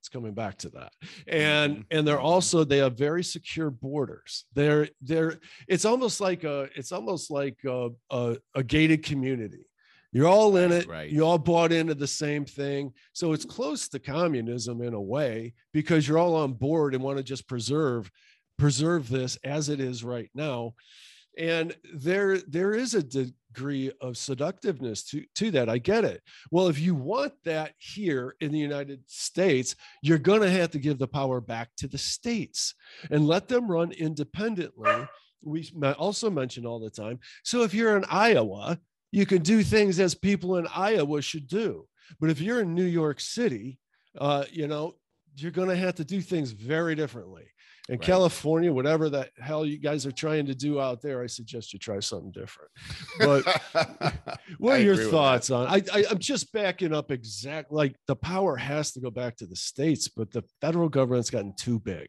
It's 0.02 0.10
coming 0.10 0.34
back 0.34 0.58
to 0.60 0.70
that, 0.70 0.94
and 1.28 1.78
Mhm. 1.80 1.86
and 1.92 2.08
they're 2.08 2.20
also 2.20 2.64
they 2.64 2.78
have 2.78 2.98
very 2.98 3.24
secure 3.24 3.70
borders. 3.70 4.46
They're 4.56 4.90
they're 5.02 5.40
it's 5.68 5.86
almost 5.86 6.20
like 6.22 6.44
a 6.46 6.70
it's 6.76 6.92
almost 6.92 7.30
like 7.30 7.58
a, 7.66 7.90
a, 8.10 8.38
a 8.56 8.64
gated 8.64 9.04
community. 9.04 9.66
You're 10.12 10.28
all 10.28 10.56
in 10.58 10.72
it. 10.72 10.88
right. 10.88 11.12
You 11.12 11.24
all 11.26 11.38
bought 11.38 11.72
into 11.72 11.94
the 11.96 12.08
same 12.08 12.44
thing. 12.46 12.94
So 13.14 13.34
it's 13.34 13.46
close 13.46 13.88
to 13.90 14.00
communism 14.00 14.82
in 14.82 14.94
a 14.96 15.02
way 15.02 15.54
because 15.72 16.08
you're 16.08 16.18
all 16.18 16.36
on 16.36 16.54
board 16.54 16.96
and 16.96 17.04
want 17.04 17.18
to 17.18 17.24
just 17.24 17.48
preserve 17.48 18.10
preserve 18.58 19.08
this 19.10 19.36
as 19.44 19.70
it 19.70 19.80
is 19.80 20.04
right 20.04 20.30
now. 20.34 20.74
And 21.38 21.76
there 21.94 22.38
there 22.40 22.74
is 22.74 22.94
a 22.96 23.04
de- 23.04 23.34
degree 23.54 23.92
of 24.02 24.18
seductiveness 24.18 25.04
to, 25.04 25.24
to 25.36 25.52
that. 25.52 25.70
I 25.70 25.78
get 25.78 26.06
it. 26.06 26.22
Well, 26.52 26.68
if 26.68 26.80
you 26.80 26.96
want 26.96 27.34
that 27.46 27.74
here 27.78 28.36
in 28.40 28.52
the 28.52 28.60
United 28.60 29.02
States, 29.08 29.76
you're 30.02 30.18
going 30.18 30.42
to 30.42 30.50
have 30.50 30.72
to 30.72 30.80
give 30.80 31.00
the 31.00 31.08
power 31.08 31.42
back 31.42 31.70
to 31.78 31.88
the 31.88 31.98
states 31.98 32.76
and 33.12 33.28
let 33.28 33.48
them 33.48 33.70
run 33.70 33.92
independently. 33.92 35.08
We 35.42 35.70
also 35.98 36.30
mention 36.30 36.66
all 36.66 36.80
the 36.80 36.90
time. 36.90 37.20
So 37.44 37.64
if 37.64 37.74
you're 37.74 37.98
in 37.98 38.06
Iowa, 38.10 38.80
you 39.12 39.26
can 39.26 39.42
do 39.42 39.64
things 39.64 40.00
as 40.00 40.14
people 40.14 40.58
in 40.58 40.68
Iowa 40.76 41.22
should 41.22 41.48
do. 41.48 41.88
But 42.20 42.30
if 42.30 42.42
you're 42.42 42.62
in 42.62 42.76
New 42.76 42.86
York 42.86 43.20
City, 43.20 43.80
uh, 44.18 44.46
you 44.52 44.68
know, 44.68 44.96
you're 45.36 45.52
going 45.52 45.70
to 45.70 45.76
have 45.76 45.96
to 45.96 46.04
do 46.04 46.22
things 46.22 46.52
very 46.52 46.96
differently. 46.96 47.46
In 47.90 47.96
right. 47.96 48.02
California, 48.02 48.72
whatever 48.72 49.10
the 49.10 49.28
hell 49.42 49.66
you 49.66 49.80
guys 49.80 50.06
are 50.06 50.12
trying 50.12 50.46
to 50.46 50.54
do 50.54 50.80
out 50.80 51.02
there, 51.02 51.24
I 51.24 51.26
suggest 51.26 51.74
you 51.74 51.80
try 51.80 52.00
something 52.00 52.32
different. 52.32 52.70
But 53.18 54.24
what 54.60 54.80
are 54.80 54.84
your 54.84 55.10
thoughts 55.10 55.50
on? 55.50 55.66
I, 55.66 55.82
I 55.92 56.06
I'm 56.12 56.20
just 56.20 56.54
backing 56.54 56.94
up 56.94 57.10
exact 57.10 57.72
like 57.72 57.96
the 58.06 58.16
power 58.16 58.56
has 58.56 58.92
to 58.92 59.00
go 59.00 59.10
back 59.10 59.38
to 59.38 59.48
the 59.48 59.56
states, 59.56 60.08
but 60.08 60.30
the 60.30 60.44
federal 60.62 60.88
government's 60.88 61.32
gotten 61.32 61.56
too 61.58 61.80
big. 61.80 62.08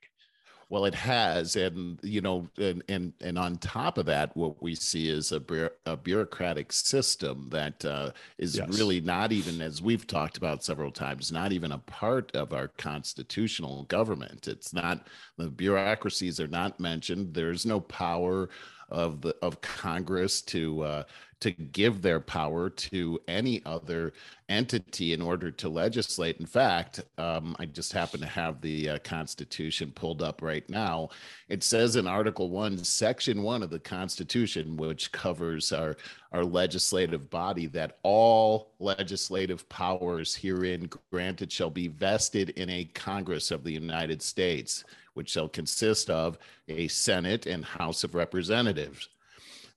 Well, 0.70 0.84
it 0.84 0.94
has, 0.94 1.56
and 1.56 1.98
you 2.00 2.20
know, 2.20 2.48
and 2.56 2.84
and 2.88 3.12
and 3.20 3.36
on 3.36 3.56
top 3.56 3.98
of 3.98 4.06
that, 4.06 4.36
what 4.36 4.62
we 4.62 4.76
see 4.76 5.08
is 5.08 5.32
a, 5.32 5.42
a 5.84 5.96
bureaucratic 5.96 6.72
system 6.72 7.48
that 7.50 7.84
uh, 7.84 8.12
is 8.38 8.56
yes. 8.56 8.78
really 8.78 9.00
not 9.00 9.32
even, 9.32 9.60
as 9.60 9.82
we've 9.82 10.06
talked 10.06 10.36
about 10.36 10.62
several 10.62 10.92
times, 10.92 11.32
not 11.32 11.50
even 11.50 11.72
a 11.72 11.78
part 11.78 12.30
of 12.36 12.52
our 12.52 12.68
constitutional 12.68 13.82
government. 13.84 14.46
It's 14.46 14.72
not 14.72 15.08
the 15.36 15.50
bureaucracies 15.50 16.38
are 16.38 16.46
not 16.46 16.78
mentioned. 16.78 17.34
There's 17.34 17.66
no 17.66 17.80
power 17.80 18.48
of 18.90 19.22
the 19.22 19.34
of 19.42 19.60
Congress 19.60 20.40
to 20.42 20.82
uh, 20.82 21.02
to 21.40 21.50
give 21.50 22.02
their 22.02 22.20
power 22.20 22.68
to 22.68 23.18
any 23.26 23.62
other 23.64 24.12
entity 24.48 25.12
in 25.12 25.22
order 25.22 25.50
to 25.50 25.68
legislate. 25.68 26.38
In 26.38 26.46
fact, 26.46 27.00
um, 27.18 27.56
I 27.58 27.66
just 27.66 27.92
happen 27.92 28.20
to 28.20 28.26
have 28.26 28.60
the 28.60 28.90
uh, 28.90 28.98
Constitution 28.98 29.92
pulled 29.94 30.22
up 30.22 30.42
right 30.42 30.68
now. 30.68 31.08
It 31.48 31.62
says 31.64 31.96
in 31.96 32.06
Article 32.06 32.50
One, 32.50 32.76
Section 32.78 33.42
One 33.42 33.62
of 33.62 33.70
the 33.70 33.78
Constitution, 33.78 34.76
which 34.76 35.12
covers 35.12 35.72
our 35.72 35.96
our 36.32 36.44
legislative 36.44 37.28
body, 37.28 37.66
that 37.66 37.98
all 38.04 38.70
legislative 38.78 39.68
powers 39.68 40.36
herein 40.36 40.88
granted 41.10 41.50
shall 41.50 41.70
be 41.70 41.88
vested 41.88 42.50
in 42.50 42.70
a 42.70 42.84
Congress 42.84 43.50
of 43.50 43.64
the 43.64 43.72
United 43.72 44.22
States 44.22 44.84
which 45.14 45.30
shall 45.30 45.48
consist 45.48 46.08
of 46.08 46.38
a 46.68 46.88
Senate 46.88 47.46
and 47.46 47.64
House 47.64 48.04
of 48.04 48.14
Representatives. 48.14 49.08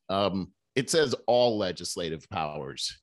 Um, 0.09 0.51
it 0.75 0.89
says 0.89 1.15
all 1.27 1.57
legislative 1.57 2.29
powers. 2.29 2.99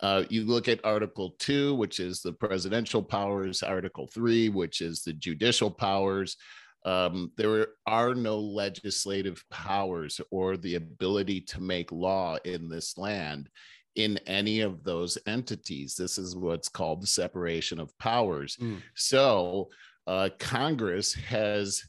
Uh, 0.00 0.24
you 0.28 0.44
look 0.44 0.66
at 0.68 0.84
Article 0.84 1.36
2, 1.38 1.74
which 1.74 2.00
is 2.00 2.20
the 2.20 2.32
presidential 2.32 3.02
powers, 3.02 3.62
Article 3.62 4.08
3, 4.12 4.48
which 4.48 4.80
is 4.80 5.02
the 5.02 5.12
judicial 5.12 5.70
powers. 5.70 6.36
Um, 6.84 7.30
there 7.36 7.68
are 7.86 8.12
no 8.14 8.40
legislative 8.40 9.44
powers 9.50 10.20
or 10.32 10.56
the 10.56 10.74
ability 10.74 11.40
to 11.42 11.60
make 11.60 11.92
law 11.92 12.36
in 12.44 12.68
this 12.68 12.98
land 12.98 13.48
in 13.94 14.18
any 14.26 14.60
of 14.60 14.82
those 14.82 15.18
entities. 15.26 15.94
This 15.94 16.18
is 16.18 16.34
what's 16.34 16.68
called 16.68 17.02
the 17.02 17.06
separation 17.06 17.78
of 17.78 17.96
powers. 17.98 18.56
Mm. 18.60 18.82
So 18.94 19.68
uh, 20.08 20.30
Congress 20.38 21.14
has 21.14 21.84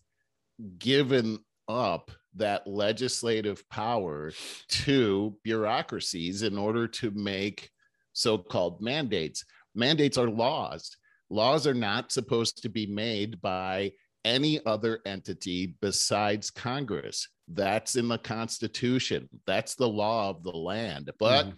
given 0.78 1.40
up 1.68 2.12
that 2.36 2.68
legislative 2.68 3.68
power 3.70 4.32
to 4.70 5.36
bureaucracies 5.44 6.44
in 6.44 6.58
order 6.58 6.88
to 6.88 7.12
make 7.12 7.70
so 8.14 8.38
called 8.38 8.82
mandates. 8.82 9.46
Mandates 9.76 10.18
are 10.18 10.30
laws. 10.30 10.96
Laws 11.30 11.66
are 11.66 11.74
not 11.74 12.12
supposed 12.12 12.62
to 12.62 12.70
be 12.70 12.86
made 12.86 13.42
by 13.42 13.92
any 14.26 14.64
other 14.66 15.00
entity 15.06 15.76
besides 15.82 16.50
Congress. 16.52 17.28
That's 17.48 17.96
in 17.96 18.08
the 18.08 18.18
Constitution. 18.18 19.28
That's 19.46 19.76
the 19.76 19.90
law 19.90 20.30
of 20.30 20.44
the 20.44 20.52
land. 20.52 21.12
But 21.20 21.48
mm 21.48 21.54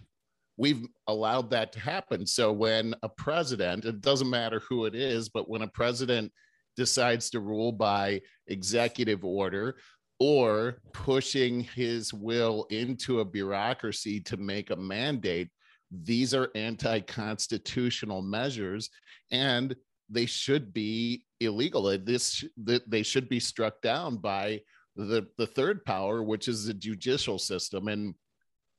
we've 0.56 0.86
allowed 1.06 1.50
that 1.50 1.72
to 1.72 1.80
happen. 1.80 2.26
So 2.26 2.52
when 2.52 2.94
a 3.02 3.08
president, 3.08 3.84
it 3.84 4.00
doesn't 4.00 4.30
matter 4.30 4.60
who 4.60 4.86
it 4.86 4.94
is, 4.94 5.28
but 5.28 5.48
when 5.48 5.62
a 5.62 5.68
president 5.68 6.32
decides 6.76 7.30
to 7.30 7.40
rule 7.40 7.72
by 7.72 8.20
executive 8.46 9.24
order 9.24 9.76
or 10.18 10.78
pushing 10.92 11.60
his 11.60 12.12
will 12.12 12.66
into 12.70 13.20
a 13.20 13.24
bureaucracy 13.24 14.20
to 14.20 14.36
make 14.36 14.70
a 14.70 14.76
mandate 14.76 15.50
these 15.90 16.34
are 16.34 16.50
anti-constitutional 16.54 18.22
measures 18.22 18.90
and 19.30 19.74
they 20.08 20.26
should 20.26 20.72
be 20.72 21.24
illegal. 21.40 21.96
This 21.98 22.44
they 22.56 23.02
should 23.02 23.28
be 23.28 23.40
struck 23.40 23.80
down 23.82 24.16
by 24.18 24.62
the 24.94 25.26
the 25.36 25.46
third 25.46 25.84
power 25.84 26.22
which 26.22 26.48
is 26.48 26.66
the 26.66 26.74
judicial 26.74 27.38
system. 27.38 27.88
And 27.88 28.14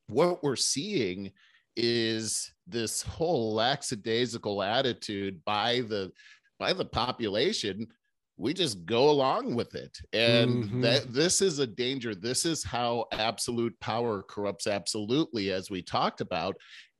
what 0.07 0.43
we're 0.43 0.55
seeing 0.55 1.31
is 1.75 2.51
this 2.65 3.01
whole 3.01 3.53
lackadaisical 3.53 4.63
attitude 4.63 5.43
by 5.45 5.81
the 5.81 6.11
by 6.59 6.73
the 6.73 6.85
population 6.85 7.87
we 8.37 8.53
just 8.53 8.85
go 8.85 9.09
along 9.09 9.55
with 9.55 9.75
it. 9.75 9.97
And 10.13 10.65
mm-hmm. 10.65 10.81
that 10.81 11.11
this 11.11 11.41
is 11.41 11.59
a 11.59 11.67
danger. 11.67 12.13
This 12.13 12.45
is 12.45 12.63
how 12.63 13.07
absolute 13.11 13.77
power 13.79 14.21
corrupts 14.21 14.67
absolutely 14.67 15.51
as 15.51 15.69
we 15.71 15.81
talked 15.81 16.21
about. 16.21 16.55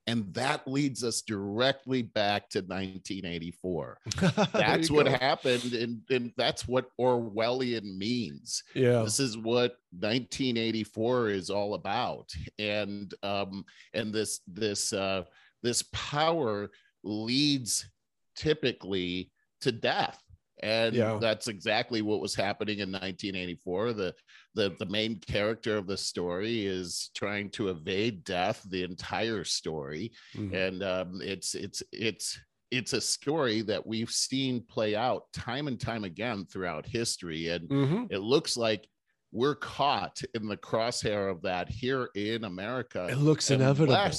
And 0.08 0.34
that 0.34 0.66
leads 0.66 1.04
us 1.04 1.22
directly 1.22 2.02
back 2.02 2.50
to 2.52 2.60
1984 2.60 3.98
that's 4.54 4.90
what 4.90 5.06
go. 5.06 5.12
happened 5.12 5.74
and, 5.74 6.00
and 6.10 6.32
that's 6.38 6.66
what 6.66 6.90
orwellian 6.98 7.98
means. 7.98 8.64
Yeah. 8.74 9.04
This 9.04 9.20
is 9.20 9.38
what 9.38 9.76
1984 10.00 11.30
is 11.32 11.50
all 11.50 11.74
about. 11.74 12.32
And 12.58 13.14
um 13.22 13.66
and 13.94 14.14
this 14.14 14.40
this 14.48 14.94
uh 14.94 15.24
this 15.62 15.84
power 15.92 16.70
leads 17.04 17.90
typically 18.38 19.30
to 19.60 19.74
death 19.74 20.24
and 20.64 20.95
yeah. 20.95 21.18
that's 21.22 21.47
exactly 21.47 22.01
what 22.01 22.22
was 22.22 22.34
happening 22.34 22.80
in 22.80 22.91
1984 22.91 23.93
the, 23.93 24.14
the 24.55 24.76
the 24.80 24.86
main 24.86 25.20
character 25.20 25.78
of 25.78 25.88
the 25.88 25.97
story 25.97 26.66
is 26.66 27.12
trying 27.16 27.49
to 27.49 27.70
evade 27.70 28.24
death 28.24 28.66
the 28.70 28.84
entire 28.84 29.43
story 29.43 30.12
mm-hmm. 30.36 30.53
and 30.55 30.84
um, 30.84 31.20
it's 31.22 31.53
it's 31.55 31.84
it's 31.91 32.39
it's 32.72 32.93
a 32.93 33.01
story 33.01 33.62
that 33.62 33.86
we've 33.86 34.10
seen 34.10 34.62
play 34.62 34.95
out 34.95 35.24
time 35.32 35.68
and 35.68 35.80
time 35.80 36.03
again 36.03 36.45
throughout 36.45 36.86
history 36.86 37.49
and 37.49 37.70
mm-hmm. 37.70 38.03
it 38.10 38.20
looks 38.20 38.58
like 38.58 38.88
we're 39.32 39.55
caught 39.55 40.20
in 40.34 40.47
the 40.47 40.58
crosshair 40.58 41.30
of 41.30 41.41
that 41.41 41.70
here 41.70 42.10
in 42.16 42.43
america 42.45 43.08
it 43.10 43.18
looks 43.18 43.51
inevitable 43.51 44.10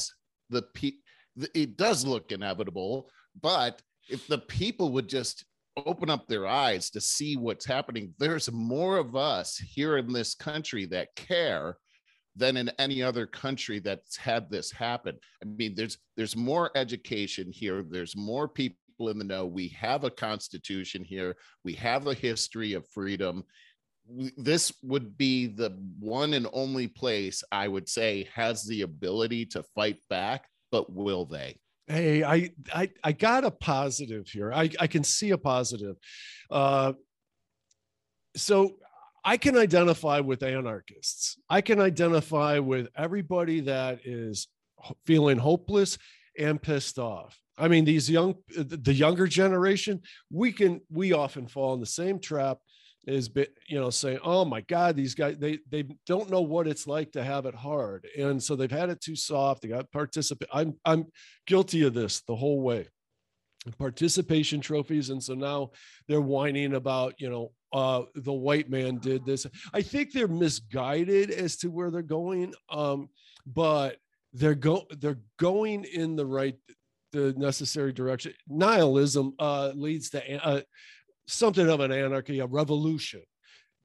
the 0.51 0.63
pe- 0.75 0.93
it 1.55 1.77
does 1.77 2.07
look 2.07 2.31
inevitable 2.31 3.11
but 3.41 3.83
if 4.09 4.27
the 4.27 4.39
people 4.39 4.93
would 4.93 5.09
just 5.09 5.45
open 5.87 6.11
up 6.11 6.27
their 6.27 6.47
eyes 6.47 6.91
to 6.91 7.01
see 7.01 7.37
what's 7.37 7.67
happening, 7.67 8.15
there's 8.19 8.51
more 8.51 8.99
of 8.99 9.17
us 9.17 9.57
here 9.57 9.97
in 9.97 10.13
this 10.13 10.35
country 10.35 10.87
that 10.87 11.15
care 11.15 11.77
than 12.37 12.57
in 12.57 12.71
any 12.79 13.03
other 13.03 13.27
country 13.27 13.81
that's 13.81 14.17
had 14.17 14.49
this 14.49 14.71
happen. 14.71 15.17
I 15.43 15.47
mean, 15.47 15.75
there's 15.75 15.99
there's 16.17 16.37
more 16.37 16.71
education 16.77 17.51
here. 17.51 17.83
There's 17.83 18.17
more 18.17 18.49
people 18.49 18.77
in 19.09 19.19
the 19.19 19.25
know. 19.25 19.47
We 19.47 19.69
have 19.69 20.05
a 20.05 20.11
constitution 20.11 21.05
here. 21.05 21.37
We 21.65 21.75
have 21.75 22.07
a 22.07 22.15
history 22.15 22.73
of 22.75 22.89
freedom. 22.89 23.45
This 24.37 24.73
would 24.83 25.19
be 25.19 25.47
the 25.47 25.71
one 25.99 26.35
and 26.35 26.47
only 26.53 26.89
place 26.89 27.43
I 27.53 27.69
would 27.69 27.89
say 27.89 28.29
has 28.35 28.65
the 28.65 28.83
ability 28.83 29.47
to 29.47 29.63
fight 29.75 29.99
back, 30.09 30.49
but 30.71 30.91
will 30.93 31.27
they? 31.27 31.61
Hey 31.89 32.23
i 32.23 32.51
i, 32.75 32.91
I 33.03 33.13
got 33.13 33.45
a 33.45 33.51
positive 33.51 34.29
here. 34.29 34.53
I, 34.53 34.71
I 34.79 34.87
can 34.87 35.05
see 35.05 35.31
a 35.31 35.39
positive. 35.39 35.97
Uh, 36.51 36.93
so 38.37 38.77
i 39.25 39.37
can 39.37 39.57
identify 39.57 40.21
with 40.21 40.43
anarchists. 40.43 41.39
I 41.49 41.61
can 41.61 41.81
identify 41.81 42.59
with 42.59 42.89
everybody 42.97 43.61
that 43.61 44.01
is 44.05 44.49
feeling 45.07 45.39
hopeless 45.39 45.99
and 46.39 46.63
pissed 46.63 46.99
off. 46.99 47.39
I 47.57 47.69
mean 47.69 47.85
these 47.85 48.09
young 48.09 48.37
the 48.57 48.95
younger 48.95 49.27
generation 49.27 50.03
we 50.31 50.53
can 50.53 50.81
we 50.91 51.13
often 51.13 51.49
fall 51.49 51.75
in 51.75 51.81
the 51.81 51.87
same 51.87 52.21
trap 52.21 52.59
is 53.09 53.31
you 53.67 53.81
know 53.81 53.91
saying 53.91 54.19
oh 54.23 54.45
my 54.45 54.61
god 54.63 54.97
these 54.97 55.15
guys 55.15 55.37
they 55.39 55.59
they 55.71 55.85
don't 56.07 56.31
know 56.31 56.41
what 56.41 56.67
it's 56.69 56.87
like 56.87 57.13
to 57.13 57.25
have 57.25 57.47
it 57.47 57.55
hard. 57.55 58.07
And 58.19 58.43
so 58.43 58.55
they've 58.55 58.71
had 58.71 58.91
it 58.91 59.01
too 59.01 59.17
soft 59.17 59.63
they 59.63 59.69
got 59.69 59.91
participate 59.91 60.49
i'm 60.53 60.75
i'm 60.85 61.07
guilty 61.47 61.83
of 61.85 61.95
this 61.95 62.21
the 62.23 62.37
whole 62.37 62.61
way. 62.61 62.89
Participation 63.79 64.61
trophies 64.61 65.11
and 65.11 65.23
so 65.23 65.35
now 65.35 65.71
they're 66.07 66.21
whining 66.21 66.75
about 66.75 67.15
you 67.19 67.29
know 67.29 67.53
uh 67.73 68.03
the 68.15 68.33
white 68.33 68.71
man 68.71 68.99
did 68.99 69.25
this. 69.25 69.47
I 69.73 69.83
think 69.83 70.13
they're 70.13 70.29
misguided 70.29 71.31
as 71.31 71.57
to 71.59 71.71
where 71.71 71.91
they're 71.91 72.03
going 72.03 72.55
um 72.71 73.09
but 73.47 73.97
they're 74.33 74.55
go 74.55 74.87
they're 75.01 75.21
going 75.39 75.85
in 75.85 76.17
the 76.17 76.27
right 76.27 76.57
the 77.13 77.35
necessary 77.37 77.93
direction. 77.93 78.33
Nihilism 78.49 79.35
uh, 79.39 79.73
leads 79.75 80.11
to 80.11 80.45
uh, 80.45 80.61
something 81.29 81.69
of 81.69 81.81
an 81.81 81.93
anarchy, 81.93 82.41
a 82.41 82.47
revolution. 82.47 83.23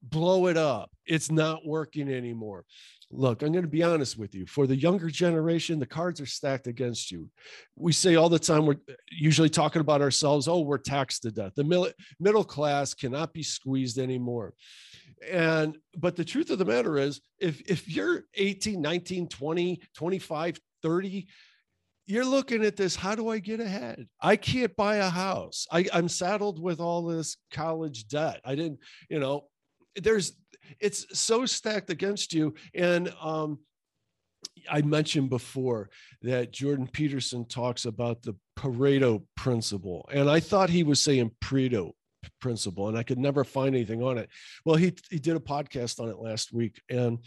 Blow 0.01 0.47
it 0.47 0.57
up. 0.57 0.91
It's 1.05 1.31
not 1.31 1.65
working 1.65 2.11
anymore. 2.11 2.65
Look, 3.09 3.41
I'm 3.41 3.51
going 3.51 3.63
to 3.63 3.69
be 3.69 3.83
honest 3.83 4.17
with 4.17 4.33
you. 4.33 4.45
For 4.47 4.65
the 4.65 4.75
younger 4.75 5.09
generation, 5.09 5.79
the 5.79 5.85
cards 5.85 6.19
are 6.19 6.25
stacked 6.25 6.67
against 6.67 7.11
you. 7.11 7.29
We 7.75 7.93
say 7.93 8.15
all 8.15 8.27
the 8.27 8.39
time, 8.39 8.65
we're 8.65 8.81
usually 9.11 9.49
talking 9.49 9.81
about 9.81 10.01
ourselves, 10.01 10.47
oh, 10.47 10.61
we're 10.61 10.79
taxed 10.79 11.21
to 11.21 11.31
death. 11.31 11.53
The 11.55 11.63
middle 11.63 11.89
middle 12.19 12.43
class 12.43 12.93
cannot 12.93 13.33
be 13.33 13.43
squeezed 13.43 13.99
anymore 13.99 14.53
and 15.31 15.77
but 15.97 16.15
the 16.15 16.25
truth 16.25 16.49
of 16.49 16.59
the 16.59 16.65
matter 16.65 16.97
is 16.97 17.21
if 17.39 17.61
if 17.61 17.87
you're 17.87 18.23
18 18.35 18.81
19 18.81 19.27
20 19.27 19.81
25 19.95 20.59
30 20.81 21.27
you're 22.05 22.25
looking 22.25 22.63
at 22.63 22.75
this 22.75 22.95
how 22.95 23.15
do 23.15 23.29
i 23.29 23.39
get 23.39 23.59
ahead 23.59 24.07
i 24.21 24.35
can't 24.35 24.75
buy 24.75 24.97
a 24.97 25.09
house 25.09 25.67
I, 25.71 25.85
i'm 25.93 26.09
saddled 26.09 26.61
with 26.61 26.79
all 26.79 27.03
this 27.03 27.37
college 27.51 28.07
debt 28.07 28.41
i 28.45 28.55
didn't 28.55 28.79
you 29.09 29.19
know 29.19 29.45
there's 29.95 30.33
it's 30.79 31.19
so 31.19 31.45
stacked 31.45 31.89
against 31.89 32.33
you 32.33 32.53
and 32.73 33.13
um 33.21 33.59
I 34.69 34.81
mentioned 34.81 35.29
before 35.29 35.89
that 36.21 36.51
Jordan 36.51 36.87
Peterson 36.87 37.45
talks 37.45 37.85
about 37.85 38.21
the 38.21 38.35
Pareto 38.57 39.23
principle, 39.35 40.07
and 40.11 40.29
I 40.29 40.39
thought 40.39 40.69
he 40.69 40.83
was 40.83 41.01
saying 41.01 41.31
Pareto 41.41 41.91
principle, 42.39 42.87
and 42.87 42.97
I 42.97 43.03
could 43.03 43.17
never 43.17 43.43
find 43.43 43.75
anything 43.75 44.03
on 44.03 44.17
it. 44.17 44.29
Well, 44.65 44.75
he 44.75 44.93
he 45.09 45.19
did 45.19 45.35
a 45.35 45.39
podcast 45.39 45.99
on 45.99 46.09
it 46.09 46.19
last 46.19 46.53
week, 46.53 46.81
and 46.89 47.19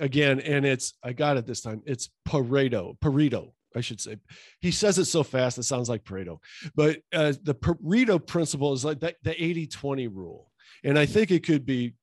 again, 0.00 0.40
and 0.40 0.64
it's 0.64 0.94
I 1.02 1.12
got 1.12 1.36
it 1.36 1.46
this 1.46 1.60
time. 1.60 1.82
It's 1.86 2.10
Pareto, 2.26 2.98
Pareto, 3.00 3.52
I 3.76 3.80
should 3.80 4.00
say. 4.00 4.16
He 4.60 4.70
says 4.70 4.98
it 4.98 5.06
so 5.06 5.22
fast, 5.22 5.58
it 5.58 5.64
sounds 5.64 5.88
like 5.88 6.04
Pareto. 6.04 6.38
But 6.74 6.98
uh, 7.12 7.34
the 7.42 7.54
Pareto 7.54 8.24
principle 8.24 8.72
is 8.72 8.84
like 8.84 9.00
the, 9.00 9.14
the 9.22 9.42
80 9.42 9.66
20 9.66 10.08
rule. 10.08 10.50
And 10.84 10.98
I 10.98 11.06
think 11.06 11.30
it 11.30 11.44
could 11.44 11.66
be, 11.66 11.94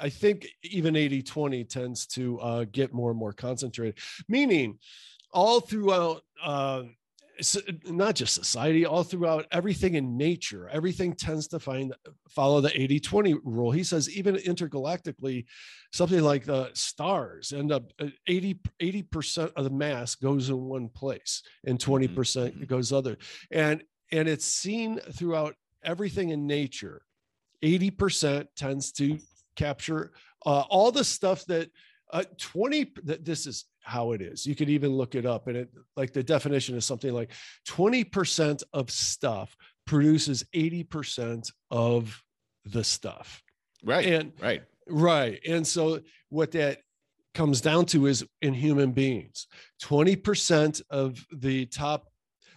I 0.00 0.08
think 0.08 0.46
even 0.62 0.96
80 0.96 1.22
20 1.22 1.64
tends 1.64 2.06
to 2.08 2.40
uh, 2.40 2.64
get 2.70 2.94
more 2.94 3.10
and 3.10 3.18
more 3.18 3.32
concentrated, 3.32 3.98
meaning 4.28 4.78
all 5.32 5.60
throughout 5.60 6.22
uh, 6.42 6.84
not 7.86 8.14
just 8.14 8.34
society, 8.34 8.84
all 8.84 9.02
throughout 9.02 9.46
everything 9.52 9.94
in 9.94 10.16
nature, 10.16 10.68
everything 10.68 11.14
tends 11.14 11.48
to 11.48 11.58
find 11.58 11.94
follow 12.28 12.60
the 12.60 12.80
80 12.80 13.00
20 13.00 13.34
rule. 13.44 13.70
He 13.70 13.84
says, 13.84 14.10
even 14.10 14.36
intergalactically, 14.36 15.46
something 15.92 16.22
like 16.22 16.44
the 16.44 16.70
stars 16.74 17.52
end 17.52 17.72
up 17.72 17.92
uh, 17.98 18.06
80 18.26 19.02
percent 19.10 19.52
of 19.56 19.64
the 19.64 19.70
mass 19.70 20.14
goes 20.14 20.50
in 20.50 20.60
one 20.60 20.88
place 20.88 21.42
and 21.64 21.80
20 21.80 22.06
mm-hmm, 22.06 22.14
percent 22.14 22.54
mm-hmm. 22.54 22.64
goes 22.64 22.92
other. 22.92 23.18
And 23.50 23.82
and 24.12 24.28
it's 24.28 24.44
seen 24.44 24.98
throughout 25.12 25.54
everything 25.84 26.30
in 26.30 26.46
nature. 26.46 27.02
80% 27.62 28.46
tends 28.56 28.90
to 28.92 29.18
capture 29.54 30.12
uh, 30.46 30.62
all 30.70 30.90
the 30.90 31.04
stuff 31.04 31.44
that 31.46 31.70
uh, 32.12 32.24
20 32.38 32.92
this 33.02 33.46
is 33.46 33.64
how 33.82 34.12
it 34.12 34.20
is. 34.20 34.46
You 34.46 34.54
could 34.54 34.68
even 34.68 34.90
look 34.90 35.14
it 35.14 35.26
up 35.26 35.46
and 35.46 35.56
it 35.56 35.70
like 35.96 36.12
the 36.12 36.22
definition 36.22 36.76
is 36.76 36.84
something 36.84 37.12
like 37.12 37.32
20% 37.68 38.62
of 38.72 38.90
stuff 38.90 39.56
produces 39.86 40.44
80% 40.54 41.50
of 41.70 42.22
the 42.64 42.84
stuff. 42.84 43.42
Right 43.84 44.06
and 44.06 44.32
right. 44.40 44.62
Right 44.86 45.40
and 45.46 45.66
so 45.66 46.00
what 46.28 46.52
that 46.52 46.78
comes 47.34 47.60
down 47.60 47.86
to 47.86 48.06
is 48.06 48.24
in 48.42 48.54
human 48.54 48.92
beings. 48.92 49.46
20% 49.82 50.82
of 50.90 51.24
the 51.32 51.66
top 51.66 52.08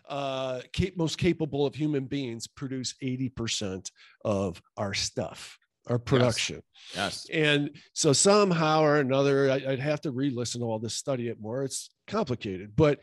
uh, 0.10 0.62
most 0.98 1.18
capable 1.18 1.66
of 1.66 1.76
human 1.76 2.06
beings 2.06 2.48
produce 2.48 2.96
80% 3.02 3.90
of 4.26 4.62
our 4.78 4.94
stuff 4.94 5.58
our 5.88 6.00
production. 6.00 6.62
Yes. 6.96 7.28
yes. 7.30 7.38
And 7.38 7.72
so 7.94 8.14
somehow 8.14 8.82
or 8.82 8.98
another, 8.98 9.52
I, 9.52 9.60
would 9.68 9.80
have 9.80 10.02
to 10.02 10.12
re-listen 10.12 10.62
to 10.62 10.68
all 10.68 10.80
this, 10.80 10.96
study 10.96 11.28
it 11.28 11.42
more. 11.42 11.64
It's 11.64 11.90
complicated, 12.08 12.74
but 12.76 13.00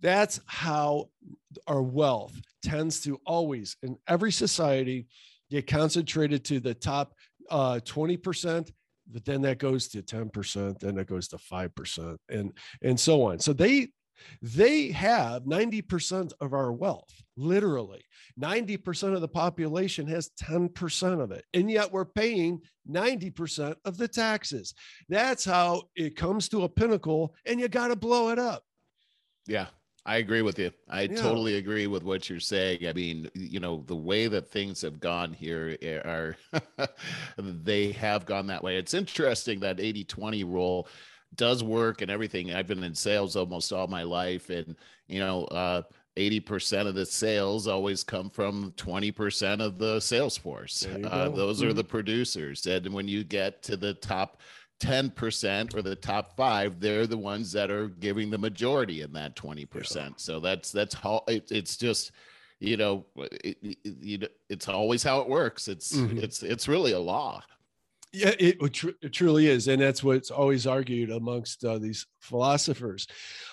that's 0.00 0.40
how 0.46 1.10
our 1.66 1.82
wealth 1.82 2.38
tends 2.62 3.00
to 3.02 3.20
always 3.24 3.76
in 3.82 3.96
every 4.08 4.32
society 4.32 5.06
get 5.50 5.66
concentrated 5.66 6.44
to 6.46 6.60
the 6.60 6.74
top 6.74 7.14
uh, 7.50 7.80
20%, 7.84 8.70
but 9.10 9.24
then 9.24 9.42
that 9.42 9.58
goes 9.58 9.88
to 9.88 10.02
10%, 10.02 10.78
then 10.78 10.98
it 10.98 11.06
goes 11.06 11.28
to 11.28 11.36
5% 11.36 12.16
and 12.28 12.52
and 12.82 12.98
so 12.98 13.22
on. 13.22 13.38
So 13.38 13.52
they 13.52 13.88
they 14.42 14.90
have 14.92 15.44
90% 15.44 16.32
of 16.40 16.52
our 16.52 16.72
wealth, 16.72 17.12
literally. 17.36 18.04
90% 18.40 19.14
of 19.14 19.20
the 19.20 19.28
population 19.28 20.06
has 20.08 20.30
10% 20.40 21.20
of 21.20 21.30
it. 21.30 21.44
And 21.54 21.70
yet 21.70 21.92
we're 21.92 22.04
paying 22.04 22.60
90% 22.88 23.76
of 23.84 23.96
the 23.96 24.08
taxes. 24.08 24.74
That's 25.08 25.44
how 25.44 25.84
it 25.96 26.16
comes 26.16 26.48
to 26.50 26.64
a 26.64 26.68
pinnacle, 26.68 27.34
and 27.46 27.60
you 27.60 27.68
got 27.68 27.88
to 27.88 27.96
blow 27.96 28.30
it 28.30 28.38
up. 28.38 28.64
Yeah. 29.46 29.66
I 30.06 30.16
agree 30.16 30.42
with 30.42 30.58
you. 30.58 30.70
I 30.88 31.02
yeah. 31.02 31.16
totally 31.16 31.56
agree 31.56 31.86
with 31.86 32.02
what 32.02 32.28
you're 32.28 32.38
saying. 32.38 32.86
I 32.86 32.92
mean, 32.92 33.30
you 33.34 33.58
know, 33.58 33.84
the 33.86 33.96
way 33.96 34.26
that 34.26 34.50
things 34.50 34.82
have 34.82 35.00
gone 35.00 35.32
here 35.32 35.78
eh, 35.80 35.96
are 35.96 36.36
they 37.38 37.92
have 37.92 38.26
gone 38.26 38.46
that 38.48 38.62
way. 38.62 38.76
It's 38.76 38.92
interesting 38.92 39.60
that 39.60 39.78
80-20 39.78 40.44
rule 40.44 40.88
does 41.36 41.62
work 41.62 42.02
and 42.02 42.10
everything. 42.10 42.52
I've 42.52 42.66
been 42.66 42.84
in 42.84 42.94
sales 42.94 43.36
almost 43.36 43.72
all 43.72 43.86
my 43.86 44.02
life, 44.02 44.50
and 44.50 44.76
you 45.08 45.18
know, 45.18 45.44
uh, 45.46 45.82
80% 46.16 46.86
of 46.86 46.94
the 46.94 47.06
sales 47.06 47.66
always 47.66 48.04
come 48.04 48.30
from 48.30 48.72
20% 48.76 49.60
of 49.60 49.78
the 49.78 50.00
sales 50.00 50.36
force. 50.36 50.86
Uh, 50.86 51.28
those 51.28 51.60
mm-hmm. 51.60 51.70
are 51.70 51.72
the 51.72 51.84
producers. 51.84 52.66
And 52.66 52.92
when 52.92 53.08
you 53.08 53.24
get 53.24 53.62
to 53.64 53.76
the 53.76 53.94
top 53.94 54.40
10% 54.80 55.74
or 55.74 55.82
the 55.82 55.96
top 55.96 56.36
five, 56.36 56.78
they're 56.78 57.06
the 57.06 57.18
ones 57.18 57.50
that 57.52 57.70
are 57.70 57.88
giving 57.88 58.30
the 58.30 58.38
majority 58.38 59.02
in 59.02 59.12
that 59.14 59.34
20%. 59.34 59.96
Yeah. 59.96 60.08
So 60.16 60.38
that's, 60.38 60.70
that's 60.70 60.94
how 60.94 61.24
it, 61.26 61.50
it's 61.50 61.76
just, 61.76 62.12
you 62.60 62.76
know, 62.76 63.06
it, 63.16 63.58
it, 63.84 64.32
it's 64.48 64.68
always 64.68 65.02
how 65.02 65.20
it 65.20 65.28
works. 65.28 65.66
It's, 65.66 65.96
mm-hmm. 65.96 66.18
it's, 66.18 66.44
it's 66.44 66.68
really 66.68 66.92
a 66.92 67.00
law. 67.00 67.42
Yeah, 68.14 68.32
it, 68.38 68.56
it, 68.60 69.12
truly 69.12 69.48
is, 69.48 69.66
and 69.66 69.82
that's 69.82 70.04
what's 70.04 70.30
always 70.30 70.66
argued 70.66 71.10
amongst 71.10 71.64
uh, 71.64 71.78
these 71.78 72.06
philosophers. 72.20 73.08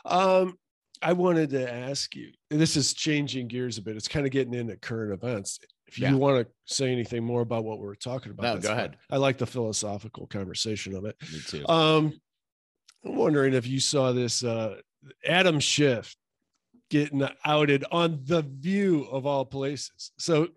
Um, 0.05 0.57
I 1.01 1.13
wanted 1.13 1.49
to 1.51 1.73
ask 1.73 2.15
you. 2.15 2.31
this 2.49 2.77
is 2.77 2.93
changing 2.93 3.47
gears 3.47 3.79
a 3.79 3.81
bit. 3.81 3.95
It's 3.95 4.07
kind 4.07 4.25
of 4.25 4.31
getting 4.31 4.53
into 4.53 4.77
current 4.77 5.13
events. 5.13 5.59
If 5.87 5.97
you 5.97 6.05
yeah. 6.05 6.13
want 6.13 6.45
to 6.45 6.73
say 6.73 6.91
anything 6.91 7.23
more 7.23 7.41
about 7.41 7.63
what 7.63 7.79
we 7.79 7.87
are 7.87 7.95
talking 7.95 8.31
about, 8.31 8.43
no, 8.43 8.61
go 8.61 8.71
ahead. 8.71 8.97
I 9.09 9.17
like 9.17 9.37
the 9.39 9.47
philosophical 9.47 10.27
conversation 10.27 10.95
of 10.95 11.05
it. 11.05 11.15
Me 11.33 11.39
too. 11.45 11.67
Um, 11.67 12.13
I'm 13.03 13.15
wondering 13.15 13.53
if 13.53 13.67
you 13.67 13.79
saw 13.79 14.11
this 14.11 14.43
uh, 14.43 14.77
Adam 15.25 15.59
Schiff 15.59 16.15
getting 16.91 17.27
outed 17.45 17.83
on 17.91 18.19
the 18.25 18.43
View 18.43 19.07
of 19.11 19.25
all 19.25 19.45
places. 19.45 20.11
So 20.17 20.49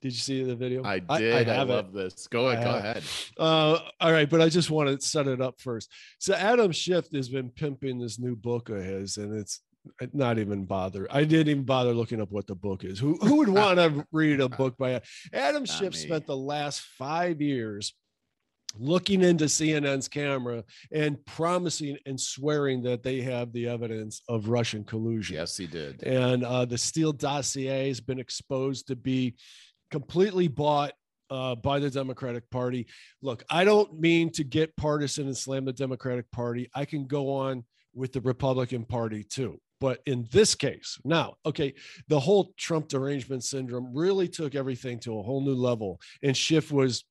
did 0.00 0.12
you 0.12 0.18
see 0.18 0.42
the 0.42 0.56
video? 0.56 0.82
I 0.84 0.98
did. 0.98 1.48
I, 1.48 1.52
I, 1.52 1.56
I 1.56 1.62
love 1.62 1.88
it. 1.88 1.94
this. 1.94 2.26
Go 2.26 2.48
ahead. 2.48 2.64
Go 2.64 2.74
ahead. 2.74 3.02
Uh, 3.38 3.78
all 4.00 4.12
right, 4.12 4.28
but 4.28 4.40
I 4.40 4.48
just 4.48 4.70
want 4.70 4.88
to 4.88 5.06
set 5.06 5.26
it 5.26 5.40
up 5.40 5.60
first. 5.60 5.90
So 6.18 6.34
Adam 6.34 6.72
Schiff 6.72 7.10
has 7.12 7.28
been 7.28 7.50
pimping 7.50 7.98
this 7.98 8.18
new 8.18 8.34
book 8.34 8.70
of 8.70 8.82
his, 8.82 9.18
and 9.18 9.36
it's 9.36 9.60
not 10.12 10.38
even 10.38 10.64
bother. 10.64 11.06
I 11.10 11.24
didn't 11.24 11.48
even 11.48 11.64
bother 11.64 11.92
looking 11.92 12.20
up 12.20 12.30
what 12.30 12.46
the 12.46 12.54
book 12.54 12.84
is. 12.84 12.98
Who 12.98 13.16
who 13.16 13.36
would 13.36 13.48
want 13.48 13.78
to 13.78 14.06
read 14.12 14.40
a 14.40 14.48
book 14.48 14.76
by 14.78 15.00
Adam 15.32 15.66
Schiff? 15.66 15.94
Spent 15.94 16.26
the 16.26 16.36
last 16.36 16.80
five 16.80 17.40
years 17.40 17.94
looking 18.78 19.22
into 19.22 19.46
CNN's 19.46 20.08
camera 20.08 20.62
and 20.92 21.24
promising 21.26 21.98
and 22.06 22.20
swearing 22.20 22.82
that 22.82 23.02
they 23.02 23.20
have 23.20 23.52
the 23.52 23.68
evidence 23.68 24.22
of 24.28 24.48
Russian 24.48 24.84
collusion. 24.84 25.36
Yes, 25.36 25.56
he 25.56 25.66
did. 25.66 26.02
And 26.04 26.44
uh, 26.44 26.64
the 26.64 26.78
Steele 26.78 27.12
dossier 27.12 27.88
has 27.88 28.00
been 28.00 28.20
exposed 28.20 28.86
to 28.86 28.96
be 28.96 29.34
completely 29.90 30.48
bought 30.48 30.92
uh, 31.30 31.54
by 31.54 31.78
the 31.78 31.90
Democratic 31.90 32.48
Party. 32.50 32.86
Look, 33.22 33.44
I 33.50 33.64
don't 33.64 33.98
mean 33.98 34.30
to 34.32 34.44
get 34.44 34.76
partisan 34.76 35.26
and 35.26 35.36
slam 35.36 35.64
the 35.64 35.72
Democratic 35.72 36.30
Party. 36.30 36.68
I 36.74 36.84
can 36.84 37.06
go 37.06 37.32
on 37.32 37.64
with 37.94 38.12
the 38.12 38.20
Republican 38.20 38.84
Party 38.84 39.24
too. 39.24 39.60
But 39.80 40.00
in 40.04 40.28
this 40.30 40.54
case, 40.54 40.98
now, 41.04 41.36
okay, 41.46 41.74
the 42.08 42.20
whole 42.20 42.52
Trump 42.58 42.88
derangement 42.88 43.44
syndrome 43.44 43.94
really 43.94 44.28
took 44.28 44.54
everything 44.54 44.98
to 45.00 45.18
a 45.18 45.22
whole 45.22 45.40
new 45.40 45.54
level. 45.54 46.00
And 46.22 46.36
Schiff 46.36 46.70
was 46.70 47.04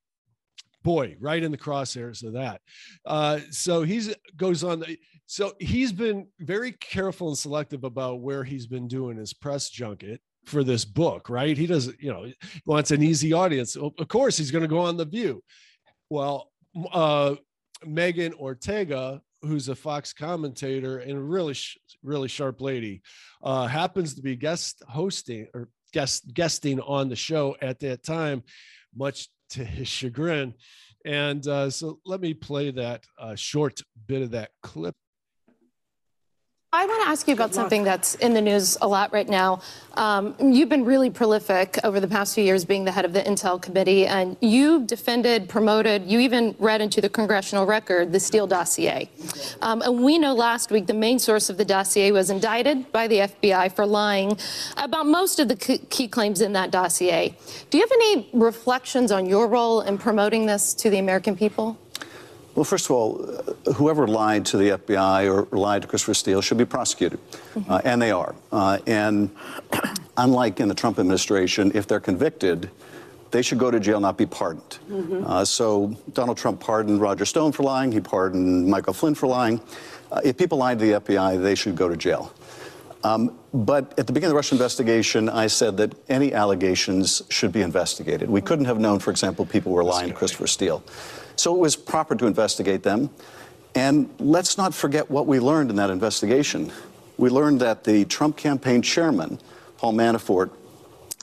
boy 0.84 1.16
right 1.20 1.44
in 1.44 1.52
the 1.52 1.58
crosshairs 1.58 2.24
of 2.24 2.34
that 2.34 2.62
uh, 3.06 3.40
so 3.52 3.84
he's 3.84 4.16
goes 4.38 4.64
on 4.64 4.82
so 5.26 5.54
he's 5.60 5.92
been 5.92 6.26
very 6.40 6.72
careful 6.72 7.28
and 7.28 7.38
selective 7.38 7.84
about 7.84 8.22
where 8.22 8.46
he's 8.46 8.66
been 8.66 8.88
doing 8.88 9.18
his 9.18 9.34
press 9.34 9.70
junket 9.70 10.22
for 10.46 10.64
this 10.64 10.86
book, 10.86 11.30
right? 11.30 11.58
He 11.58 11.68
doesn't, 11.68 12.00
you 12.00 12.12
know, 12.12 12.32
wants 12.66 12.92
an 12.92 13.04
easy 13.04 13.34
audience. 13.34 13.76
Of 13.76 14.08
course, 14.08 14.38
he's 14.38 14.52
going 14.52 14.64
to 14.64 14.68
go 14.68 14.80
on 14.80 14.98
The 14.98 15.06
View. 15.06 15.44
Well, 16.10 16.52
uh, 16.92 17.36
Megan 17.86 18.34
Ortagus, 18.34 19.22
who's 19.42 19.70
a 19.70 19.76
Fox 19.76 20.12
commentator 20.12 21.00
and 21.00 21.18
a 21.18 21.22
really, 21.22 21.56
really 22.04 22.28
sharp 22.28 22.62
lady, 22.62 23.02
uh, 23.44 23.68
happens 23.68 24.16
to 24.16 24.22
be 24.22 24.36
guest 24.36 24.84
hosting 24.88 25.48
or 25.54 25.70
guest 25.94 26.34
guesting 26.34 26.80
on 26.82 27.10
the 27.10 27.16
show 27.16 27.56
at 27.62 27.80
that 27.80 28.04
time, 28.04 28.44
much 28.96 29.30
to 29.52 29.64
his 29.64 29.88
chagrin. 29.88 30.54
And 31.06 31.48
uh, 31.48 31.70
so 31.70 32.00
let 32.06 32.20
me 32.20 32.34
play 32.34 32.72
that 32.72 33.04
uh, 33.18 33.36
short 33.36 33.82
bit 34.08 34.22
of 34.22 34.32
that 34.32 34.52
clip. 34.62 34.96
I 36.72 36.86
want 36.86 37.02
to 37.02 37.10
ask 37.10 37.28
you 37.28 37.34
about 37.34 37.56
something 37.56 37.84
that's 37.84 38.14
in 38.16 38.36
the 38.36 38.42
news 38.42 38.78
a 38.80 38.88
lot 38.88 39.12
right 39.12 39.28
now. 39.28 39.60
Um, 39.96 40.36
you've 40.40 40.70
been 40.70 40.86
really 40.86 41.10
prolific 41.10 41.80
over 41.84 42.00
the 42.00 42.08
past 42.08 42.36
few 42.36 42.44
years 42.44 42.64
being 42.64 42.86
the 42.86 42.92
head 42.92 43.06
of 43.06 43.14
the 43.14 43.24
Intel 43.24 43.60
Committee, 43.60 44.06
and 44.06 44.38
you 44.40 44.86
defended, 44.86 45.50
promoted, 45.50 46.06
you 46.06 46.20
even 46.20 46.56
read 46.60 46.80
into 46.80 47.02
the 47.02 47.10
congressional 47.10 47.66
record 47.66 48.12
the 48.12 48.20
Steele 48.20 48.46
dossier. 48.46 49.10
Um, 49.64 49.82
and 49.82 50.04
we 50.04 50.20
know 50.20 50.36
last 50.36 50.70
week 50.70 50.86
the 50.86 50.94
main 50.94 51.18
source 51.18 51.50
of 51.50 51.58
the 51.58 51.66
dossier 51.66 52.12
was 52.12 52.30
indicted 52.30 52.92
by 52.92 53.08
the 53.08 53.18
FBI 53.22 53.76
for 53.76 53.88
lying 53.88 54.38
about 54.78 55.08
most 55.08 55.40
of 55.40 55.48
the 55.48 55.56
key 55.56 56.08
claims 56.08 56.40
in 56.40 56.54
that 56.54 56.70
dossier. 56.70 57.36
Do 57.72 57.80
you 57.80 57.84
have 57.84 57.92
any 57.92 58.30
reflections 58.32 59.12
on 59.12 59.26
your 59.26 59.48
role 59.48 59.82
in 59.82 59.98
promoting 59.98 60.46
this 60.46 60.76
to 60.76 60.92
the 60.92 61.00
American 61.00 61.36
people? 61.36 61.80
Well, 62.56 62.66
first 62.66 62.86
of 62.86 62.92
all, 62.92 63.22
uh, 63.68 63.74
whoever 63.74 64.08
lied 64.08 64.46
to 64.48 64.58
the 64.58 64.70
FBI 64.72 65.32
or 65.32 65.56
lied 65.56 65.84
to 65.84 65.88
Christopher 65.88 66.14
Steele 66.14 66.42
should 66.42 66.58
be 66.58 66.66
prosecuted, 66.66 67.20
mm-hmm. 67.54 67.72
uh, 67.72 67.82
and 67.86 68.02
they 68.02 68.12
are. 68.12 68.36
Uh, 68.52 68.80
and 68.88 69.30
unlike 70.18 70.60
in 70.60 70.68
the 70.68 70.76
Trump 70.76 71.00
administration, 71.00 71.72
if 71.76 71.88
they're 71.88 72.00
convicted, 72.00 72.70
they 73.32 73.42
should 73.42 73.60
go 73.60 73.70
to 73.70 73.80
jail, 73.80 74.00
not 74.00 74.18
be 74.18 74.26
pardoned. 74.26 74.80
Mm-hmm. 74.90 75.24
Uh, 75.26 75.46
so 75.46 75.96
Donald 76.14 76.38
Trump 76.38 76.60
pardoned 76.60 77.00
Roger 77.00 77.26
Stone 77.26 77.52
for 77.52 77.64
lying. 77.64 77.92
He 77.92 78.00
pardoned 78.00 78.68
Michael 78.68 78.94
Flynn 78.94 79.16
for 79.16 79.28
lying. 79.28 79.62
Uh, 80.12 80.22
if 80.24 80.38
people 80.38 80.58
lied 80.58 80.80
to 80.80 80.86
the 80.86 81.00
FBI, 81.00 81.42
they 81.42 81.56
should 81.56 81.76
go 81.76 81.88
to 81.88 81.96
jail. 81.96 82.34
Um, 83.04 83.38
but 83.54 83.98
at 83.98 84.08
the 84.08 84.14
beginning 84.14 84.32
of 84.32 84.32
the 84.32 84.36
Russia 84.36 84.56
investigation, 84.56 85.30
I 85.30 85.48
said 85.48 85.78
that 85.78 85.96
any 86.10 86.34
allegations 86.34 87.22
should 87.30 87.52
be 87.52 87.62
investigated. 87.62 88.30
We 88.30 88.42
couldn't 88.42 88.66
have 88.66 88.80
known, 88.80 89.00
for 89.00 89.12
example, 89.12 89.46
people 89.46 89.72
were 89.72 89.84
lying 89.84 90.10
to 90.10 90.14
Christopher 90.14 90.48
Steele. 90.48 90.84
So 91.40 91.56
it 91.56 91.60
was 91.60 91.78
proper 91.78 92.16
to 92.16 92.26
investigate 92.26 92.84
them. 92.84 93.10
And 93.74 94.10
let's 94.20 94.58
not 94.58 94.74
forget 94.74 95.10
what 95.10 95.26
we 95.26 95.40
learned 95.40 95.70
in 95.70 95.78
that 95.78 95.90
investigation. 95.90 96.70
We 97.18 97.30
learned 97.30 97.62
that 97.62 97.86
the 97.86 98.04
Trump 98.06 98.36
campaign 98.36 98.82
chairman, 98.82 99.40
Paul 99.78 99.94
Manafort, 99.94 100.50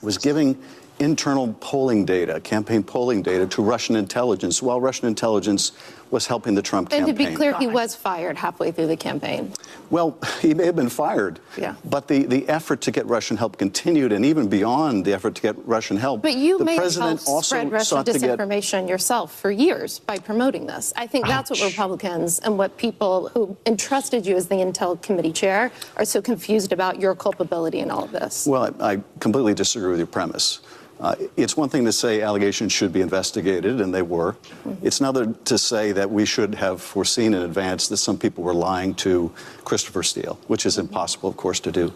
was 0.01 0.17
giving 0.17 0.57
internal 0.99 1.53
polling 1.59 2.03
data, 2.03 2.39
campaign 2.39 2.81
polling 2.81 3.21
data 3.21 3.45
to 3.45 3.61
Russian 3.61 3.95
intelligence, 3.95 4.59
while 4.59 4.81
Russian 4.81 5.07
intelligence 5.07 5.73
was 6.11 6.27
helping 6.27 6.55
the 6.55 6.61
Trump 6.61 6.87
and 6.87 7.05
campaign. 7.05 7.09
And 7.09 7.17
to 7.17 7.31
be 7.31 7.35
clear, 7.35 7.57
he 7.57 7.67
was 7.67 7.95
fired 7.95 8.37
halfway 8.37 8.71
through 8.71 8.87
the 8.87 8.97
campaign. 8.97 9.53
Well, 9.89 10.17
he 10.41 10.53
may 10.53 10.65
have 10.65 10.75
been 10.75 10.89
fired. 10.89 11.39
Yeah. 11.57 11.75
But 11.85 12.07
the, 12.07 12.23
the 12.23 12.47
effort 12.49 12.81
to 12.81 12.91
get 12.91 13.05
Russian 13.07 13.37
help 13.37 13.57
continued, 13.57 14.11
and 14.11 14.25
even 14.25 14.47
beyond 14.47 15.05
the 15.05 15.13
effort 15.13 15.35
to 15.35 15.41
get 15.41 15.55
Russian 15.65 15.97
help. 15.97 16.21
But 16.21 16.35
you 16.35 16.57
the 16.57 16.65
may 16.65 16.77
president 16.77 17.19
have 17.19 17.27
helped 17.27 17.45
spread 17.47 17.71
Russian 17.71 18.03
disinformation 18.03 18.81
get... 18.81 18.89
yourself 18.89 19.33
for 19.33 19.51
years 19.51 19.99
by 19.99 20.17
promoting 20.17 20.67
this. 20.67 20.93
I 20.95 21.07
think 21.07 21.25
that's 21.27 21.51
Ouch. 21.51 21.59
what 21.59 21.67
Republicans 21.67 22.39
and 22.39 22.57
what 22.57 22.77
people 22.77 23.29
who 23.29 23.55
entrusted 23.65 24.25
you 24.25 24.35
as 24.35 24.47
the 24.47 24.55
Intel 24.55 25.01
Committee 25.01 25.33
chair 25.33 25.71
are 25.97 26.05
so 26.05 26.21
confused 26.21 26.71
about 26.71 26.99
your 26.99 27.15
culpability 27.15 27.79
in 27.79 27.91
all 27.91 28.03
of 28.03 28.11
this. 28.11 28.47
Well, 28.47 28.75
I, 28.79 28.93
I 28.93 29.01
completely 29.19 29.53
disagree 29.53 29.89
with 29.89 29.99
your 29.99 30.07
premise. 30.07 30.61
Uh, 30.99 31.15
it's 31.35 31.55
one 31.55 31.69
thing 31.69 31.85
to 31.85 31.91
say 31.91 32.21
allegations 32.21 32.71
should 32.71 32.91
be 32.91 33.01
investigated, 33.01 33.79
and 33.81 33.93
they 33.93 34.01
were. 34.01 34.33
Mm-hmm. 34.33 34.85
It's 34.85 34.99
another 34.99 35.33
to 35.45 35.57
say 35.57 35.91
that 35.91 36.09
we 36.09 36.25
should 36.25 36.55
have 36.55 36.81
foreseen 36.81 37.33
in 37.33 37.43
advance 37.43 37.87
that 37.89 37.97
some 37.97 38.17
people 38.17 38.43
were 38.43 38.53
lying 38.53 38.95
to 38.95 39.31
Christopher 39.63 40.01
Steele, 40.01 40.39
which 40.47 40.65
is 40.65 40.77
impossible, 40.77 41.29
of 41.29 41.37
course, 41.37 41.59
to 41.61 41.71
do. 41.71 41.93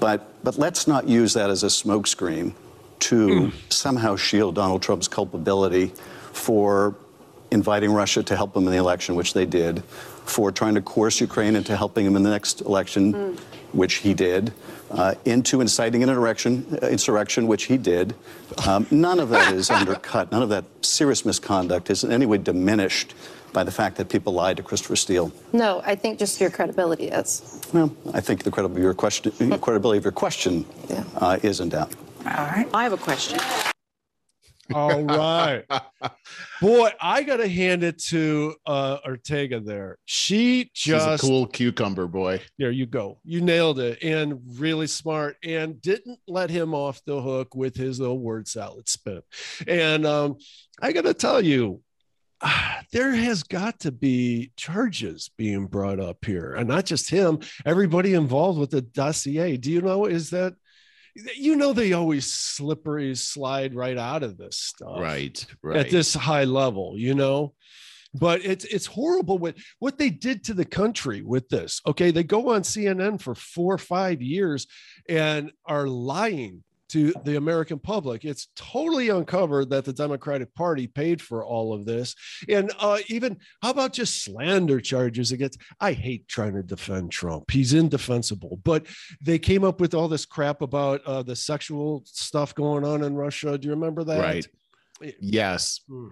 But, 0.00 0.42
but 0.42 0.58
let's 0.58 0.86
not 0.86 1.08
use 1.08 1.34
that 1.34 1.50
as 1.50 1.62
a 1.62 1.66
smokescreen 1.66 2.54
to 3.00 3.28
mm. 3.28 3.72
somehow 3.72 4.16
shield 4.16 4.54
Donald 4.54 4.82
Trump's 4.82 5.08
culpability 5.08 5.92
for 6.32 6.94
inviting 7.50 7.92
Russia 7.92 8.22
to 8.22 8.36
help 8.36 8.56
him 8.56 8.64
in 8.66 8.72
the 8.72 8.78
election, 8.78 9.14
which 9.14 9.34
they 9.34 9.46
did, 9.46 9.82
for 10.24 10.52
trying 10.52 10.74
to 10.74 10.82
coerce 10.82 11.20
Ukraine 11.20 11.56
into 11.56 11.76
helping 11.76 12.06
him 12.06 12.16
in 12.16 12.22
the 12.22 12.30
next 12.30 12.60
election, 12.62 13.12
mm. 13.12 13.38
which 13.72 13.94
he 13.94 14.14
did, 14.14 14.52
uh, 14.90 15.14
into 15.24 15.60
inciting 15.60 16.02
an 16.02 16.08
insurrection, 16.08 16.78
uh, 16.82 16.86
insurrection, 16.86 17.46
which 17.46 17.64
he 17.64 17.76
did. 17.76 18.14
Um, 18.66 18.86
none 18.90 19.20
of 19.20 19.28
that 19.30 19.52
is 19.52 19.70
undercut. 19.80 20.32
None 20.32 20.42
of 20.42 20.48
that 20.48 20.64
serious 20.82 21.24
misconduct 21.24 21.90
is 21.90 22.04
in 22.04 22.12
any 22.12 22.26
way 22.26 22.38
diminished 22.38 23.14
by 23.52 23.64
the 23.64 23.70
fact 23.70 23.96
that 23.96 24.08
people 24.08 24.32
lied 24.32 24.56
to 24.58 24.62
Christopher 24.62 24.96
Steele. 24.96 25.32
No, 25.52 25.82
I 25.84 25.94
think 25.94 26.18
just 26.18 26.40
your 26.40 26.50
credibility 26.50 27.08
is. 27.08 27.62
Well, 27.72 27.94
I 28.12 28.20
think 28.20 28.44
the 28.44 28.50
credibility 28.50 28.80
of 28.80 28.84
your 28.84 28.94
question, 28.94 29.32
credibility 29.60 29.98
of 29.98 30.04
your 30.04 30.12
question 30.12 30.66
yeah. 30.88 31.04
uh, 31.16 31.38
is 31.42 31.60
in 31.60 31.70
doubt. 31.70 31.94
All 32.26 32.32
right. 32.32 32.68
I 32.74 32.82
have 32.82 32.92
a 32.92 32.98
question. 32.98 33.38
All 34.74 35.02
right. 35.02 35.64
Boy, 36.60 36.90
I 37.00 37.22
got 37.22 37.38
to 37.38 37.48
hand 37.48 37.82
it 37.82 37.98
to 38.04 38.54
uh, 38.66 38.98
Ortagus 39.06 39.64
there. 39.64 39.98
She 40.04 40.70
just 40.74 41.22
cool 41.22 41.46
cucumber 41.46 42.06
boy. 42.06 42.40
There 42.58 42.70
you 42.70 42.86
go. 42.86 43.18
You 43.24 43.40
nailed 43.40 43.78
it. 43.78 44.02
And 44.02 44.40
really 44.58 44.86
smart 44.86 45.36
and 45.42 45.80
didn't 45.80 46.18
let 46.26 46.50
him 46.50 46.74
off 46.74 47.00
the 47.04 47.20
hook 47.20 47.54
with 47.54 47.76
his 47.76 48.00
little 48.00 48.18
word 48.18 48.48
salad 48.48 48.88
spin. 48.88 49.22
And 49.66 50.06
um, 50.06 50.36
I 50.80 50.92
got 50.92 51.04
to 51.04 51.14
tell 51.14 51.40
you, 51.40 51.80
there 52.92 53.12
has 53.12 53.42
got 53.42 53.80
to 53.80 53.92
be 53.92 54.52
charges 54.56 55.30
being 55.36 55.66
brought 55.66 56.00
up 56.00 56.24
here 56.24 56.54
and 56.54 56.68
not 56.68 56.84
just 56.86 57.10
him 57.10 57.38
everybody 57.66 58.14
involved 58.14 58.58
with 58.58 58.70
the 58.70 58.80
dossier 58.80 59.56
do 59.56 59.70
you 59.70 59.82
know 59.82 60.06
is 60.06 60.30
that 60.30 60.54
you 61.14 61.56
know 61.56 61.72
they 61.72 61.92
always 61.92 62.32
slippery 62.32 63.14
slide 63.14 63.74
right 63.74 63.98
out 63.98 64.22
of 64.22 64.36
this 64.36 64.58
stuff 64.58 64.98
right 64.98 65.44
right. 65.62 65.76
at 65.76 65.90
this 65.90 66.14
high 66.14 66.44
level 66.44 66.94
you 66.96 67.14
know? 67.14 67.54
But 68.14 68.42
it's 68.42 68.64
it's 68.64 68.86
horrible 68.86 69.36
what 69.38 69.56
what 69.80 69.98
they 69.98 70.08
did 70.08 70.44
to 70.44 70.54
the 70.54 70.64
country 70.64 71.20
with 71.20 71.48
this 71.50 71.82
okay? 71.86 72.10
They 72.10 72.24
go 72.24 72.54
on 72.54 72.62
cnn 72.62 73.20
for 73.20 73.34
four 73.34 73.74
or 73.74 73.78
five 73.78 74.22
years 74.22 74.66
and 75.08 75.52
are 75.66 75.86
lying 75.86 76.64
to 76.88 77.12
the 77.24 77.36
American 77.36 77.78
public. 77.78 78.24
It's 78.24 78.48
totally 78.56 79.08
uncovered 79.10 79.70
that 79.70 79.84
the 79.84 79.92
Democratic 79.92 80.54
Party 80.54 80.86
paid 80.86 81.20
for 81.20 81.44
all 81.44 81.72
of 81.72 81.84
this. 81.84 82.14
And 82.48 82.70
uh, 82.78 82.98
even, 83.08 83.38
how 83.62 83.70
about 83.70 83.92
just 83.92 84.24
slander 84.24 84.80
charges 84.80 85.32
against? 85.32 85.60
I 85.80 85.92
hate 85.92 86.28
trying 86.28 86.54
to 86.54 86.62
defend 86.62 87.12
Trump. 87.12 87.50
He's 87.50 87.74
indefensible. 87.74 88.60
But 88.64 88.86
they 89.20 89.38
came 89.38 89.64
up 89.64 89.80
with 89.80 89.94
all 89.94 90.08
this 90.08 90.24
crap 90.24 90.62
about 90.62 91.02
uh, 91.04 91.22
the 91.22 91.36
sexual 91.36 92.02
stuff 92.06 92.54
going 92.54 92.84
on 92.84 93.02
in 93.02 93.14
Russia. 93.14 93.58
Do 93.58 93.66
you 93.66 93.74
remember 93.74 94.04
that? 94.04 94.20
Right. 94.20 94.46
Yes. 95.20 95.80
Hmm. 95.88 96.08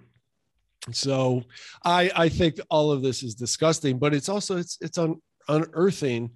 So 0.92 1.42
I 1.84 2.10
I 2.14 2.28
think 2.28 2.60
all 2.70 2.92
of 2.92 3.02
this 3.02 3.22
is 3.22 3.34
disgusting, 3.34 3.98
but 3.98 4.14
it's 4.14 4.28
also 4.28 4.56
it's 4.56 4.78
it's 4.80 4.98
un, 4.98 5.16
unearthing 5.48 6.30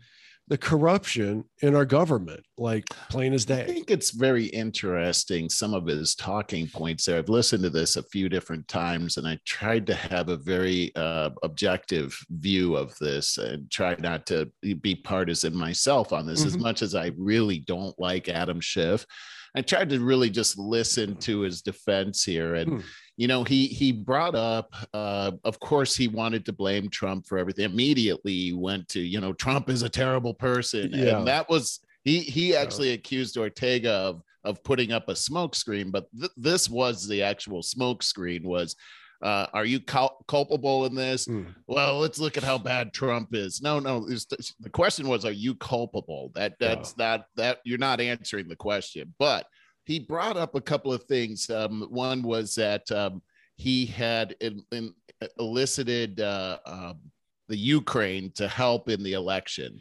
the 0.50 0.58
corruption 0.58 1.44
in 1.62 1.76
our 1.76 1.84
government, 1.84 2.44
like 2.58 2.84
plain 3.08 3.32
as 3.32 3.44
day. 3.44 3.62
I 3.62 3.66
think 3.66 3.88
it's 3.88 4.10
very 4.10 4.46
interesting. 4.46 5.48
Some 5.48 5.74
of 5.74 5.86
his 5.86 6.16
talking 6.16 6.66
points 6.66 7.04
there. 7.04 7.18
I've 7.18 7.28
listened 7.28 7.62
to 7.62 7.70
this 7.70 7.96
a 7.96 8.02
few 8.02 8.28
different 8.28 8.66
times, 8.66 9.16
and 9.16 9.28
I 9.28 9.38
tried 9.46 9.86
to 9.86 9.94
have 9.94 10.28
a 10.28 10.36
very 10.36 10.90
uh, 10.96 11.30
objective 11.44 12.18
view 12.30 12.74
of 12.74 12.98
this 12.98 13.38
and 13.38 13.70
try 13.70 13.94
not 14.00 14.26
to 14.26 14.50
be 14.80 14.96
partisan 14.96 15.56
myself 15.56 16.12
on 16.12 16.26
this. 16.26 16.40
Mm-hmm. 16.40 16.48
As 16.48 16.58
much 16.58 16.82
as 16.82 16.96
I 16.96 17.12
really 17.16 17.60
don't 17.60 17.98
like 18.00 18.28
Adam 18.28 18.60
Schiff, 18.60 19.06
I 19.54 19.62
tried 19.62 19.90
to 19.90 20.00
really 20.00 20.30
just 20.30 20.58
listen 20.58 21.14
to 21.18 21.40
his 21.40 21.62
defense 21.62 22.24
here 22.24 22.56
and. 22.56 22.72
Mm 22.72 22.84
you 23.20 23.28
know 23.28 23.44
he 23.44 23.66
he 23.66 23.92
brought 23.92 24.34
up 24.34 24.74
uh, 24.94 25.30
of 25.44 25.60
course 25.60 25.94
he 25.94 26.08
wanted 26.08 26.46
to 26.46 26.54
blame 26.54 26.88
trump 26.88 27.26
for 27.26 27.36
everything 27.36 27.66
immediately 27.66 28.32
he 28.32 28.52
went 28.54 28.88
to 28.88 29.00
you 29.00 29.20
know 29.20 29.34
trump 29.34 29.68
is 29.68 29.82
a 29.82 29.90
terrible 29.90 30.32
person 30.32 30.90
yeah. 30.90 31.18
and 31.18 31.28
that 31.28 31.46
was 31.50 31.80
he 32.02 32.20
he 32.20 32.56
actually 32.56 32.88
yeah. 32.88 32.94
accused 32.94 33.36
ortagus 33.36 33.84
of 33.84 34.22
of 34.44 34.64
putting 34.64 34.90
up 34.90 35.10
a 35.10 35.14
smoke 35.14 35.54
screen 35.54 35.90
but 35.90 36.06
th- 36.18 36.32
this 36.38 36.70
was 36.70 37.06
the 37.06 37.22
actual 37.22 37.62
smoke 37.62 38.02
screen 38.02 38.42
was 38.42 38.74
uh, 39.22 39.46
are 39.52 39.66
you 39.66 39.78
cul- 39.78 40.24
culpable 40.28 40.86
in 40.86 40.94
this? 40.94 41.26
Mm. 41.26 41.54
Well, 41.66 41.98
let's 41.98 42.18
look 42.18 42.38
at 42.38 42.42
how 42.42 42.56
bad 42.56 42.94
Trump 42.94 43.34
is. 43.34 43.60
No, 43.60 43.78
no. 43.78 44.08
The 44.08 44.70
question 44.72 45.08
was, 45.08 45.26
are 45.26 45.30
you 45.30 45.54
culpable? 45.56 46.32
That 46.34 46.54
that's 46.58 46.94
yeah. 46.96 47.06
not 47.06 47.26
that 47.36 47.58
you're 47.64 47.76
not 47.76 48.00
answering 48.00 48.48
the 48.48 48.56
question. 48.56 49.12
But 49.18 49.44
he 49.84 49.98
brought 49.98 50.36
up 50.36 50.54
a 50.54 50.60
couple 50.60 50.92
of 50.92 51.04
things. 51.04 51.48
Um, 51.50 51.86
one 51.90 52.22
was 52.22 52.54
that 52.54 52.90
um, 52.92 53.22
he 53.56 53.86
had 53.86 54.36
in, 54.40 54.62
in 54.72 54.94
elicited 55.38 56.20
uh, 56.20 56.58
um, 56.66 56.98
the 57.48 57.56
Ukraine 57.56 58.30
to 58.36 58.48
help 58.48 58.88
in 58.88 59.02
the 59.02 59.14
election. 59.14 59.80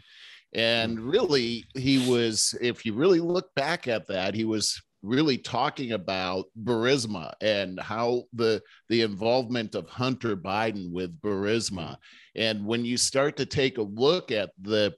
And 0.54 1.00
really, 1.00 1.66
he 1.76 2.10
was, 2.10 2.58
if 2.60 2.86
you 2.86 2.94
really 2.94 3.20
look 3.20 3.54
back 3.56 3.88
at 3.88 4.08
that, 4.08 4.34
he 4.34 4.46
was 4.46 4.82
really 5.02 5.38
talking 5.38 5.94
about 5.94 6.46
Burisma 6.64 7.32
and 7.42 7.80
how 7.80 8.24
the 8.34 8.62
the 8.90 9.02
involvement 9.02 9.76
of 9.76 9.88
Hunter 9.88 10.36
Biden 10.36 10.92
with 10.92 11.20
Burisma. 11.22 11.98
And 12.36 12.66
when 12.66 12.84
you 12.84 12.98
start 12.98 13.38
to 13.38 13.46
take 13.46 13.78
a 13.78 13.84
look 13.84 14.32
at 14.32 14.52
the 14.62 14.94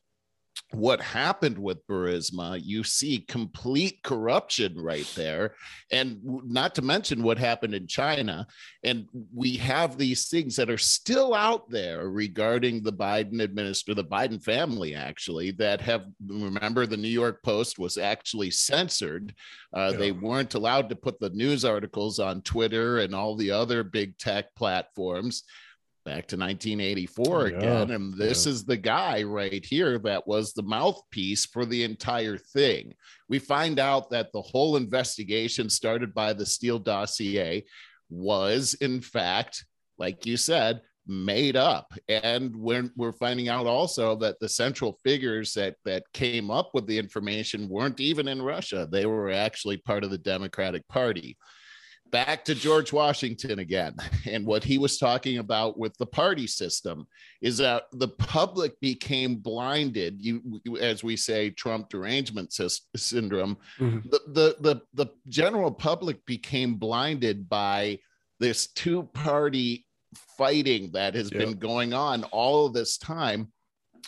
what 0.72 1.02
happened 1.02 1.58
with 1.58 1.86
Burisma, 1.88 2.60
you 2.64 2.84
see 2.84 3.26
complete 3.28 4.02
corruption 4.04 4.76
right 4.78 5.10
there. 5.16 5.56
And 5.92 6.20
not 6.24 6.76
to 6.76 6.82
mention 6.82 7.24
what 7.24 7.38
happened 7.38 7.74
in 7.76 7.88
China. 7.88 8.48
And 8.84 9.08
we 9.34 9.58
have 9.58 9.98
these 9.98 10.30
things 10.30 10.56
that 10.56 10.70
are 10.70 10.78
still 10.78 11.34
out 11.34 11.70
there 11.70 12.10
regarding 12.10 12.84
the 12.84 12.94
Biden 12.94 13.42
administration, 13.42 13.96
the 13.96 14.04
Biden 14.04 14.42
family, 14.42 14.96
actually, 14.96 15.52
that 15.52 15.82
have, 15.82 16.06
remember, 16.26 16.86
the 16.86 16.98
New 16.98 17.10
York 17.10 17.44
Post 17.44 17.80
was 17.80 17.98
actually 17.98 18.52
censored. 18.52 19.34
Uh, 19.76 19.90
yeah. 19.92 19.98
They 19.98 20.12
weren't 20.12 20.54
allowed 20.54 20.90
to 20.90 20.96
put 20.96 21.20
the 21.20 21.32
news 21.32 21.66
articles 21.66 22.20
on 22.20 22.42
Twitter 22.42 23.00
and 23.00 23.14
all 23.14 23.36
the 23.36 23.52
other 23.52 23.84
big 23.84 24.18
tech 24.18 24.56
platforms 24.56 25.44
back 26.04 26.28
to 26.28 26.38
1984 26.38 27.50
yeah, 27.50 27.58
again. 27.58 27.92
And 27.92 28.14
this 28.18 28.46
yeah. 28.46 28.52
is 28.52 28.66
the 28.66 28.78
guy 28.78 29.24
right 29.24 29.66
here 29.66 30.00
that 30.00 30.28
was 30.28 30.54
the 30.54 30.64
mouthpiece 30.64 31.46
for 31.46 31.66
the 31.66 31.84
entire 31.84 32.38
thing. 32.38 32.94
We 33.30 33.40
find 33.40 33.80
out 33.80 34.10
that 34.12 34.32
the 34.34 34.42
whole 34.42 34.78
investigation 34.78 35.70
started 35.70 36.14
by 36.14 36.34
the 36.34 36.46
Steele 36.46 36.80
dossier 36.80 37.66
was, 38.10 38.74
in 38.76 39.02
fact, 39.02 39.66
like 39.98 40.26
you 40.26 40.38
said, 40.38 40.82
made 41.08 41.56
up 41.56 41.92
and 42.08 42.56
we're, 42.56 42.90
we're 42.96 43.12
finding 43.12 43.50
out 43.50 43.66
also 43.66 44.16
that 44.16 44.40
the 44.40 44.48
central 44.48 45.00
figures 45.04 45.54
that 45.54 45.76
that 45.84 46.04
came 46.14 46.52
up 46.52 46.70
with 46.74 46.86
the 46.86 46.98
information 46.98 47.68
weren't 47.68 48.00
even 48.00 48.28
in 48.28 48.40
russia 48.40 48.88
they 48.92 49.08
were 49.08 49.32
actually 49.32 49.78
part 49.78 50.04
of 50.04 50.12
the 50.12 50.18
democratic 50.18 50.88
party 50.88 51.36
back 52.12 52.46
to 52.46 52.56
George 52.56 52.94
Washington 52.94 53.60
again. 53.60 53.96
And 54.32 54.46
what 54.46 54.64
he 54.64 54.78
was 54.78 54.98
talking 54.98 55.40
about 55.40 55.78
with 55.78 55.98
the 55.98 56.06
party 56.06 56.46
system 56.46 57.08
is 57.42 57.58
that 57.58 57.84
the 57.92 58.08
public 58.08 58.80
became 58.80 59.36
blinded. 59.36 60.22
You, 60.22 60.62
as 60.80 61.04
we 61.04 61.18
say, 61.18 61.50
Trump 61.50 61.90
derangement 61.90 62.54
syndrome. 62.96 63.58
Mm-hmm. 63.80 64.10
The, 64.10 64.20
the, 64.28 64.56
the, 64.62 64.82
the 64.94 65.08
general 65.28 65.72
public 65.72 66.24
became 66.26 66.76
blinded 66.76 67.50
by 67.50 68.00
this 68.40 68.68
two 68.68 69.04
party 69.14 69.86
fighting 70.38 70.92
that 70.92 71.16
has 71.16 71.32
yep. 71.32 71.40
been 71.40 71.58
going 71.58 71.94
on 71.94 72.24
all 72.26 72.68
of 72.68 72.74
this 72.74 72.98
time 72.98 73.52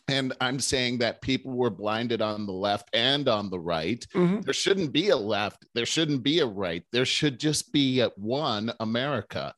and 0.07 0.33
I'm 0.41 0.59
saying 0.59 0.99
that 0.99 1.21
people 1.21 1.51
were 1.51 1.69
blinded 1.69 2.21
on 2.21 2.45
the 2.45 2.53
left 2.53 2.89
and 2.93 3.27
on 3.27 3.49
the 3.49 3.59
right. 3.59 4.05
Mm-hmm. 4.13 4.41
There 4.41 4.53
shouldn't 4.53 4.91
be 4.91 5.09
a 5.09 5.17
left. 5.17 5.65
There 5.73 5.85
shouldn't 5.85 6.23
be 6.23 6.39
a 6.39 6.45
right. 6.45 6.83
There 6.91 7.05
should 7.05 7.39
just 7.39 7.71
be 7.71 8.01
one 8.15 8.71
America. 8.79 9.53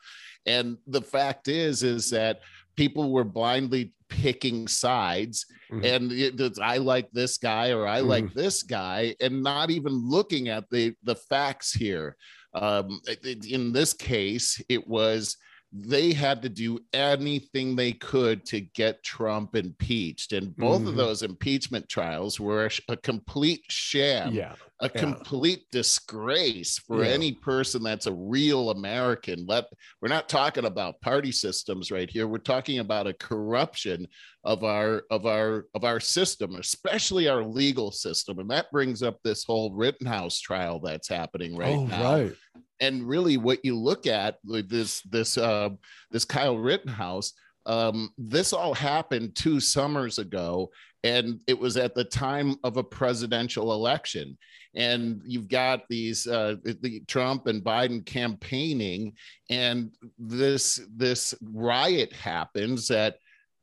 And 0.45 0.77
the 0.88 1.01
fact 1.01 1.47
is, 1.47 1.83
is 1.83 2.09
that 2.11 2.41
people 2.75 3.11
were 3.11 3.23
blindly 3.23 3.93
picking 4.09 4.67
sides 4.67 5.45
mm-hmm. 5.71 5.83
and 5.83 6.11
it, 6.11 6.59
I 6.61 6.77
like 6.77 7.09
this 7.11 7.38
guy 7.38 7.71
or 7.71 7.88
I 7.88 7.99
mm-hmm. 7.99 8.09
like 8.09 8.33
this 8.33 8.63
guy 8.63 9.15
and 9.19 9.41
not 9.41 9.71
even 9.71 9.93
looking 9.93 10.49
at 10.49 10.69
the 10.69 10.93
the 11.03 11.15
facts 11.15 11.73
here. 11.73 12.15
Um, 12.53 13.01
in 13.25 13.73
this 13.73 13.93
case, 13.93 14.61
it 14.69 14.88
was 14.88 15.36
they 15.78 16.13
had 16.13 16.41
to 16.41 16.47
do 16.47 16.80
anything 16.93 17.76
they 17.76 17.91
could 17.91 18.45
to 18.45 18.61
get 18.61 19.03
Trump 19.03 19.57
impeached. 19.57 20.32
And 20.32 20.55
both 20.55 20.80
mm-hmm. 20.80 20.88
of 20.88 20.95
those 20.95 21.21
impeachment 21.21 21.89
trials 21.89 22.39
were 22.39 22.67
a, 22.67 22.93
a 22.93 22.97
complete 22.97 23.63
sham, 23.67 24.34
yeah. 24.34 24.53
a 24.82 24.89
yeah. 24.93 25.01
complete 25.01 25.65
disgrace 25.73 26.80
for 26.80 27.03
yeah. 27.03 27.11
any 27.11 27.34
person 27.34 27.84
that's 27.84 28.05
a 28.05 28.13
real 28.13 28.69
American. 28.69 29.45
Let 29.47 29.65
we're 30.01 30.07
not 30.07 30.30
talking 30.30 30.63
about 30.63 31.01
party 31.01 31.34
systems 31.34 31.91
right 31.91 32.09
here. 32.09 32.26
We're 32.26 32.38
talking 32.38 32.80
about 32.80 33.07
a 33.07 33.13
corruption 33.13 34.07
of 34.45 34.63
our 34.63 35.03
of 35.11 35.26
our 35.26 35.65
of 35.76 35.84
our 35.84 35.99
system, 35.99 36.55
especially 36.55 37.28
our 37.28 37.43
legal 37.43 37.91
system. 37.91 38.39
And 38.39 38.49
that 38.49 38.71
brings 38.71 39.03
up 39.03 39.17
this 39.23 39.43
whole 39.43 39.73
Rittenhouse 39.73 40.39
trial 40.39 40.80
that's 40.80 41.09
happening 41.09 41.57
right 41.57 41.76
oh, 41.76 41.86
now. 41.86 42.13
Right 42.15 42.36
and 42.80 43.07
really 43.07 43.38
what 43.38 43.63
you 43.63 43.78
look 43.78 44.07
at 44.07 44.38
like 44.45 44.67
this 44.67 45.01
this 45.01 45.38
uh, 45.38 45.69
this 46.11 46.26
Kyle 46.26 46.57
Rittenhouse 46.57 47.34
um, 47.65 48.11
this 48.17 48.53
all 48.53 48.73
happened 48.73 49.36
two 49.36 49.59
summers 49.59 50.19
ago 50.19 50.69
and 51.03 51.41
it 51.47 51.57
was 51.57 51.78
at 51.78 51.93
the 51.93 52.03
time 52.03 52.55
of 52.63 52.78
a 52.78 52.84
presidential 52.84 53.73
election. 53.73 54.38
And 54.76 55.21
you've 55.23 55.47
got 55.47 55.84
these 55.88 56.28
uh, 56.28 56.55
the 56.63 57.01
Trump 57.07 57.47
and 57.47 57.63
Biden 57.63 58.05
campaigning 58.05 59.13
and 59.49 59.91
this 60.17 60.82
this 60.95 61.34
riot 61.41 62.11
happens 62.11 62.88
that 62.89 63.17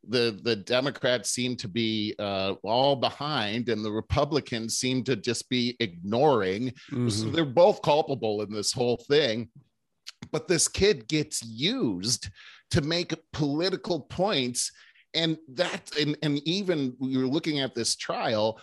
the 0.08 0.40
the 0.42 0.56
Democrats 0.56 1.30
seem 1.30 1.56
to 1.56 1.68
be 1.68 2.14
uh, 2.18 2.54
all 2.62 2.96
behind, 2.96 3.68
and 3.68 3.84
the 3.84 3.92
Republicans 3.92 4.78
seem 4.78 5.04
to 5.04 5.16
just 5.16 5.48
be 5.48 5.76
ignoring. 5.80 6.70
Mm-hmm. 6.90 7.08
So 7.08 7.26
they're 7.26 7.44
both 7.44 7.82
culpable 7.82 8.42
in 8.42 8.52
this 8.52 8.72
whole 8.72 8.96
thing. 9.08 9.48
But 10.30 10.48
this 10.48 10.68
kid 10.68 11.08
gets 11.08 11.42
used 11.44 12.28
to 12.70 12.80
make 12.80 13.14
political 13.32 14.00
points, 14.00 14.70
and 15.14 15.36
that 15.54 15.90
and, 16.00 16.16
and 16.22 16.38
even 16.46 16.96
you're 17.00 17.26
looking 17.26 17.60
at 17.60 17.74
this 17.74 17.96
trial 17.96 18.60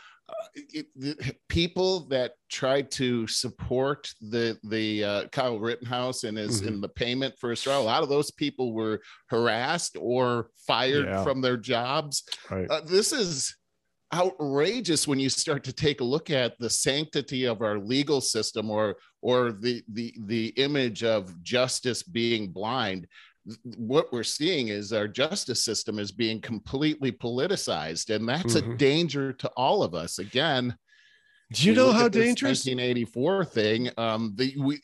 it, 0.56 1.36
people 1.50 2.08
that 2.08 2.34
tried 2.50 2.92
to 2.92 3.28
support 3.28 4.12
the 4.22 4.58
the 4.64 5.04
uh, 5.04 5.28
Kyle 5.28 5.60
Rittenhouse 5.60 6.24
and 6.24 6.38
his 6.38 6.62
mm-hmm. 6.62 6.68
in 6.68 6.82
the 6.82 6.90
payment 6.90 7.36
for 7.40 7.50
his 7.50 7.62
trial, 7.62 7.82
a 7.82 7.84
lot 7.84 8.04
of 8.04 8.10
those 8.10 8.32
people 8.32 8.74
were 8.74 9.02
harassed 9.28 9.98
or 10.00 10.50
fired 10.68 11.06
yeah. 11.06 11.24
from 11.24 11.42
their 11.42 11.58
jobs. 11.58 12.24
Right. 12.50 12.70
Uh, 12.70 12.82
this 12.82 13.12
is 13.12 13.56
outrageous 14.14 15.08
when 15.08 15.20
you 15.20 15.30
start 15.30 15.64
to 15.64 15.74
take 15.74 16.02
a 16.02 16.04
look 16.04 16.32
at 16.32 16.58
the 16.60 16.70
sanctity 16.70 17.46
of 17.46 17.62
our 17.62 17.78
legal 17.78 18.22
system 18.22 18.72
or 18.72 18.96
or 19.22 19.52
the 19.52 19.84
the 19.90 20.14
the 20.26 20.48
image 20.58 21.04
of 21.04 21.42
justice 21.44 22.02
being 22.02 22.52
blind 22.52 23.08
what 23.78 24.12
we're 24.12 24.24
seeing 24.24 24.68
is 24.68 24.94
our 24.94 25.08
justice 25.08 25.64
system 25.64 25.98
is 26.00 26.12
being 26.12 26.42
completely 26.42 27.12
politicized 27.12 28.14
and 28.14 28.28
that's 28.28 28.56
mm-hmm. 28.56 28.72
a 28.72 28.78
danger 28.78 29.34
to 29.34 29.50
all 29.56 29.82
of 29.82 29.94
us 29.94 30.20
again 30.20 30.76
do 31.54 31.68
you 31.68 31.74
know 31.74 31.92
how 31.92 32.08
dangerous 32.08 32.66
1984 32.66 33.46
thing 33.46 33.90
um 33.98 34.34
the 34.36 34.56
we 34.60 34.80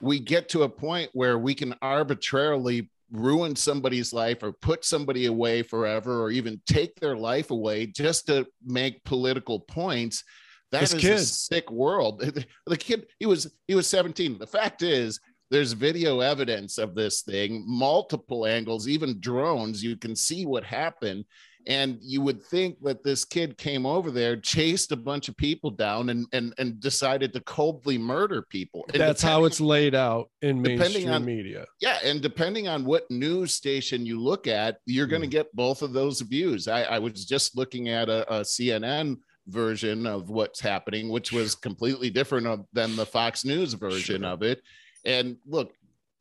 we 0.00 0.18
get 0.18 0.48
to 0.48 0.64
a 0.64 0.68
point 0.68 1.08
where 1.12 1.38
we 1.38 1.54
can 1.54 1.74
arbitrarily 1.80 2.90
ruin 3.12 3.54
somebody's 3.54 4.12
life 4.12 4.42
or 4.42 4.52
put 4.52 4.84
somebody 4.84 5.26
away 5.26 5.62
forever 5.62 6.22
or 6.22 6.30
even 6.30 6.60
take 6.66 6.98
their 6.98 7.16
life 7.16 7.50
away 7.50 7.86
just 7.86 8.26
to 8.26 8.46
make 8.64 9.04
political 9.04 9.60
points 9.60 10.24
That 10.70 10.80
this 10.80 10.94
is 10.94 11.00
kid. 11.00 11.12
a 11.12 11.18
sick 11.18 11.70
world 11.70 12.20
the 12.66 12.76
kid 12.76 13.06
he 13.18 13.26
was 13.26 13.52
he 13.68 13.74
was 13.74 13.86
17 13.86 14.38
the 14.38 14.46
fact 14.46 14.82
is 14.82 15.20
there's 15.52 15.72
video 15.72 16.20
evidence 16.20 16.78
of 16.78 16.94
this 16.94 17.20
thing, 17.20 17.62
multiple 17.66 18.46
angles, 18.46 18.88
even 18.88 19.20
drones. 19.20 19.84
You 19.84 19.96
can 19.96 20.16
see 20.16 20.46
what 20.46 20.64
happened. 20.64 21.26
And 21.66 21.98
you 22.00 22.22
would 22.22 22.42
think 22.42 22.82
that 22.82 23.04
this 23.04 23.24
kid 23.24 23.56
came 23.56 23.86
over 23.86 24.10
there, 24.10 24.34
chased 24.36 24.90
a 24.90 24.96
bunch 24.96 25.28
of 25.28 25.36
people 25.36 25.70
down, 25.70 26.08
and 26.08 26.26
and, 26.32 26.52
and 26.58 26.80
decided 26.80 27.32
to 27.34 27.40
coldly 27.40 27.98
murder 27.98 28.42
people. 28.42 28.84
And 28.92 29.00
That's 29.00 29.22
how 29.22 29.44
it's 29.44 29.60
laid 29.60 29.94
out 29.94 30.30
in 30.40 30.60
mainstream 30.60 31.10
on, 31.10 31.24
media. 31.24 31.66
Yeah, 31.80 31.98
and 32.02 32.20
depending 32.20 32.66
on 32.66 32.84
what 32.84 33.08
news 33.10 33.54
station 33.54 34.04
you 34.04 34.18
look 34.18 34.48
at, 34.48 34.78
you're 34.86 35.06
going 35.06 35.22
to 35.22 35.28
mm. 35.28 35.32
get 35.32 35.54
both 35.54 35.82
of 35.82 35.92
those 35.92 36.20
views. 36.22 36.66
I, 36.66 36.82
I 36.82 36.98
was 36.98 37.24
just 37.26 37.56
looking 37.56 37.90
at 37.90 38.08
a, 38.08 38.38
a 38.38 38.40
CNN 38.40 39.18
version 39.46 40.06
of 40.06 40.30
what's 40.30 40.60
happening, 40.60 41.10
which 41.10 41.30
was 41.30 41.54
completely 41.54 42.10
different 42.10 42.66
than 42.72 42.96
the 42.96 43.06
Fox 43.06 43.44
News 43.44 43.74
version 43.74 44.22
sure. 44.22 44.30
of 44.30 44.42
it. 44.42 44.62
And 45.04 45.36
look, 45.46 45.72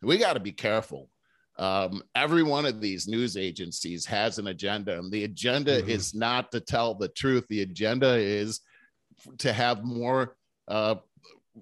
we 0.01 0.17
got 0.17 0.33
to 0.33 0.39
be 0.39 0.51
careful. 0.51 1.09
Um, 1.57 2.01
every 2.15 2.43
one 2.43 2.65
of 2.65 2.81
these 2.81 3.07
news 3.07 3.37
agencies 3.37 4.05
has 4.05 4.39
an 4.39 4.47
agenda, 4.47 4.97
and 4.97 5.11
the 5.11 5.25
agenda 5.25 5.79
mm-hmm. 5.79 5.89
is 5.89 6.15
not 6.15 6.51
to 6.53 6.59
tell 6.59 6.95
the 6.95 7.09
truth. 7.09 7.45
The 7.49 7.61
agenda 7.61 8.15
is 8.15 8.61
to 9.39 9.53
have 9.53 9.83
more 9.83 10.35
uh, 10.67 10.95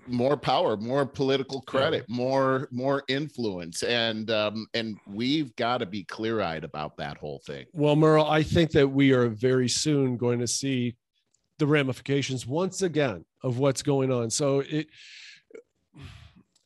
more 0.07 0.37
power, 0.37 0.77
more 0.77 1.05
political 1.05 1.61
credit, 1.61 2.05
yeah. 2.07 2.15
more 2.15 2.69
more 2.71 3.03
influence, 3.07 3.83
and 3.83 4.29
um, 4.31 4.67
and 4.73 4.97
we've 5.07 5.55
got 5.55 5.79
to 5.79 5.85
be 5.85 6.03
clear 6.03 6.41
eyed 6.41 6.63
about 6.63 6.95
that 6.97 7.17
whole 7.17 7.41
thing. 7.45 7.65
Well, 7.73 7.95
Merle, 7.95 8.25
I 8.25 8.43
think 8.43 8.71
that 8.71 8.87
we 8.87 9.11
are 9.11 9.27
very 9.27 9.67
soon 9.67 10.17
going 10.17 10.39
to 10.39 10.47
see 10.47 10.95
the 11.57 11.67
ramifications 11.67 12.45
once 12.45 12.81
again 12.81 13.25
of 13.43 13.57
what's 13.57 13.81
going 13.81 14.11
on. 14.11 14.29
So 14.29 14.59
it 14.59 14.87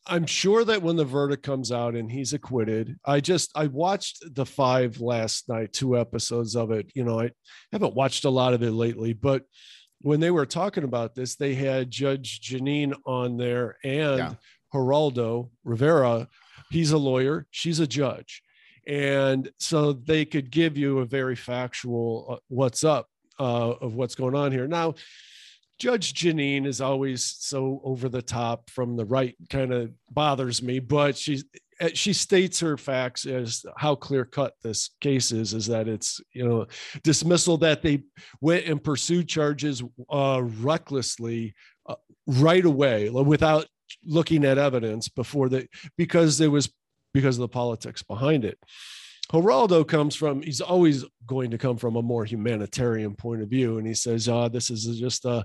I'm 0.06 0.26
sure 0.26 0.64
that 0.64 0.82
when 0.82 0.96
the 0.96 1.04
verdict 1.04 1.42
comes 1.42 1.72
out 1.72 1.94
and 1.94 2.10
he's 2.10 2.32
acquitted, 2.34 2.96
I 3.04 3.20
just 3.20 3.50
I 3.54 3.68
watched 3.68 4.34
the 4.34 4.44
five 4.44 5.00
last 5.00 5.48
night, 5.48 5.72
two 5.72 5.98
episodes 5.98 6.56
of 6.56 6.70
it. 6.70 6.90
You 6.94 7.04
know, 7.04 7.20
I 7.20 7.30
haven't 7.72 7.94
watched 7.94 8.24
a 8.24 8.30
lot 8.30 8.52
of 8.52 8.62
it 8.62 8.72
lately, 8.72 9.14
but 9.14 9.44
when 10.00 10.20
they 10.20 10.30
were 10.30 10.44
talking 10.46 10.84
about 10.84 11.14
this, 11.14 11.36
they 11.36 11.54
had 11.54 11.90
Judge 11.90 12.40
Jeanine 12.40 12.94
on 13.06 13.38
there 13.38 13.76
and 13.82 14.18
Yeah. 14.18 14.34
Geraldo 14.74 15.50
Rivera. 15.64 16.28
He's 16.70 16.92
a 16.92 16.98
lawyer, 16.98 17.46
she's 17.50 17.80
a 17.80 17.86
judge. 17.86 18.42
And 18.86 19.50
so 19.58 19.94
they 19.94 20.26
could 20.26 20.50
give 20.50 20.76
you 20.76 20.98
a 20.98 21.06
very 21.06 21.36
factual 21.36 22.26
uh, 22.28 22.36
what's 22.48 22.84
up 22.84 23.08
uh, 23.40 23.70
of 23.80 23.94
what's 23.94 24.14
going 24.14 24.34
on 24.34 24.52
here. 24.52 24.66
Now, 24.66 24.94
Judge 25.78 26.14
Jeanine 26.14 26.66
is 26.66 26.80
always 26.80 27.24
so 27.24 27.80
over 27.84 28.08
the 28.08 28.22
top 28.22 28.70
from 28.70 28.96
the 28.96 29.04
right, 29.04 29.34
kind 29.50 29.72
of 29.72 29.90
bothers 30.10 30.62
me, 30.62 30.78
but 30.78 31.16
she's 31.16 31.44
uh, 31.80 31.88
she 31.92 32.12
states 32.12 32.60
her 32.60 32.76
facts 32.76 33.26
as 33.26 33.64
how 33.76 33.94
clear 33.94 34.24
cut 34.24 34.54
this 34.62 34.90
case 35.00 35.32
is 35.32 35.52
is 35.54 35.66
that 35.66 35.88
it's 35.88 36.20
you 36.32 36.46
know 36.46 36.66
dismissal 37.02 37.56
that 37.56 37.82
they 37.82 38.02
went 38.40 38.64
and 38.66 38.82
pursued 38.82 39.28
charges 39.28 39.82
uh, 40.10 40.40
recklessly 40.60 41.52
uh, 41.86 41.96
right 42.26 42.64
away 42.64 43.10
without 43.10 43.66
looking 44.04 44.44
at 44.44 44.58
evidence 44.58 45.08
before 45.08 45.48
they 45.48 45.66
because 45.96 46.38
there 46.38 46.50
was 46.50 46.72
because 47.12 47.36
of 47.36 47.42
the 47.42 47.48
politics 47.48 48.02
behind 48.02 48.44
it. 48.44 48.58
Geraldo 49.32 49.86
comes 49.86 50.14
from, 50.14 50.42
he's 50.42 50.60
always 50.60 51.04
going 51.26 51.50
to 51.50 51.58
come 51.58 51.76
from 51.76 51.96
a 51.96 52.02
more 52.02 52.24
humanitarian 52.24 53.14
point 53.14 53.42
of 53.42 53.48
view. 53.48 53.78
And 53.78 53.86
he 53.86 53.94
says, 53.94 54.28
oh, 54.28 54.48
this 54.48 54.70
is 54.70 54.98
just 54.98 55.24
a, 55.24 55.44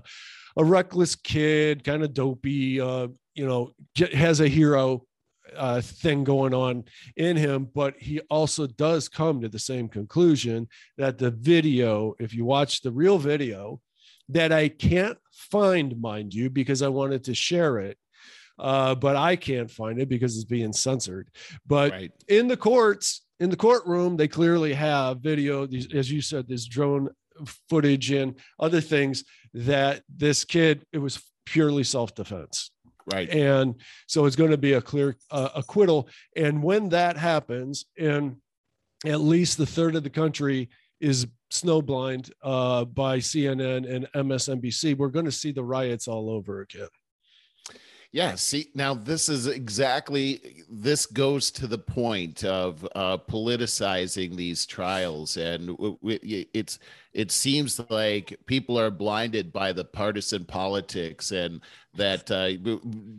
a 0.56 0.64
reckless 0.64 1.14
kid, 1.14 1.84
kind 1.84 2.02
of 2.02 2.12
dopey, 2.12 2.80
uh, 2.80 3.08
you 3.34 3.46
know, 3.46 3.72
has 4.12 4.40
a 4.40 4.48
hero 4.48 5.04
uh, 5.56 5.80
thing 5.80 6.24
going 6.24 6.54
on 6.54 6.84
in 7.16 7.36
him. 7.36 7.68
But 7.74 7.94
he 7.98 8.20
also 8.30 8.66
does 8.66 9.08
come 9.08 9.40
to 9.40 9.48
the 9.48 9.58
same 9.58 9.88
conclusion 9.88 10.68
that 10.98 11.18
the 11.18 11.30
video, 11.30 12.14
if 12.18 12.34
you 12.34 12.44
watch 12.44 12.82
the 12.82 12.92
real 12.92 13.18
video, 13.18 13.80
that 14.28 14.52
I 14.52 14.68
can't 14.68 15.18
find, 15.32 16.00
mind 16.00 16.34
you, 16.34 16.50
because 16.50 16.82
I 16.82 16.88
wanted 16.88 17.24
to 17.24 17.34
share 17.34 17.78
it. 17.78 17.96
Uh, 18.58 18.94
but 18.94 19.16
I 19.16 19.36
can't 19.36 19.70
find 19.70 19.98
it 19.98 20.08
because 20.08 20.36
it's 20.36 20.44
being 20.44 20.74
censored. 20.74 21.30
But 21.66 21.92
Right. 21.92 22.12
in 22.28 22.46
the 22.46 22.58
courts, 22.58 23.22
in 23.40 23.48
the 23.48 23.56
courtroom, 23.56 24.16
they 24.16 24.28
clearly 24.28 24.74
have 24.74 25.20
video, 25.20 25.66
these, 25.66 25.92
as 25.94 26.12
you 26.12 26.20
said, 26.20 26.46
this 26.46 26.66
drone 26.66 27.08
footage 27.68 28.10
and 28.10 28.34
other 28.58 28.82
things 28.82 29.24
that 29.54 30.02
this 30.14 30.44
kid, 30.44 30.84
it 30.92 30.98
was 30.98 31.22
purely 31.46 31.82
self 31.82 32.14
defense. 32.14 32.70
Right. 33.10 33.28
And 33.30 33.74
so 34.06 34.26
it's 34.26 34.36
going 34.36 34.50
to 34.50 34.58
be 34.58 34.74
a 34.74 34.82
clear 34.82 35.16
uh, 35.30 35.48
acquittal. 35.56 36.08
And 36.36 36.62
when 36.62 36.90
that 36.90 37.16
happens, 37.16 37.86
and 37.98 38.36
at 39.06 39.20
least 39.20 39.56
the 39.56 39.66
third 39.66 39.96
of 39.96 40.04
the 40.04 40.10
country 40.10 40.68
is 41.00 41.26
snowblind 41.50 42.30
uh, 42.42 42.84
by 42.84 43.18
CNN 43.18 43.90
and 43.90 44.06
MSNBC, 44.14 44.96
we're 44.96 45.08
going 45.08 45.24
to 45.24 45.32
see 45.32 45.50
the 45.50 45.64
riots 45.64 46.06
all 46.06 46.30
over 46.30 46.60
again. 46.60 46.88
Yeah, 48.12 48.34
see, 48.34 48.70
now 48.74 48.92
this 48.92 49.28
is 49.28 49.46
exactly 49.46 50.64
this 50.68 51.06
goes 51.06 51.52
to 51.52 51.68
the 51.68 51.78
point 51.78 52.42
of 52.42 52.86
uh, 52.96 53.18
politicizing 53.18 54.34
these 54.34 54.66
trials, 54.66 55.36
and 55.36 55.68
w- 55.68 55.96
w- 56.02 56.44
it's 56.52 56.80
it 57.12 57.30
seems 57.30 57.80
like 57.88 58.36
people 58.46 58.76
are 58.80 58.90
blinded 58.90 59.52
by 59.52 59.72
the 59.72 59.84
partisan 59.84 60.44
politics, 60.44 61.30
and 61.30 61.60
that 61.94 62.28
uh, 62.32 62.54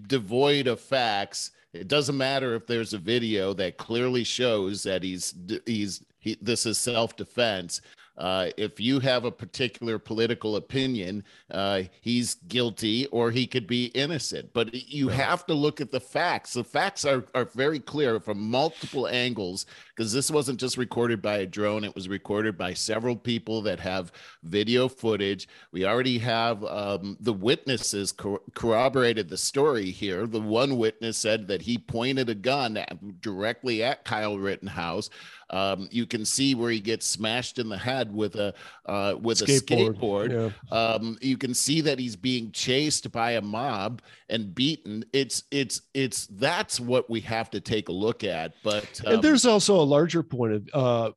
devoid 0.08 0.68
of 0.68 0.82
facts. 0.82 1.52
It 1.74 1.88
doesn't 1.88 2.18
matter 2.18 2.54
if 2.56 2.68
there's 2.68 2.94
a 2.94 2.98
video 2.98 3.54
that 3.54 3.78
clearly 3.78 4.26
shows 4.26 4.84
that 4.84 5.04
he's 5.04 5.34
he's 5.66 6.04
he, 6.20 6.38
this 6.42 6.66
is 6.66 6.78
self 6.78 7.16
defense. 7.16 7.80
Uh, 8.18 8.50
if 8.58 8.80
you 8.80 9.00
have 9.00 9.26
a 9.26 9.32
particular 9.32 9.98
political 9.98 10.56
opinion, 10.56 11.24
uh, 11.50 11.84
he's 12.02 12.36
guilty 12.48 13.08
or 13.08 13.32
he 13.32 13.48
could 13.48 13.68
be 13.68 13.86
innocent. 13.88 14.52
But 14.54 14.74
you 14.74 15.08
have 15.08 15.46
to 15.48 15.54
look 15.54 15.82
at 15.82 15.92
the 15.92 16.00
facts. 16.00 16.54
The 16.54 16.64
facts 16.64 17.06
are, 17.06 17.26
are 17.34 17.46
very 17.46 17.80
clear 17.80 18.20
from 18.20 18.40
multiple 18.40 19.08
angles 19.08 19.66
because 19.96 20.14
this 20.14 20.32
wasn't 20.32 20.60
just 20.60 20.78
recorded 20.78 21.22
by 21.22 21.38
a 21.38 21.46
drone, 21.46 21.84
it 21.84 21.96
was 21.96 22.10
recorded 22.10 22.58
by 22.58 22.74
several 22.74 23.16
people 23.16 23.62
that 23.64 23.80
have 23.80 24.12
video 24.44 24.88
footage. 24.88 25.48
We 25.72 25.86
already 25.86 26.18
have 26.20 26.64
um, 26.66 27.18
the 27.20 27.34
witnesses 27.34 28.12
cor- 28.12 28.42
corroborated 28.54 29.30
the 29.30 29.38
story 29.38 29.92
here. 29.92 30.26
The 30.26 30.42
one 30.42 30.78
witness 30.78 31.18
said 31.18 31.48
that 31.48 31.62
he 31.62 31.78
pointed 31.78 32.30
a 32.30 32.36
gun 32.36 32.84
directly 33.22 33.84
at 33.84 34.04
Kyle 34.04 34.38
Rittenhouse. 34.38 35.10
Um, 35.52 35.90
you 35.92 36.06
can 36.06 36.26
see 36.26 36.56
where 36.56 36.72
he 36.72 36.80
gets 36.80 37.06
smashed 37.06 37.60
in 37.60 37.70
the 37.70 37.78
head 37.78 38.14
with 38.14 38.36
a 38.36 38.54
uh, 38.86 39.16
with 39.22 39.42
a 39.42 39.46
skateboard. 39.46 40.54
Yeah. 40.72 40.76
Um, 40.76 41.18
you 41.22 41.38
can 41.38 41.54
see 41.54 41.82
that 41.82 42.00
he's 42.00 42.16
being 42.16 42.52
chased 42.52 43.12
by 43.12 43.32
a 43.32 43.42
mob 43.42 44.02
and 44.30 44.56
beaten. 44.56 45.06
It's 45.14 45.44
it's 45.52 45.82
it's 45.94 46.28
that's 46.28 46.80
what 46.80 47.10
we 47.10 47.20
have 47.22 47.50
to 47.52 47.60
take 47.60 47.90
a 47.90 47.94
look 47.94 48.24
at. 48.24 48.54
But 48.64 49.02
um, 49.06 49.16
and 49.16 49.24
there's 49.24 49.46
also 49.46 49.76
a 49.76 49.84
larger 49.84 50.24
point 50.24 50.54
of 50.54 50.70
uh, 50.74 51.12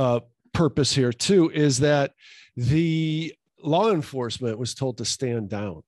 uh, 0.00 0.20
purpose 0.54 0.94
here 0.94 1.12
too 1.12 1.50
is 1.50 1.78
that 1.80 2.12
the 2.56 3.34
law 3.62 3.90
enforcement 3.90 4.58
was 4.58 4.74
told 4.74 4.96
to 4.96 5.04
stand 5.04 5.50
down 5.50 5.82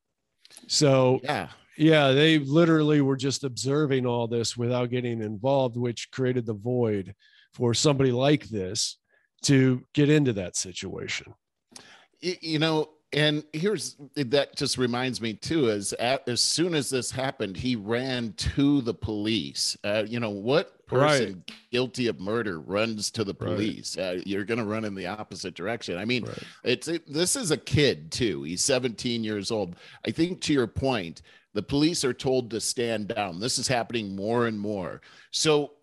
so 0.67 1.21
yeah, 1.23 1.49
yeah 1.79 2.11
they 2.11 2.39
literally 2.39 3.01
were 3.01 3.17
just 3.17 3.45
observing 3.45 4.05
all 4.05 4.27
this 4.27 4.57
without 4.57 4.91
getting 4.91 5.23
involved 5.23 5.77
which 5.77 6.11
created 6.11 6.45
the 6.45 6.55
void 6.55 7.15
for 7.57 7.73
somebody 7.73 8.13
like 8.13 8.45
this 8.49 8.99
to 9.43 9.83
get 9.95 10.11
into 10.11 10.35
that 10.35 10.57
situation. 10.57 11.33
You 12.21 12.59
know 12.59 12.91
and 13.13 13.45
here's 13.53 13.97
that 14.17 14.57
just 14.57 14.77
reminds 14.77 15.21
me 15.21 15.33
too 15.33 15.69
is 15.69 15.93
at, 15.95 16.29
as 16.29 16.41
soon 16.41 16.75
as 16.75 16.91
this 16.91 17.11
happened 17.11 17.57
he 17.57 17.77
ran 17.77 18.33
to 18.35 18.81
the 18.83 18.93
police. 18.93 19.77
Uh, 19.85 20.05
you 20.07 20.21
know 20.21 20.31
what 20.31 20.87
person 20.87 21.43
guilty 21.71 22.09
of 22.09 22.21
murder 22.21 22.61
runs 22.61 23.11
to 23.13 23.25
the 23.25 23.33
Right. 23.41 23.55
police? 23.55 23.97
Uh, 23.97 24.21
you're 24.27 24.45
going 24.45 24.59
to 24.59 24.67
run 24.67 24.85
in 24.85 24.95
the 24.95 25.07
opposite 25.07 25.55
direction. 25.55 25.97
I 25.97 26.05
mean 26.05 26.25
Right. 26.25 26.43
it's 26.65 26.89
it, 26.89 27.11
this 27.11 27.37
is 27.37 27.53
a 27.53 27.57
kid 27.57 28.11
too. 28.13 28.43
He's 28.43 28.65
17 28.65 29.25
years 29.25 29.51
old. 29.51 29.77
I 30.07 30.11
think 30.11 30.41
to 30.43 30.53
your 30.53 30.67
point 30.67 31.23
the 31.55 31.63
police 31.63 32.05
are 32.05 32.13
told 32.13 32.51
to 32.51 32.61
stand 32.61 33.09
down. 33.09 33.41
This 33.41 33.59
is 33.59 33.67
happening 33.67 34.15
more 34.15 34.47
and 34.47 34.61
more. 34.61 35.01
So 35.31 35.76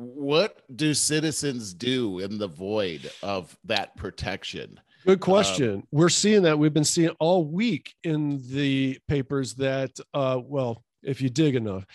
what 0.00 0.62
do 0.76 0.94
citizens 0.94 1.74
do 1.74 2.20
in 2.20 2.38
the 2.38 2.46
void 2.46 3.10
of 3.20 3.56
that 3.64 3.96
protection 3.96 4.78
Good 5.06 5.20
question. 5.20 5.86
We're 5.90 6.08
seeing 6.10 6.42
that. 6.42 6.58
We've 6.58 6.74
been 6.74 6.84
seeing 6.84 7.10
all 7.18 7.44
week 7.46 7.94
in 8.04 8.42
the 8.50 8.98
papers 9.08 9.54
that, 9.54 9.92
uh, 10.12 10.40
well, 10.44 10.84
if 11.02 11.22
you 11.22 11.30
dig 11.30 11.54
enough, 11.54 11.86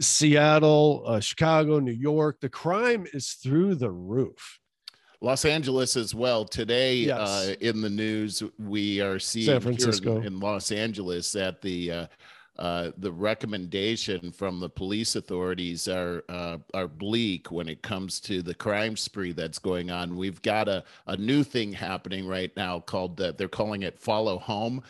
Seattle, 0.00 1.02
uh, 1.06 1.20
Chicago, 1.20 1.80
New 1.80 1.92
York, 1.92 2.38
the 2.40 2.48
crime 2.48 3.04
is 3.12 3.32
through 3.32 3.74
the 3.74 3.90
roof. 3.90 4.58
Los 5.20 5.44
Angeles 5.44 5.96
as 5.96 6.14
well. 6.14 6.44
Today, 6.46 6.94
Yes. 6.96 7.18
uh, 7.28 7.54
in 7.60 7.80
the 7.82 7.90
news, 7.90 8.42
we 8.58 9.00
are 9.02 9.18
seeing 9.18 9.46
San 9.46 9.54
here 9.54 9.60
Francisco. 9.60 10.16
in, 10.18 10.26
in 10.28 10.40
Los 10.40 10.72
Angeles 10.72 11.30
that 11.32 11.60
the 11.60 12.08
uh, 12.58 12.90
the 12.98 13.10
recommendation 13.10 14.30
from 14.30 14.60
the 14.60 14.68
police 14.68 15.16
authorities 15.16 15.88
are 15.88 16.22
uh, 16.28 16.58
are 16.74 16.86
bleak 16.86 17.50
when 17.50 17.68
it 17.68 17.82
comes 17.82 18.20
to 18.20 18.42
the 18.42 18.54
crime 18.54 18.96
spree 18.96 19.32
that's 19.32 19.58
going 19.58 19.90
on. 19.90 20.16
We've 20.16 20.40
got 20.42 20.68
a, 20.68 20.84
a 21.06 21.16
new 21.16 21.44
thing 21.44 21.72
happening 21.72 22.26
right 22.26 22.54
now 22.56 22.80
called 22.80 23.20
uh, 23.20 23.32
they're 23.32 23.48
calling 23.48 23.82
it 23.82 23.98
follow 23.98 24.38
home, 24.38 24.82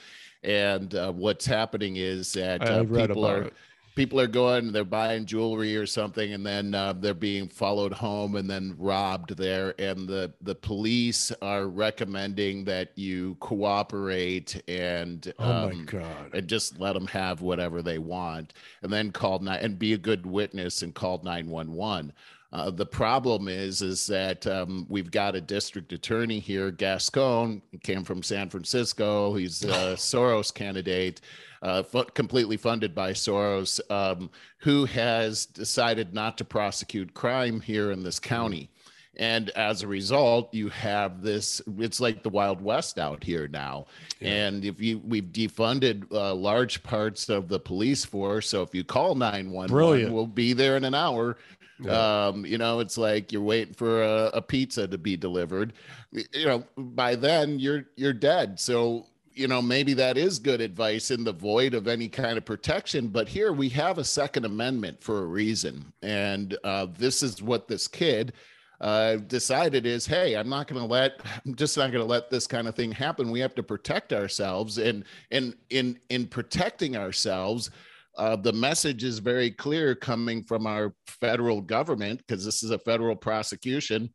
and 0.42 0.92
uh, 0.94 1.12
what's 1.12 1.46
happening 1.46 1.96
is 1.96 2.32
that 2.32 2.62
uh, 2.62 2.82
people 2.84 3.24
are 3.24 3.42
it. 3.42 3.54
People 3.94 4.18
are 4.18 4.26
going 4.26 4.72
they're 4.72 4.84
buying 4.84 5.26
jewelry 5.26 5.76
or 5.76 5.86
something 5.86 6.32
and 6.32 6.44
then 6.46 6.74
uh, 6.74 6.92
they're 6.94 7.14
being 7.14 7.48
followed 7.48 7.92
home 7.92 8.36
and 8.36 8.48
then 8.48 8.74
robbed 8.78 9.36
there 9.36 9.74
and 9.78 10.08
the 10.08 10.32
the 10.40 10.54
police 10.54 11.30
are 11.42 11.66
recommending 11.66 12.64
that 12.64 12.90
you 12.96 13.36
cooperate 13.40 14.62
and 14.68 15.32
Oh 15.38 15.44
my 15.68 15.72
um, 15.72 15.84
God. 15.84 16.30
and 16.34 16.48
just 16.48 16.78
let 16.80 16.94
them 16.94 17.06
have 17.08 17.40
whatever 17.42 17.82
they 17.82 17.98
want 17.98 18.54
and 18.82 18.92
then 18.92 19.12
call 19.12 19.38
nine 19.40 19.60
and 19.62 19.78
be 19.78 19.92
a 19.92 19.98
good 19.98 20.24
witness 20.26 20.82
and 20.82 20.94
call 20.94 21.20
911 21.22 22.12
uh, 22.52 22.70
the 22.70 22.86
problem 22.86 23.48
is 23.48 23.82
is 23.82 24.06
that 24.06 24.46
um, 24.46 24.86
we've 24.88 25.10
got 25.10 25.34
a 25.34 25.40
district 25.40 25.92
attorney 25.92 26.38
here 26.38 26.70
gascon 26.70 27.62
came 27.82 28.04
from 28.04 28.22
san 28.22 28.48
francisco. 28.50 29.34
He's 29.34 29.62
a 29.64 29.66
soros 29.96 30.52
candidate 30.52 31.20
uh, 31.62 31.82
fu- 31.82 32.04
completely 32.04 32.56
funded 32.56 32.94
by 32.94 33.12
soros 33.12 33.80
um, 33.90 34.30
who 34.58 34.84
has 34.84 35.46
decided 35.46 36.12
not 36.12 36.36
to 36.38 36.44
prosecute 36.44 37.14
crime 37.14 37.60
here 37.60 37.90
in 37.90 38.02
this 38.02 38.18
county 38.18 38.70
and 39.16 39.50
as 39.50 39.82
a 39.82 39.86
result 39.86 40.52
you 40.54 40.68
have 40.70 41.22
this 41.22 41.60
it's 41.78 42.00
like 42.00 42.22
the 42.22 42.28
wild 42.30 42.62
west 42.62 42.98
out 42.98 43.22
here 43.22 43.46
now 43.48 43.84
and 44.22 44.64
if 44.64 44.80
you 44.80 45.00
we've 45.04 45.24
defunded 45.32 46.04
uh, 46.12 46.34
large 46.34 46.82
parts 46.82 47.28
of 47.28 47.48
the 47.48 47.58
police 47.60 48.04
force 48.04 48.48
so 48.48 48.62
if 48.62 48.74
you 48.74 48.82
call 48.82 49.14
911 49.14 49.70
Brilliant. 49.70 50.12
we'll 50.12 50.26
be 50.26 50.52
there 50.54 50.76
in 50.76 50.84
an 50.84 50.94
hour 50.94 51.36
Yeah. 51.78 52.26
um 52.28 52.46
you 52.46 52.56
know 52.58 52.80
it's 52.80 52.96
like 52.96 53.32
you're 53.32 53.42
waiting 53.42 53.74
for 53.74 54.02
a, 54.02 54.30
a 54.34 54.42
pizza 54.42 54.88
to 54.88 54.96
be 54.96 55.16
delivered 55.16 55.74
you 56.12 56.46
know 56.46 56.64
by 56.76 57.14
then 57.14 57.58
you're 57.58 57.84
you're 57.96 58.12
dead 58.14 58.58
so 58.58 59.06
you 59.34 59.48
know, 59.48 59.62
maybe 59.62 59.94
that 59.94 60.18
is 60.18 60.38
good 60.38 60.60
advice 60.60 61.10
in 61.10 61.24
the 61.24 61.32
void 61.32 61.72
of 61.72 61.88
any 61.88 62.06
kind 62.06 62.36
of 62.36 62.44
protection. 62.44 63.08
But 63.08 63.30
here 63.30 63.54
we 63.54 63.70
have 63.70 63.96
a 63.96 64.04
Second 64.04 64.44
Amendment 64.44 65.02
for 65.02 65.20
a 65.22 65.26
reason. 65.26 65.90
And 66.02 66.54
uh, 66.64 66.88
this 66.98 67.22
is 67.22 67.42
what 67.42 67.66
this 67.66 67.88
kid 67.88 68.34
uh, 68.82 69.16
decided 69.16 69.86
is, 69.86 70.04
hey, 70.04 70.34
I'm 70.34 70.48
not 70.48 70.66
going 70.66 70.82
to 70.82 70.86
let, 70.86 71.12
I'm 71.46 71.54
just 71.54 71.76
not 71.76 71.92
going 71.92 72.04
to 72.04 72.10
let 72.10 72.28
this 72.28 72.46
kind 72.46 72.68
of 72.68 72.74
thing 72.74 72.92
happen. 72.92 73.30
We 73.30 73.40
have 73.40 73.54
to 73.54 73.62
protect 73.62 74.12
ourselves. 74.12 74.78
And, 74.78 75.04
and 75.30 75.54
in, 75.70 75.98
in 76.10 76.26
protecting 76.26 76.96
ourselves, 76.96 77.70
uh, 78.18 78.36
the 78.36 78.52
message 78.52 79.04
is 79.04 79.20
very 79.20 79.50
clear 79.50 79.94
coming 79.94 80.42
from 80.42 80.66
our 80.66 80.94
federal 81.06 81.60
government, 81.62 82.18
because 82.18 82.44
this 82.44 82.62
is 82.62 82.70
a 82.70 82.78
federal 82.78 83.16
prosecution, 83.16 84.10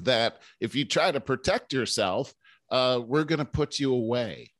that 0.00 0.42
if 0.60 0.74
you 0.74 0.84
try 0.84 1.12
to 1.12 1.20
protect 1.20 1.72
yourself, 1.72 2.34
uh, 2.70 3.00
we're 3.06 3.24
going 3.24 3.38
to 3.38 3.44
put 3.44 3.78
you 3.78 3.94
away. 3.94 4.50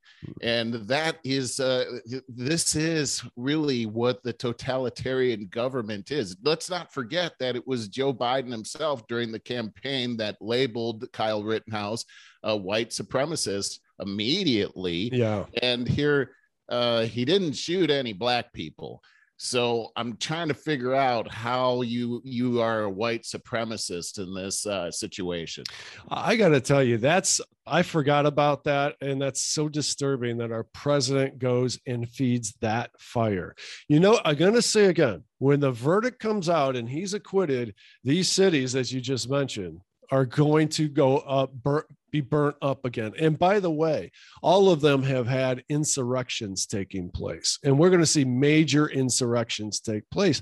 And 0.42 0.74
that 0.88 1.18
is, 1.24 1.60
uh, 1.60 1.98
this 2.28 2.76
is 2.76 3.22
really 3.36 3.86
what 3.86 4.22
the 4.22 4.32
totalitarian 4.32 5.46
government 5.46 6.10
is. 6.10 6.36
Let's 6.42 6.68
not 6.68 6.92
forget 6.92 7.32
that 7.40 7.56
it 7.56 7.66
was 7.66 7.88
Joe 7.88 8.12
Biden 8.12 8.50
himself 8.50 9.06
during 9.06 9.32
the 9.32 9.40
campaign 9.40 10.16
that 10.18 10.36
labeled 10.40 11.10
Kyle 11.12 11.42
Rittenhouse 11.42 12.04
a 12.42 12.56
white 12.56 12.90
supremacist 12.90 13.78
immediately. 14.00 15.10
Yeah. 15.12 15.46
And 15.62 15.88
here, 15.88 16.32
uh, 16.68 17.02
he 17.02 17.24
didn't 17.24 17.54
shoot 17.54 17.90
any 17.90 18.12
black 18.12 18.52
people. 18.52 19.02
So 19.44 19.92
I'm 19.94 20.16
trying 20.16 20.48
to 20.48 20.54
figure 20.54 20.94
out 20.94 21.30
how 21.30 21.82
you 21.82 22.22
you 22.24 22.62
are 22.62 22.84
a 22.84 22.90
white 22.90 23.24
supremacist 23.24 24.18
in 24.18 24.32
this 24.32 24.64
uh, 24.64 24.90
situation. 24.90 25.64
I 26.08 26.36
got 26.36 26.48
to 26.48 26.62
tell 26.62 26.82
you, 26.82 26.96
that's 26.96 27.42
I 27.66 27.82
forgot 27.82 28.24
about 28.24 28.64
that, 28.64 28.96
and 29.02 29.20
that's 29.20 29.42
so 29.42 29.68
disturbing 29.68 30.38
that 30.38 30.50
our 30.50 30.64
president 30.72 31.38
goes 31.38 31.78
and 31.86 32.08
feeds 32.08 32.54
that 32.62 32.90
fire. 32.98 33.54
You 33.86 34.00
know, 34.00 34.18
I'm 34.24 34.36
going 34.36 34.54
to 34.54 34.62
say 34.62 34.86
again, 34.86 35.24
when 35.40 35.60
the 35.60 35.72
verdict 35.72 36.20
comes 36.20 36.48
out 36.48 36.74
and 36.74 36.88
he's 36.88 37.12
acquitted, 37.12 37.74
these 38.02 38.30
cities, 38.30 38.74
as 38.74 38.94
you 38.94 39.02
just 39.02 39.28
mentioned, 39.28 39.78
are 40.10 40.24
going 40.24 40.68
to 40.68 40.88
go 40.88 41.18
up, 41.18 41.52
bur- 41.52 41.86
be 42.14 42.20
burnt 42.20 42.54
up 42.62 42.84
again. 42.84 43.12
And 43.18 43.36
by 43.36 43.58
the 43.58 43.72
way, 43.72 44.12
all 44.40 44.70
of 44.70 44.80
them 44.80 45.02
have 45.02 45.26
had 45.26 45.64
insurrections 45.68 46.64
taking 46.64 47.10
place, 47.10 47.58
and 47.64 47.76
we're 47.76 47.90
going 47.90 47.98
to 48.00 48.06
see 48.06 48.24
major 48.24 48.86
insurrections 48.86 49.80
take 49.80 50.08
place. 50.10 50.40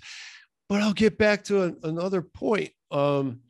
But 0.69 0.83
I'll 0.83 0.93
get 0.93 1.17
back 1.17 1.45
to 1.45 1.65
a, 1.65 1.73
another 1.83 2.21
point. 2.21 2.73
Um, 2.91 3.41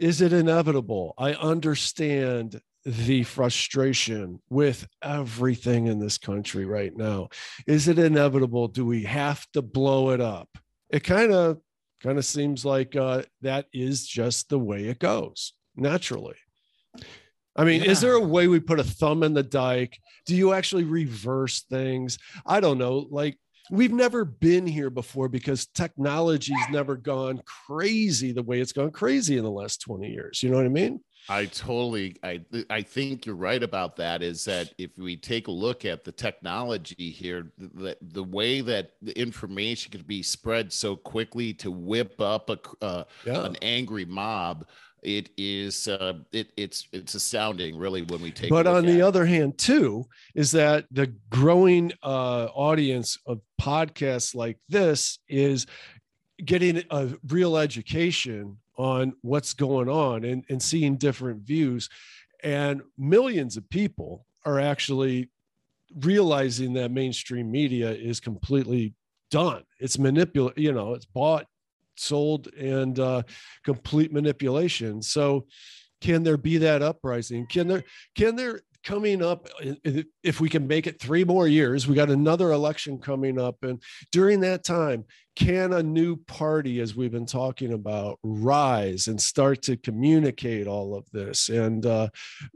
is 0.00 0.20
it 0.20 0.32
inevitable? 0.32 1.14
I 1.16 1.34
understand 1.34 2.60
the 2.84 3.22
frustration 3.22 4.40
with 4.50 4.88
everything 5.00 5.86
in 5.86 6.00
this 6.00 6.18
country 6.18 6.64
right 6.64 6.96
now. 6.96 7.28
Is 7.68 7.86
it 7.86 8.00
inevitable? 8.00 8.66
Do 8.66 8.84
we 8.84 9.04
have 9.04 9.46
to 9.52 9.62
blow 9.62 10.10
it 10.10 10.20
up? 10.20 10.48
It 10.90 11.04
kind 11.04 11.32
of 11.32 11.58
kind 12.02 12.18
of 12.18 12.24
seems 12.24 12.64
like 12.64 12.96
uh, 12.96 13.22
that 13.42 13.66
is 13.72 14.06
just 14.06 14.48
the 14.48 14.58
way 14.58 14.86
it 14.86 14.98
goes 14.98 15.52
naturally. 15.76 16.36
I 17.58 17.64
mean, 17.64 17.82
yeah. 17.82 17.90
is 17.90 18.00
there 18.00 18.14
a 18.14 18.20
way 18.20 18.46
we 18.46 18.60
put 18.60 18.78
a 18.78 18.84
thumb 18.84 19.24
in 19.24 19.34
the 19.34 19.42
dike? 19.42 19.98
Do 20.26 20.36
you 20.36 20.52
actually 20.52 20.84
reverse 20.84 21.62
things? 21.62 22.18
I 22.46 22.60
don't 22.60 22.78
know. 22.78 23.08
Like, 23.10 23.36
we've 23.70 23.92
never 23.92 24.24
been 24.24 24.66
here 24.66 24.90
before 24.90 25.28
because 25.28 25.66
technology's 25.66 26.56
never 26.70 26.96
gone 26.96 27.40
crazy 27.66 28.32
the 28.32 28.44
way 28.44 28.60
it's 28.60 28.72
gone 28.72 28.92
crazy 28.92 29.36
in 29.36 29.44
the 29.44 29.50
last 29.50 29.80
20 29.82 30.08
years. 30.08 30.42
You 30.42 30.50
know 30.50 30.56
what 30.56 30.66
I 30.66 30.70
mean? 30.70 31.00
I 31.30 31.44
totally 31.44 32.16
I 32.22 32.40
I 32.70 32.80
think 32.80 33.26
you're 33.26 33.34
right 33.34 33.62
about 33.62 33.96
that 33.96 34.22
is 34.22 34.44
that 34.46 34.72
if 34.78 34.96
we 34.96 35.14
take 35.14 35.48
a 35.48 35.50
look 35.50 35.84
at 35.84 36.02
the 36.02 36.12
technology 36.12 37.10
here 37.10 37.52
the, 37.58 37.98
the 38.00 38.24
way 38.24 38.62
that 38.62 38.92
the 39.02 39.18
information 39.18 39.92
can 39.92 40.02
be 40.02 40.22
spread 40.22 40.72
so 40.72 40.96
quickly 40.96 41.52
to 41.54 41.70
whip 41.70 42.18
up 42.20 42.48
a 42.48 42.58
uh, 42.82 43.04
yeah. 43.26 43.44
an 43.44 43.56
angry 43.60 44.06
mob 44.06 44.66
it 45.02 45.30
is 45.36 45.88
uh, 45.88 46.14
it, 46.32 46.52
it's 46.56 46.88
it's 46.92 47.14
astounding 47.14 47.76
really 47.76 48.02
when 48.02 48.20
we 48.20 48.30
take 48.30 48.50
but 48.50 48.66
on 48.66 48.84
the 48.84 48.98
it. 48.98 49.02
other 49.02 49.24
hand 49.24 49.56
too 49.58 50.06
is 50.34 50.50
that 50.52 50.86
the 50.90 51.06
growing 51.30 51.92
uh, 52.02 52.46
audience 52.54 53.18
of 53.26 53.40
podcasts 53.60 54.34
like 54.34 54.58
this 54.68 55.18
is 55.28 55.66
getting 56.44 56.82
a 56.90 57.08
real 57.28 57.56
education 57.56 58.56
on 58.76 59.12
what's 59.22 59.54
going 59.54 59.88
on 59.88 60.24
and, 60.24 60.44
and 60.48 60.62
seeing 60.62 60.96
different 60.96 61.42
views 61.42 61.88
and 62.44 62.80
millions 62.96 63.56
of 63.56 63.68
people 63.70 64.24
are 64.44 64.60
actually 64.60 65.28
realizing 66.00 66.72
that 66.74 66.90
mainstream 66.90 67.50
media 67.50 67.90
is 67.90 68.20
completely 68.20 68.94
done 69.30 69.62
it's 69.80 69.98
manipulated 69.98 70.62
you 70.62 70.72
know 70.72 70.94
it's 70.94 71.06
bought 71.06 71.46
sold 71.98 72.48
and 72.54 72.98
uh, 72.98 73.22
complete 73.64 74.12
manipulation. 74.12 75.02
So, 75.02 75.46
can 76.00 76.22
there 76.22 76.36
be 76.36 76.58
that 76.58 76.80
uprising? 76.80 77.46
Can 77.46 77.66
there 77.66 77.84
can 78.14 78.36
there 78.36 78.60
coming 78.84 79.22
up 79.22 79.48
if 80.22 80.40
we 80.40 80.48
can 80.48 80.66
make 80.66 80.86
it 80.86 81.00
three 81.00 81.24
more 81.24 81.48
years 81.48 81.88
we 81.88 81.96
got 81.96 82.10
another 82.10 82.52
election 82.52 82.98
coming 82.98 83.38
up 83.38 83.56
and 83.62 83.82
during 84.12 84.40
that 84.40 84.62
time 84.62 85.04
can 85.38 85.72
a 85.72 85.82
new 85.82 86.16
party 86.16 86.80
as 86.80 86.96
we've 86.96 87.12
been 87.12 87.24
talking 87.24 87.72
about 87.72 88.18
rise 88.24 89.06
and 89.06 89.22
start 89.22 89.62
to 89.62 89.76
communicate 89.76 90.66
all 90.66 90.96
of 90.96 91.08
this 91.12 91.48
and 91.48 91.86
uh, 91.86 92.08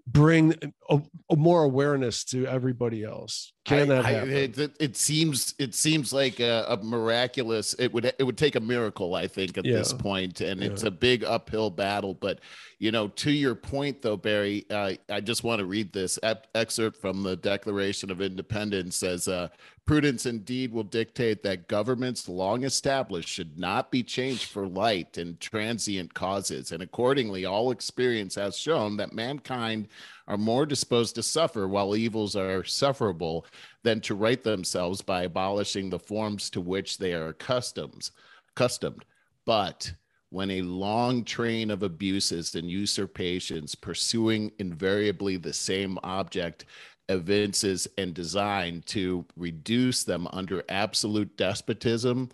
bring 0.09 0.53
a, 0.91 1.01
a 1.31 1.37
more 1.37 1.63
awareness 1.63 2.25
to 2.25 2.45
everybody 2.45 3.05
else 3.05 3.53
can 3.65 3.83
I, 3.83 3.85
that 3.85 4.05
happen? 4.05 4.31
I, 4.31 4.35
it, 4.35 4.77
it, 4.81 4.97
seems 4.97 5.55
it 5.61 5.77
seems 5.77 6.13
like 6.13 6.41
a, 6.41 6.67
a, 6.71 6.77
miraculous 6.83 7.75
it 7.75 7.93
would 7.93 8.07
it 8.07 8.25
would 8.25 8.37
take 8.37 8.57
a 8.57 8.61
miracle 8.61 9.15
i 9.15 9.29
think 9.29 9.57
at 9.57 9.65
yeah. 9.65 9.77
this 9.77 9.93
point 9.93 10.41
and 10.41 10.61
yeah. 10.61 10.69
it's 10.69 10.83
a 10.83 10.91
big 10.91 11.23
uphill 11.23 11.71
battle 11.71 12.15
but 12.15 12.41
you 12.81 12.91
know 12.91 13.07
to 13.07 13.31
your 13.31 13.55
point 13.55 14.03
though 14.03 14.17
barry 14.17 14.67
uh, 14.71 14.95
i 15.09 15.21
just 15.21 15.45
want 15.45 15.61
to 15.61 15.67
read 15.67 15.93
this 15.93 16.19
excerpt 16.57 17.01
from 17.01 17.23
the 17.23 17.37
declaration 17.37 18.11
of 18.11 18.21
independence 18.21 18.97
says 18.97 19.29
uh, 19.29 19.47
Prudence 19.85 20.27
indeed 20.27 20.73
will 20.73 20.85
dictate 20.85 21.43
that 21.43 21.67
governments 21.67 22.29
long 22.29 22.63
established 22.63 23.29
should 23.29 23.59
not 23.59 23.91
be 23.91 24.03
changed 24.05 24.45
for 24.45 24.69
light 24.69 25.19
and 25.19 25.41
transient 25.41 26.15
causes. 26.15 26.71
And 26.71 26.83
accordingly, 26.83 27.45
all 27.47 27.73
experience 27.73 28.37
has 28.37 28.57
shown 28.57 28.97
that 28.99 29.13
mankind 29.13 29.89
are 30.29 30.39
more 30.39 30.67
disposed 30.67 31.17
to 31.17 31.23
suffer 31.23 31.67
while 31.67 31.97
evils 31.97 32.37
are 32.37 32.63
sufferable 32.63 33.45
than 33.83 34.01
to 34.03 34.15
right 34.15 34.43
themselves 34.43 35.03
by 35.03 35.25
abolishing 35.25 35.91
the 35.91 35.99
forms 35.99 36.49
to 36.51 36.61
which 36.61 36.99
they 36.99 37.13
are 37.13 37.29
accustomed. 37.29 38.11
accustomed. 38.55 39.05
But 39.45 39.93
when 40.33 40.51
a 40.51 40.63
long 40.63 41.25
train 41.25 41.71
of 41.71 41.83
abuses 41.83 42.55
and 42.55 42.71
usurpations 42.71 43.75
pursuing 43.75 44.53
invariably 44.59 45.37
the 45.37 45.53
same 45.53 45.99
object 46.03 46.65
evinces 47.13 47.89
and 47.99 48.15
designed 48.15 48.87
to 48.87 49.25
reduce 49.37 50.05
them 50.05 50.27
under 50.33 50.65
absolute 50.69 51.37
despotism, 51.37 52.31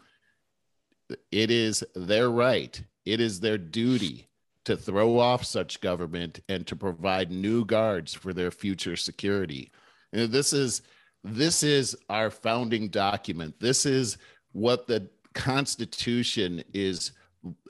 it 1.30 1.50
is 1.50 1.84
their 1.94 2.30
right, 2.30 2.82
it 3.04 3.20
is 3.20 3.40
their 3.40 3.58
duty 3.58 4.28
to 4.64 4.76
throw 4.76 5.18
off 5.18 5.44
such 5.44 5.80
government 5.80 6.40
and 6.48 6.66
to 6.66 6.76
provide 6.76 7.30
new 7.30 7.64
guards 7.64 8.12
for 8.12 8.34
their 8.34 8.50
future 8.50 8.96
security. 8.96 9.70
And 10.12 10.30
this 10.30 10.52
is 10.52 10.82
this 11.24 11.62
is 11.62 11.96
our 12.08 12.30
founding 12.30 12.88
document. 12.88 13.58
This 13.58 13.86
is 13.86 14.18
what 14.52 14.86
the 14.86 15.08
Constitution 15.34 16.62
is 16.72 17.12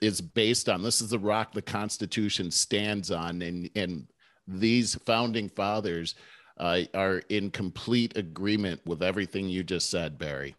is 0.02 0.20
based 0.20 0.68
on. 0.68 0.82
This 0.82 1.00
is 1.00 1.10
the 1.10 1.18
rock 1.18 1.52
the 1.52 1.62
Constitution 1.62 2.50
stands 2.50 3.10
on, 3.10 3.42
and 3.42 3.70
and 3.76 4.06
these 4.46 4.94
founding 5.06 5.48
fathers 5.48 6.14
uh, 6.58 6.82
are 6.94 7.22
in 7.28 7.50
complete 7.50 8.16
agreement 8.16 8.80
with 8.86 9.02
everything 9.02 9.48
you 9.48 9.62
just 9.62 9.90
said, 9.90 10.18
Barry. 10.18 10.54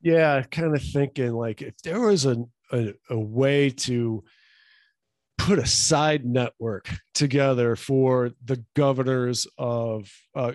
Yeah, 0.00 0.42
kind 0.42 0.74
of 0.74 0.82
thinking 0.82 1.32
like 1.32 1.62
if 1.62 1.76
there 1.82 2.00
was 2.00 2.24
a, 2.24 2.44
a, 2.72 2.94
a 3.10 3.18
way 3.18 3.70
to 3.70 4.24
put 5.36 5.58
a 5.58 5.66
side 5.66 6.24
network 6.24 6.90
together 7.14 7.76
for 7.76 8.32
the 8.44 8.62
governors 8.74 9.46
of 9.56 10.10
uh, 10.34 10.52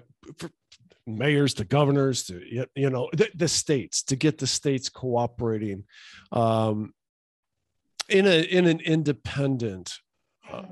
mayors 1.05 1.53
to 1.55 1.65
governors 1.65 2.24
to 2.26 2.41
you 2.76 2.89
know 2.89 3.09
the, 3.13 3.30
the, 3.36 3.47
states 3.47 4.03
to 4.03 4.15
get 4.15 4.38
the 4.38 4.47
states 4.47 4.89
cooperating 4.89 5.84
um, 6.32 6.93
in 8.09 8.26
a 8.26 8.41
in 8.41 8.67
an 8.67 8.80
independent 8.80 9.93
uh, 10.49 10.63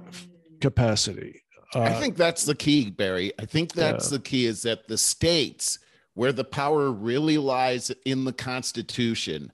capacity 0.62 1.41
uh, 1.76 1.82
I 1.82 1.94
think 1.94 2.18
that's 2.18 2.44
the 2.44 2.56
key, 2.56 2.90
Barry. 2.90 3.32
I 3.40 3.46
think 3.46 3.74
that's 3.74 4.12
yeah. 4.12 4.18
the 4.18 4.24
key 4.24 4.46
is 4.46 4.62
that 4.64 4.88
the 4.88 4.98
states 4.98 5.80
where 6.14 6.34
the 6.34 6.44
power 6.44 6.92
really 6.92 7.38
lies 7.38 7.92
in 8.06 8.26
the 8.26 8.34
Constitution 8.34 9.52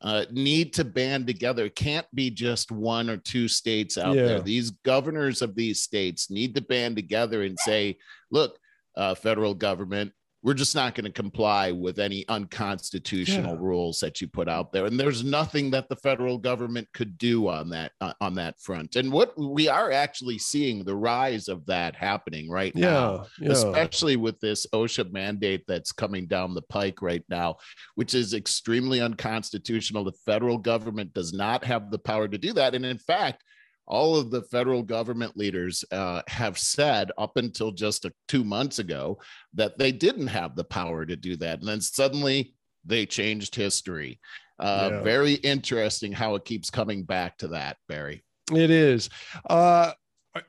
uh, 0.00 0.24
need 0.30 0.72
to 0.74 0.84
band 0.84 1.26
together. 1.26 1.66
It 1.66 1.74
can't 1.74 2.06
be 2.14 2.30
just 2.30 2.70
one 2.70 3.10
or 3.10 3.16
two 3.16 3.48
states 3.48 3.98
out 3.98 4.14
yeah. 4.14 4.24
there. 4.24 4.40
These 4.40 4.70
governors 4.70 5.42
of 5.42 5.54
these 5.54 5.82
states 5.82 6.30
need 6.30 6.54
to 6.54 6.60
band 6.60 6.96
together 6.96 7.42
and 7.42 7.58
say, 7.58 7.98
look, 8.30 8.58
uh, 8.96 9.14
federal 9.14 9.54
government 9.54 10.12
we're 10.42 10.54
just 10.54 10.74
not 10.74 10.94
going 10.94 11.04
to 11.04 11.10
comply 11.10 11.72
with 11.72 11.98
any 11.98 12.26
unconstitutional 12.28 13.54
yeah. 13.54 13.60
rules 13.60 13.98
that 13.98 14.20
you 14.20 14.28
put 14.28 14.48
out 14.48 14.72
there 14.72 14.86
and 14.86 14.98
there's 14.98 15.24
nothing 15.24 15.70
that 15.70 15.88
the 15.88 15.96
federal 15.96 16.38
government 16.38 16.86
could 16.94 17.18
do 17.18 17.48
on 17.48 17.68
that 17.68 17.92
uh, 18.00 18.12
on 18.20 18.34
that 18.34 18.58
front 18.60 18.96
and 18.96 19.10
what 19.10 19.36
we 19.38 19.68
are 19.68 19.90
actually 19.90 20.38
seeing 20.38 20.84
the 20.84 20.94
rise 20.94 21.48
of 21.48 21.64
that 21.66 21.94
happening 21.96 22.48
right 22.48 22.72
yeah, 22.74 22.90
now 22.90 23.26
yeah. 23.40 23.50
especially 23.50 24.16
with 24.16 24.38
this 24.40 24.66
osha 24.72 25.10
mandate 25.12 25.64
that's 25.66 25.92
coming 25.92 26.26
down 26.26 26.54
the 26.54 26.62
pike 26.62 27.02
right 27.02 27.24
now 27.28 27.56
which 27.96 28.14
is 28.14 28.34
extremely 28.34 29.00
unconstitutional 29.00 30.04
the 30.04 30.12
federal 30.24 30.58
government 30.58 31.12
does 31.14 31.32
not 31.32 31.64
have 31.64 31.90
the 31.90 31.98
power 31.98 32.28
to 32.28 32.38
do 32.38 32.52
that 32.52 32.74
and 32.74 32.86
in 32.86 32.98
fact 32.98 33.42
all 33.88 34.16
of 34.16 34.30
the 34.30 34.42
federal 34.42 34.82
government 34.82 35.36
leaders 35.36 35.84
uh, 35.90 36.22
have 36.28 36.58
said 36.58 37.10
up 37.18 37.36
until 37.36 37.72
just 37.72 38.04
a, 38.04 38.12
two 38.28 38.44
months 38.44 38.78
ago 38.78 39.18
that 39.54 39.78
they 39.78 39.90
didn't 39.90 40.28
have 40.28 40.54
the 40.54 40.64
power 40.64 41.04
to 41.04 41.16
do 41.16 41.36
that. 41.36 41.58
And 41.58 41.68
then 41.68 41.80
suddenly 41.80 42.54
they 42.84 43.06
changed 43.06 43.54
history. 43.54 44.20
Uh, 44.58 44.90
yeah. 44.92 45.02
Very 45.02 45.34
interesting 45.34 46.12
how 46.12 46.34
it 46.34 46.44
keeps 46.44 46.70
coming 46.70 47.02
back 47.02 47.38
to 47.38 47.48
that, 47.48 47.78
Barry. 47.88 48.22
It 48.54 48.70
is. 48.70 49.08
Uh, 49.48 49.92
I 50.34 50.42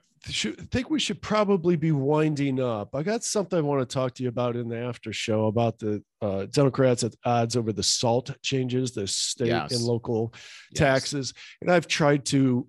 think 0.71 0.89
we 0.89 0.99
should 0.99 1.21
probably 1.21 1.77
be 1.77 1.93
winding 1.93 2.59
up. 2.59 2.93
I 2.93 3.03
got 3.03 3.23
something 3.23 3.57
I 3.57 3.61
want 3.61 3.87
to 3.87 3.93
talk 3.93 4.13
to 4.15 4.23
you 4.23 4.29
about 4.29 4.57
in 4.57 4.67
the 4.67 4.77
after 4.77 5.13
show 5.13 5.45
about 5.45 5.79
the 5.79 6.03
uh, 6.21 6.45
Democrats 6.45 7.03
at 7.03 7.15
odds 7.23 7.55
over 7.55 7.71
the 7.71 7.83
SALT 7.83 8.35
changes, 8.41 8.91
the 8.91 9.07
state 9.07 9.47
yes. 9.47 9.71
and 9.71 9.81
local 9.81 10.33
yes. 10.71 10.79
taxes. 10.79 11.33
And 11.61 11.71
I've 11.71 11.87
tried 11.87 12.25
to 12.27 12.67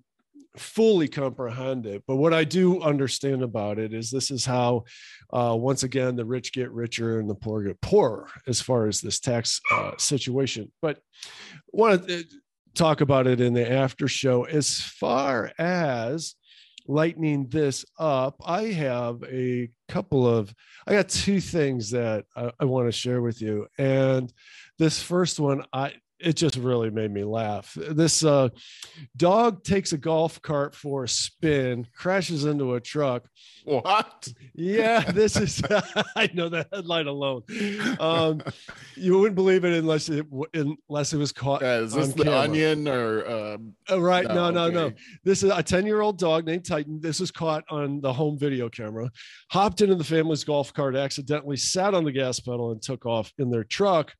fully 0.57 1.07
comprehend 1.07 1.85
it. 1.85 2.03
But 2.07 2.17
what 2.17 2.33
I 2.33 2.43
do 2.43 2.81
understand 2.81 3.43
about 3.43 3.79
it 3.79 3.93
is 3.93 4.09
this 4.09 4.31
is 4.31 4.45
how, 4.45 4.83
uh, 5.31 5.55
once 5.57 5.83
again, 5.83 6.15
the 6.15 6.25
rich 6.25 6.53
get 6.53 6.71
richer 6.71 7.19
and 7.19 7.29
the 7.29 7.35
poor 7.35 7.63
get 7.63 7.81
poorer 7.81 8.27
as 8.47 8.61
far 8.61 8.87
as 8.87 9.01
this 9.01 9.19
tax 9.19 9.61
uh, 9.73 9.91
situation. 9.97 10.71
But 10.81 10.99
want 11.71 12.07
to 12.07 12.19
uh, 12.19 12.23
talk 12.73 13.01
about 13.01 13.27
it 13.27 13.41
in 13.41 13.53
the 13.53 13.69
after 13.69 14.07
show 14.07 14.43
as 14.43 14.79
far 14.79 15.51
as 15.57 16.35
lightening 16.87 17.47
this 17.47 17.85
up 17.99 18.41
i 18.43 18.63
have 18.63 19.23
a 19.25 19.69
couple 19.87 20.27
of 20.27 20.53
i 20.87 20.93
got 20.93 21.07
two 21.07 21.39
things 21.39 21.91
that 21.91 22.25
i, 22.35 22.51
I 22.59 22.65
want 22.65 22.87
to 22.87 22.91
share 22.91 23.21
with 23.21 23.41
you 23.41 23.67
and 23.77 24.31
this 24.79 25.01
first 25.01 25.39
one 25.39 25.63
i 25.71 25.93
it 26.21 26.33
just 26.35 26.55
really 26.55 26.89
made 26.89 27.11
me 27.11 27.23
laugh. 27.23 27.75
This 27.75 28.23
uh, 28.23 28.49
dog 29.17 29.63
takes 29.63 29.91
a 29.93 29.97
golf 29.97 30.41
cart 30.41 30.75
for 30.75 31.03
a 31.03 31.09
spin, 31.09 31.87
crashes 31.95 32.45
into 32.45 32.75
a 32.75 32.79
truck. 32.79 33.27
What? 33.63 34.27
Yeah, 34.53 34.99
this 35.11 35.35
is. 35.35 35.61
I 36.15 36.29
know 36.33 36.49
the 36.49 36.67
headline 36.71 37.07
alone. 37.07 37.43
Um, 37.99 38.41
you 38.95 39.17
wouldn't 39.17 39.35
believe 39.35 39.65
it 39.65 39.77
unless 39.77 40.09
it 40.09 40.25
unless 40.53 41.13
it 41.13 41.17
was 41.17 41.31
caught. 41.31 41.63
Uh, 41.63 41.83
is 41.83 41.93
this 41.93 42.13
the 42.13 42.23
camera. 42.23 42.39
onion 42.39 42.87
or? 42.87 43.29
Um, 43.29 43.73
oh, 43.89 43.99
right? 43.99 44.27
No, 44.27 44.49
no, 44.49 44.65
okay. 44.65 44.75
no. 44.75 44.91
This 45.23 45.43
is 45.43 45.51
a 45.51 45.61
ten-year-old 45.61 46.17
dog 46.17 46.45
named 46.45 46.65
Titan. 46.65 46.99
This 47.01 47.19
was 47.19 47.31
caught 47.31 47.63
on 47.69 48.01
the 48.01 48.11
home 48.11 48.37
video 48.37 48.69
camera. 48.69 49.09
Hopped 49.51 49.81
into 49.81 49.95
the 49.95 50.03
family's 50.03 50.43
golf 50.43 50.73
cart, 50.73 50.95
accidentally 50.95 51.57
sat 51.57 51.93
on 51.93 52.03
the 52.03 52.11
gas 52.11 52.39
pedal, 52.39 52.71
and 52.71 52.81
took 52.81 53.05
off 53.05 53.31
in 53.37 53.49
their 53.49 53.63
truck 53.63 54.13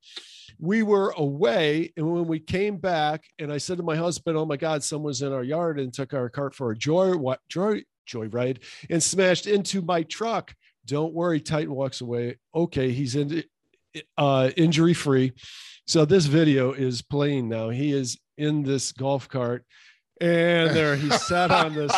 we 0.60 0.84
were 0.84 1.14
away 1.18 1.91
and 1.97 2.12
when 2.12 2.26
we 2.26 2.39
came 2.39 2.78
back 2.78 3.24
and 3.39 3.52
i 3.52 3.58
said 3.58 3.78
to 3.78 3.84
my 3.84 3.95
husband 3.95 4.38
oh 4.38 4.45
my 4.45 4.58
god 4.58 4.84
someone's 4.84 5.22
in 5.22 5.34
our 5.34 5.43
yard 5.43 5.80
and 5.80 5.93
took 5.93 6.14
our 6.14 6.30
cart 6.30 6.54
for 6.54 6.72
a 6.72 6.78
joy 6.78 7.16
what 7.16 7.39
joy 7.49 7.82
joyride 8.12 8.60
and 8.89 9.02
smashed 9.02 9.47
into 9.47 9.82
my 9.82 10.04
truck. 10.04 10.54
Don't 10.86 11.14
worry 11.14 11.39
titan 11.39 11.74
walks 11.74 12.02
away. 12.02 12.38
Okay 12.54 12.91
he's 12.91 13.16
in 13.16 13.43
uh 14.18 14.49
injury 14.58 14.93
free 14.93 15.34
so 15.88 16.06
this 16.06 16.26
video 16.26 16.72
is 16.72 17.02
playing 17.02 17.49
now. 17.49 17.70
He 17.70 17.91
is 17.91 18.18
in 18.38 18.64
this 18.64 18.91
golf 18.91 19.28
cart 19.28 19.66
and 20.22 20.76
there 20.76 20.95
he 20.95 21.09
sat 21.09 21.51
on 21.51 21.74
this. 21.74 21.91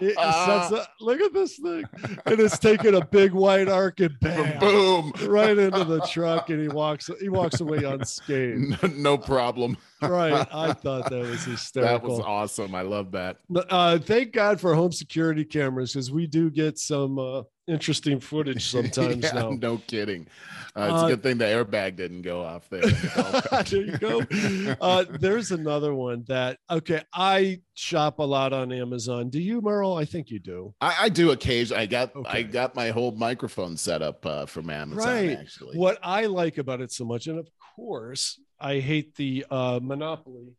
It, 0.00 0.16
a, 0.16 0.86
look 1.00 1.20
at 1.20 1.34
this 1.34 1.58
thing, 1.58 1.84
and 2.24 2.40
it's 2.40 2.58
taking 2.58 2.94
a 2.94 3.04
big 3.04 3.32
white 3.32 3.68
arc 3.68 4.00
and 4.00 4.18
bam, 4.20 4.58
boom, 4.58 5.12
right 5.26 5.58
into 5.58 5.84
the 5.84 6.00
truck, 6.10 6.48
and 6.48 6.62
he 6.62 6.68
walks 6.68 7.10
he 7.20 7.28
walks 7.28 7.60
away 7.60 7.84
unscathed. 7.84 8.82
No, 8.82 8.88
no 8.96 9.18
problem. 9.18 9.76
right, 10.00 10.46
I 10.52 10.72
thought 10.72 11.10
that 11.10 11.20
was 11.20 11.44
hysterical. 11.44 11.98
That 11.98 12.08
was 12.08 12.20
awesome. 12.20 12.74
I 12.74 12.82
love 12.82 13.12
that. 13.12 13.38
Uh, 13.54 13.98
thank 13.98 14.32
God 14.32 14.60
for 14.60 14.74
home 14.74 14.92
security 14.92 15.44
cameras 15.44 15.92
because 15.92 16.10
we 16.10 16.26
do 16.26 16.50
get 16.50 16.78
some 16.78 17.18
uh, 17.18 17.42
interesting 17.66 18.20
footage 18.20 18.68
sometimes 18.70 19.24
yeah, 19.24 19.32
now. 19.32 19.50
No 19.50 19.78
kidding. 19.78 20.26
Uh, 20.76 20.90
it's 20.92 21.02
uh, 21.02 21.06
a 21.06 21.08
good 21.10 21.22
thing 21.22 21.38
the 21.38 21.44
airbag 21.44 21.96
didn't 21.96 22.22
go 22.22 22.42
off 22.42 22.68
there. 22.68 22.82
there 23.64 23.82
you 23.82 23.98
go. 23.98 24.22
Uh, 24.80 25.04
there's 25.20 25.52
another 25.52 25.94
one 25.94 26.24
that 26.28 26.58
okay. 26.70 27.02
I 27.12 27.60
shop 27.74 28.18
a 28.18 28.24
lot 28.24 28.52
on 28.52 28.72
Amazon. 28.72 29.30
Do 29.30 29.40
you, 29.40 29.60
Merle? 29.60 29.94
I 29.94 30.04
think 30.04 30.30
you 30.30 30.40
do. 30.40 30.74
I, 30.80 30.96
I 31.02 31.08
do 31.08 31.30
occasionally. 31.30 31.82
I 31.82 31.86
got 31.86 32.14
okay. 32.16 32.38
I 32.38 32.42
got 32.42 32.74
my 32.74 32.90
whole 32.90 33.12
microphone 33.12 33.76
set 33.76 34.02
up 34.02 34.24
uh, 34.26 34.46
from 34.46 34.68
Amazon. 34.70 35.06
Right. 35.06 35.38
Actually, 35.38 35.78
what 35.78 35.98
I 36.02 36.26
like 36.26 36.58
about 36.58 36.80
it 36.80 36.90
so 36.92 37.04
much, 37.04 37.28
and 37.28 37.38
of 37.38 37.48
course, 37.76 38.40
I 38.58 38.80
hate 38.80 39.14
the 39.14 39.46
uh, 39.50 39.78
monopoly 39.82 40.54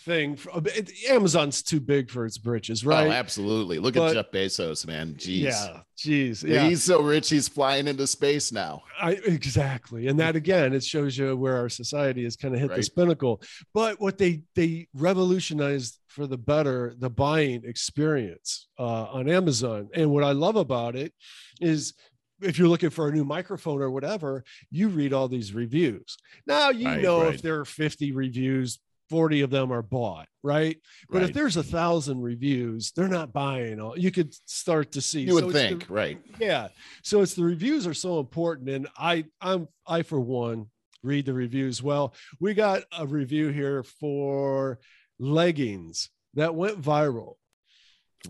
thing. 0.00 0.38
Uh, 0.52 0.60
Amazon's 1.08 1.62
too 1.62 1.80
big 1.80 2.10
for 2.10 2.24
its 2.26 2.38
britches, 2.38 2.84
oh, 2.84 2.90
right? 2.90 3.08
Oh, 3.08 3.10
absolutely. 3.10 3.78
Look 3.78 3.94
but, 3.94 4.08
at 4.08 4.14
Jeff 4.14 4.32
Bezos, 4.32 4.86
man. 4.86 5.14
Jeez. 5.14 5.42
Yeah. 5.42 5.80
Jeez. 5.96 6.44
Yeah. 6.44 6.68
He's 6.68 6.82
so 6.82 7.02
rich, 7.02 7.28
he's 7.28 7.48
flying 7.48 7.88
into 7.88 8.06
space 8.06 8.52
now. 8.52 8.82
I, 9.00 9.12
exactly. 9.24 10.06
And 10.06 10.18
that 10.20 10.36
again, 10.36 10.72
it 10.72 10.84
shows 10.84 11.18
you 11.18 11.36
where 11.36 11.56
our 11.56 11.68
society 11.68 12.24
has 12.24 12.36
kind 12.36 12.54
of 12.54 12.60
hit 12.60 12.70
right. 12.70 12.76
this 12.76 12.88
pinnacle. 12.88 13.42
But 13.74 14.00
what 14.00 14.18
they 14.18 14.42
they 14.54 14.88
revolutionized 14.94 15.98
for 16.06 16.26
the 16.26 16.38
better 16.38 16.94
the 16.98 17.10
buying 17.10 17.62
experience 17.64 18.68
uh, 18.78 19.04
on 19.04 19.28
Amazon. 19.28 19.88
And 19.94 20.10
what 20.10 20.24
I 20.24 20.32
love 20.32 20.56
about 20.56 20.96
it 20.96 21.12
is 21.60 21.94
if 22.40 22.58
you're 22.58 22.68
looking 22.68 22.90
for 22.90 23.08
a 23.08 23.12
new 23.12 23.24
microphone 23.24 23.82
or 23.82 23.90
whatever, 23.90 24.44
you 24.70 24.88
read 24.88 25.12
all 25.12 25.28
these 25.28 25.54
reviews. 25.54 26.16
Now 26.46 26.70
you 26.70 26.86
right, 26.86 27.02
know 27.02 27.22
right. 27.22 27.34
if 27.34 27.42
there 27.42 27.60
are 27.60 27.64
50 27.64 28.12
reviews 28.12 28.78
40 29.08 29.42
of 29.42 29.50
them 29.50 29.72
are 29.72 29.82
bought, 29.82 30.28
right? 30.42 30.78
But 31.08 31.20
right. 31.20 31.28
if 31.28 31.34
there's 31.34 31.56
a 31.56 31.62
thousand 31.62 32.20
reviews, 32.22 32.92
they're 32.92 33.08
not 33.08 33.32
buying 33.32 33.80
all. 33.80 33.98
You 33.98 34.10
could 34.10 34.34
start 34.48 34.92
to 34.92 35.00
see. 35.00 35.22
You 35.22 35.34
would 35.34 35.44
so 35.44 35.50
think, 35.50 35.86
the, 35.86 35.92
right? 35.92 36.18
Yeah. 36.38 36.68
So 37.02 37.22
it's 37.22 37.34
the 37.34 37.44
reviews 37.44 37.86
are 37.86 37.94
so 37.94 38.20
important, 38.20 38.68
and 38.68 38.88
I, 38.96 39.24
I'm, 39.40 39.68
I 39.86 40.02
for 40.02 40.20
one 40.20 40.66
read 41.02 41.26
the 41.26 41.34
reviews. 41.34 41.82
Well, 41.82 42.14
we 42.40 42.54
got 42.54 42.82
a 42.96 43.06
review 43.06 43.48
here 43.48 43.82
for 43.82 44.78
leggings 45.18 46.10
that 46.34 46.54
went 46.54 46.80
viral. 46.80 47.34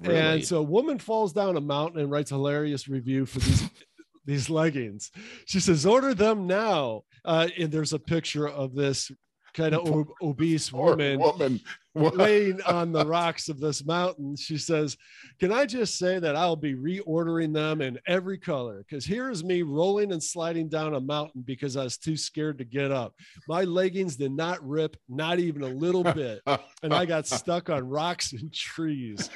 Really? 0.01 0.19
And 0.19 0.45
so 0.45 0.59
a 0.59 0.63
woman 0.63 0.99
falls 0.99 1.33
down 1.33 1.57
a 1.57 1.61
mountain 1.61 2.01
and 2.01 2.11
writes 2.11 2.31
a 2.31 2.35
hilarious 2.35 2.89
review 2.89 3.27
for 3.27 3.41
these 3.41 3.71
these 4.29 4.51
leggings. 4.51 5.11
She 5.47 5.59
says, 5.59 5.87
order 5.87 6.13
them 6.13 6.47
now. 6.47 7.03
Uh, 7.25 7.49
and 7.59 7.73
there's 7.73 7.95
a 7.95 7.99
picture 7.99 8.47
of 8.47 8.75
this 8.75 9.11
kind 9.59 9.75
of 9.75 9.87
ob- 9.93 10.13
obese 10.23 10.73
woman, 10.73 11.19
woman. 11.19 11.61
laying 11.95 12.63
on 12.63 12.93
the 12.93 13.05
rocks 13.05 13.49
of 13.49 13.59
this 13.59 13.85
mountain. 13.85 14.37
She 14.37 14.57
says, 14.57 14.97
Can 15.41 15.53
I 15.53 15.67
just 15.67 15.99
say 15.99 16.21
that 16.21 16.37
I'll 16.37 16.55
be 16.57 16.75
reordering 16.75 17.53
them 17.53 17.83
in 17.83 17.99
every 18.07 18.39
color? 18.39 18.85
Because 18.89 19.05
here's 19.05 19.43
me 19.43 19.63
rolling 19.63 20.13
and 20.13 20.23
sliding 20.23 20.69
down 20.69 20.95
a 20.95 21.01
mountain 21.01 21.43
because 21.43 21.77
I 21.77 21.85
was 21.85 21.99
too 21.99 22.17
scared 22.17 22.59
to 22.59 22.65
get 22.65 22.93
up. 22.93 23.15
My 23.49 23.65
leggings 23.65 24.17
did 24.17 24.33
not 24.33 24.67
rip, 24.67 24.97
not 25.09 25.41
even 25.41 25.63
a 25.63 25.69
little 25.69 26.05
bit. 26.15 26.41
and 26.83 26.95
I 26.95 27.05
got 27.05 27.27
stuck 27.27 27.69
on 27.69 27.89
rocks 27.89 28.33
and 28.33 28.53
trees. 28.53 29.29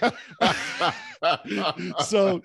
so 2.07 2.43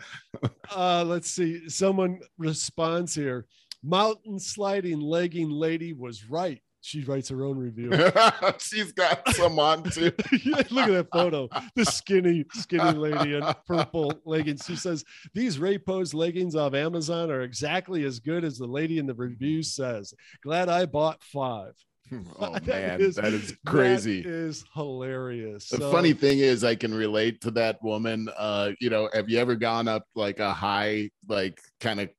uh, 0.76 1.04
let's 1.06 1.30
see. 1.30 1.70
Someone 1.70 2.20
responds 2.40 3.14
here. 3.14 3.46
Mountain 3.84 4.40
sliding 4.40 5.00
legging 5.00 5.52
lady 5.52 5.94
was 5.94 6.28
right 6.28 6.62
she 6.88 7.04
writes 7.04 7.28
her 7.28 7.44
own 7.44 7.58
review. 7.58 7.92
She's 8.60 8.94
got 8.94 9.28
some 9.36 9.60
on 9.60 9.84
too. 9.92 10.14
Look 10.46 10.88
at 10.88 10.94
that 10.94 11.08
photo. 11.12 11.50
The 11.76 11.84
skinny, 11.84 12.46
skinny 12.54 12.94
lady 12.94 13.36
in 13.36 13.44
purple 13.68 14.14
leggings. 14.24 14.64
She 14.66 14.78
says, 14.78 15.04
These 15.34 15.60
Ray 15.60 15.78
Pose 15.78 16.14
leggings 16.14 16.56
off 16.56 16.74
Amazon 16.74 17.30
are 17.30 17.42
exactly 17.42 18.06
as 18.06 18.22
good 18.22 18.46
as 18.46 18.58
the 18.58 18.68
lady 18.68 19.00
in 19.00 19.06
the 19.06 19.14
review 19.14 19.64
says. 19.64 20.14
Glad 20.42 20.70
I 20.70 20.86
bought 20.86 21.22
five. 21.22 21.74
Oh 22.40 22.54
that 22.54 22.68
man, 22.68 23.02
is, 23.02 23.16
that 23.16 23.34
is 23.34 23.56
crazy. 23.66 24.22
That 24.22 24.30
is 24.30 24.66
hilarious. 24.74 25.70
The 25.70 25.78
so, 25.78 25.92
funny 25.92 26.14
thing 26.14 26.40
is, 26.40 26.64
I 26.64 26.76
can 26.76 26.94
relate 26.94 27.42
to 27.42 27.52
that 27.52 27.82
woman. 27.84 28.30
Uh, 28.38 28.72
you 28.80 28.90
know, 28.90 29.10
have 29.14 29.30
you 29.30 29.40
ever 29.40 29.56
gone 29.56 29.88
up 29.88 30.04
like 30.16 30.40
a 30.40 30.54
high, 30.54 31.10
like 31.28 31.60
kind 31.80 32.00
of, 32.00 32.10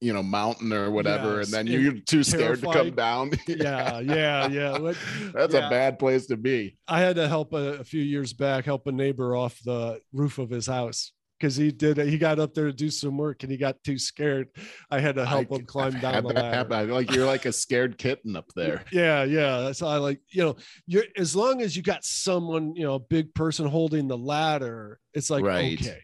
you 0.00 0.12
know, 0.12 0.22
mountain 0.22 0.72
or 0.72 0.90
whatever, 0.90 1.38
yes, 1.38 1.46
and 1.46 1.54
then 1.54 1.66
you're 1.66 2.00
too 2.00 2.24
scared 2.24 2.60
to 2.60 2.72
come 2.72 2.90
down? 2.90 3.30
yeah, 3.46 4.00
yeah, 4.00 4.48
yeah. 4.48 4.78
That's 5.32 5.54
yeah. 5.54 5.66
a 5.66 5.70
bad 5.70 5.98
place 5.98 6.26
to 6.26 6.36
be. 6.36 6.76
I 6.88 7.00
had 7.00 7.16
to 7.16 7.28
help 7.28 7.52
a, 7.52 7.78
a 7.78 7.84
few 7.84 8.02
years 8.02 8.32
back, 8.32 8.64
help 8.64 8.86
a 8.86 8.92
neighbor 8.92 9.36
off 9.36 9.58
the 9.64 10.00
roof 10.12 10.38
of 10.38 10.50
his 10.50 10.66
house 10.66 11.12
because 11.38 11.56
he 11.56 11.70
did 11.70 11.96
he 11.98 12.18
got 12.18 12.38
up 12.38 12.52
there 12.54 12.66
to 12.66 12.72
do 12.72 12.90
some 12.90 13.16
work 13.16 13.42
and 13.42 13.52
he 13.52 13.58
got 13.58 13.82
too 13.84 13.98
scared. 13.98 14.48
I 14.90 15.00
had 15.00 15.14
to 15.16 15.24
help 15.26 15.52
I- 15.52 15.56
him 15.56 15.64
climb 15.66 15.94
I've 15.96 16.00
down 16.02 16.22
the 16.24 16.28
ladder. 16.34 16.56
happen. 16.56 16.90
Like 16.90 17.12
you're 17.14 17.26
like 17.26 17.46
a 17.46 17.52
scared 17.52 17.98
kitten 17.98 18.36
up 18.36 18.52
there. 18.56 18.84
Yeah, 18.92 19.24
yeah. 19.24 19.60
That's 19.60 19.80
how 19.80 19.88
I 19.88 19.96
like, 19.96 20.20
you 20.30 20.42
know, 20.42 20.56
you're 20.86 21.04
as 21.16 21.36
long 21.36 21.62
as 21.62 21.76
you 21.76 21.82
got 21.82 22.04
someone, 22.04 22.74
you 22.74 22.82
know, 22.84 22.94
a 22.94 22.98
big 23.00 23.32
person 23.34 23.66
holding 23.66 24.08
the 24.08 24.18
ladder, 24.18 24.98
it's 25.14 25.30
like 25.30 25.44
Right. 25.44 25.80
okay. 25.80 25.98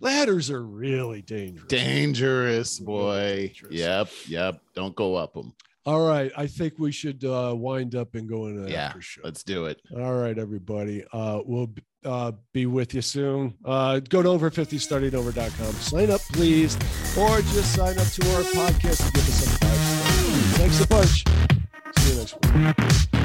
Ladders 0.00 0.50
are 0.50 0.64
really 0.64 1.20
dangerous. 1.20 1.66
Dangerous 1.66 2.78
boy. 2.78 3.48
dangerous. 3.54 3.74
Yep, 3.74 4.08
yep. 4.28 4.60
Don't 4.76 4.94
go 4.94 5.16
up 5.16 5.34
them. 5.34 5.52
All 5.86 6.06
right. 6.06 6.30
I 6.36 6.46
think 6.46 6.78
we 6.78 6.92
should 6.92 7.24
uh 7.24 7.54
wind 7.56 7.94
up 7.94 8.14
and 8.14 8.28
go 8.28 8.46
into 8.46 8.70
Yeah, 8.70 8.92
let's 9.24 9.42
do 9.42 9.66
it. 9.66 9.80
All 9.96 10.14
right, 10.14 10.38
everybody. 10.38 11.04
Uh, 11.12 11.40
we'll 11.44 11.70
uh, 12.04 12.32
be 12.52 12.66
with 12.66 12.94
you 12.94 13.02
soon. 13.02 13.54
Uh, 13.64 14.00
go 14.00 14.22
to 14.22 14.28
over50startingover.com. 14.30 15.72
Sign 15.74 16.10
up, 16.10 16.20
please, 16.32 16.76
or 17.18 17.38
just 17.40 17.74
sign 17.74 17.98
up 17.98 18.06
to 18.06 18.36
our 18.36 18.42
podcast 18.42 19.04
and 19.04 19.12
give 19.14 19.28
us 19.28 19.44
some 19.44 19.58
five 19.58 19.78
stars. 19.78 20.56
Thanks 20.56 20.80
a 20.80 20.86
bunch. 20.86 21.24
See 21.98 22.12
you 22.12 22.18
next 22.18 23.12
week. 23.12 23.19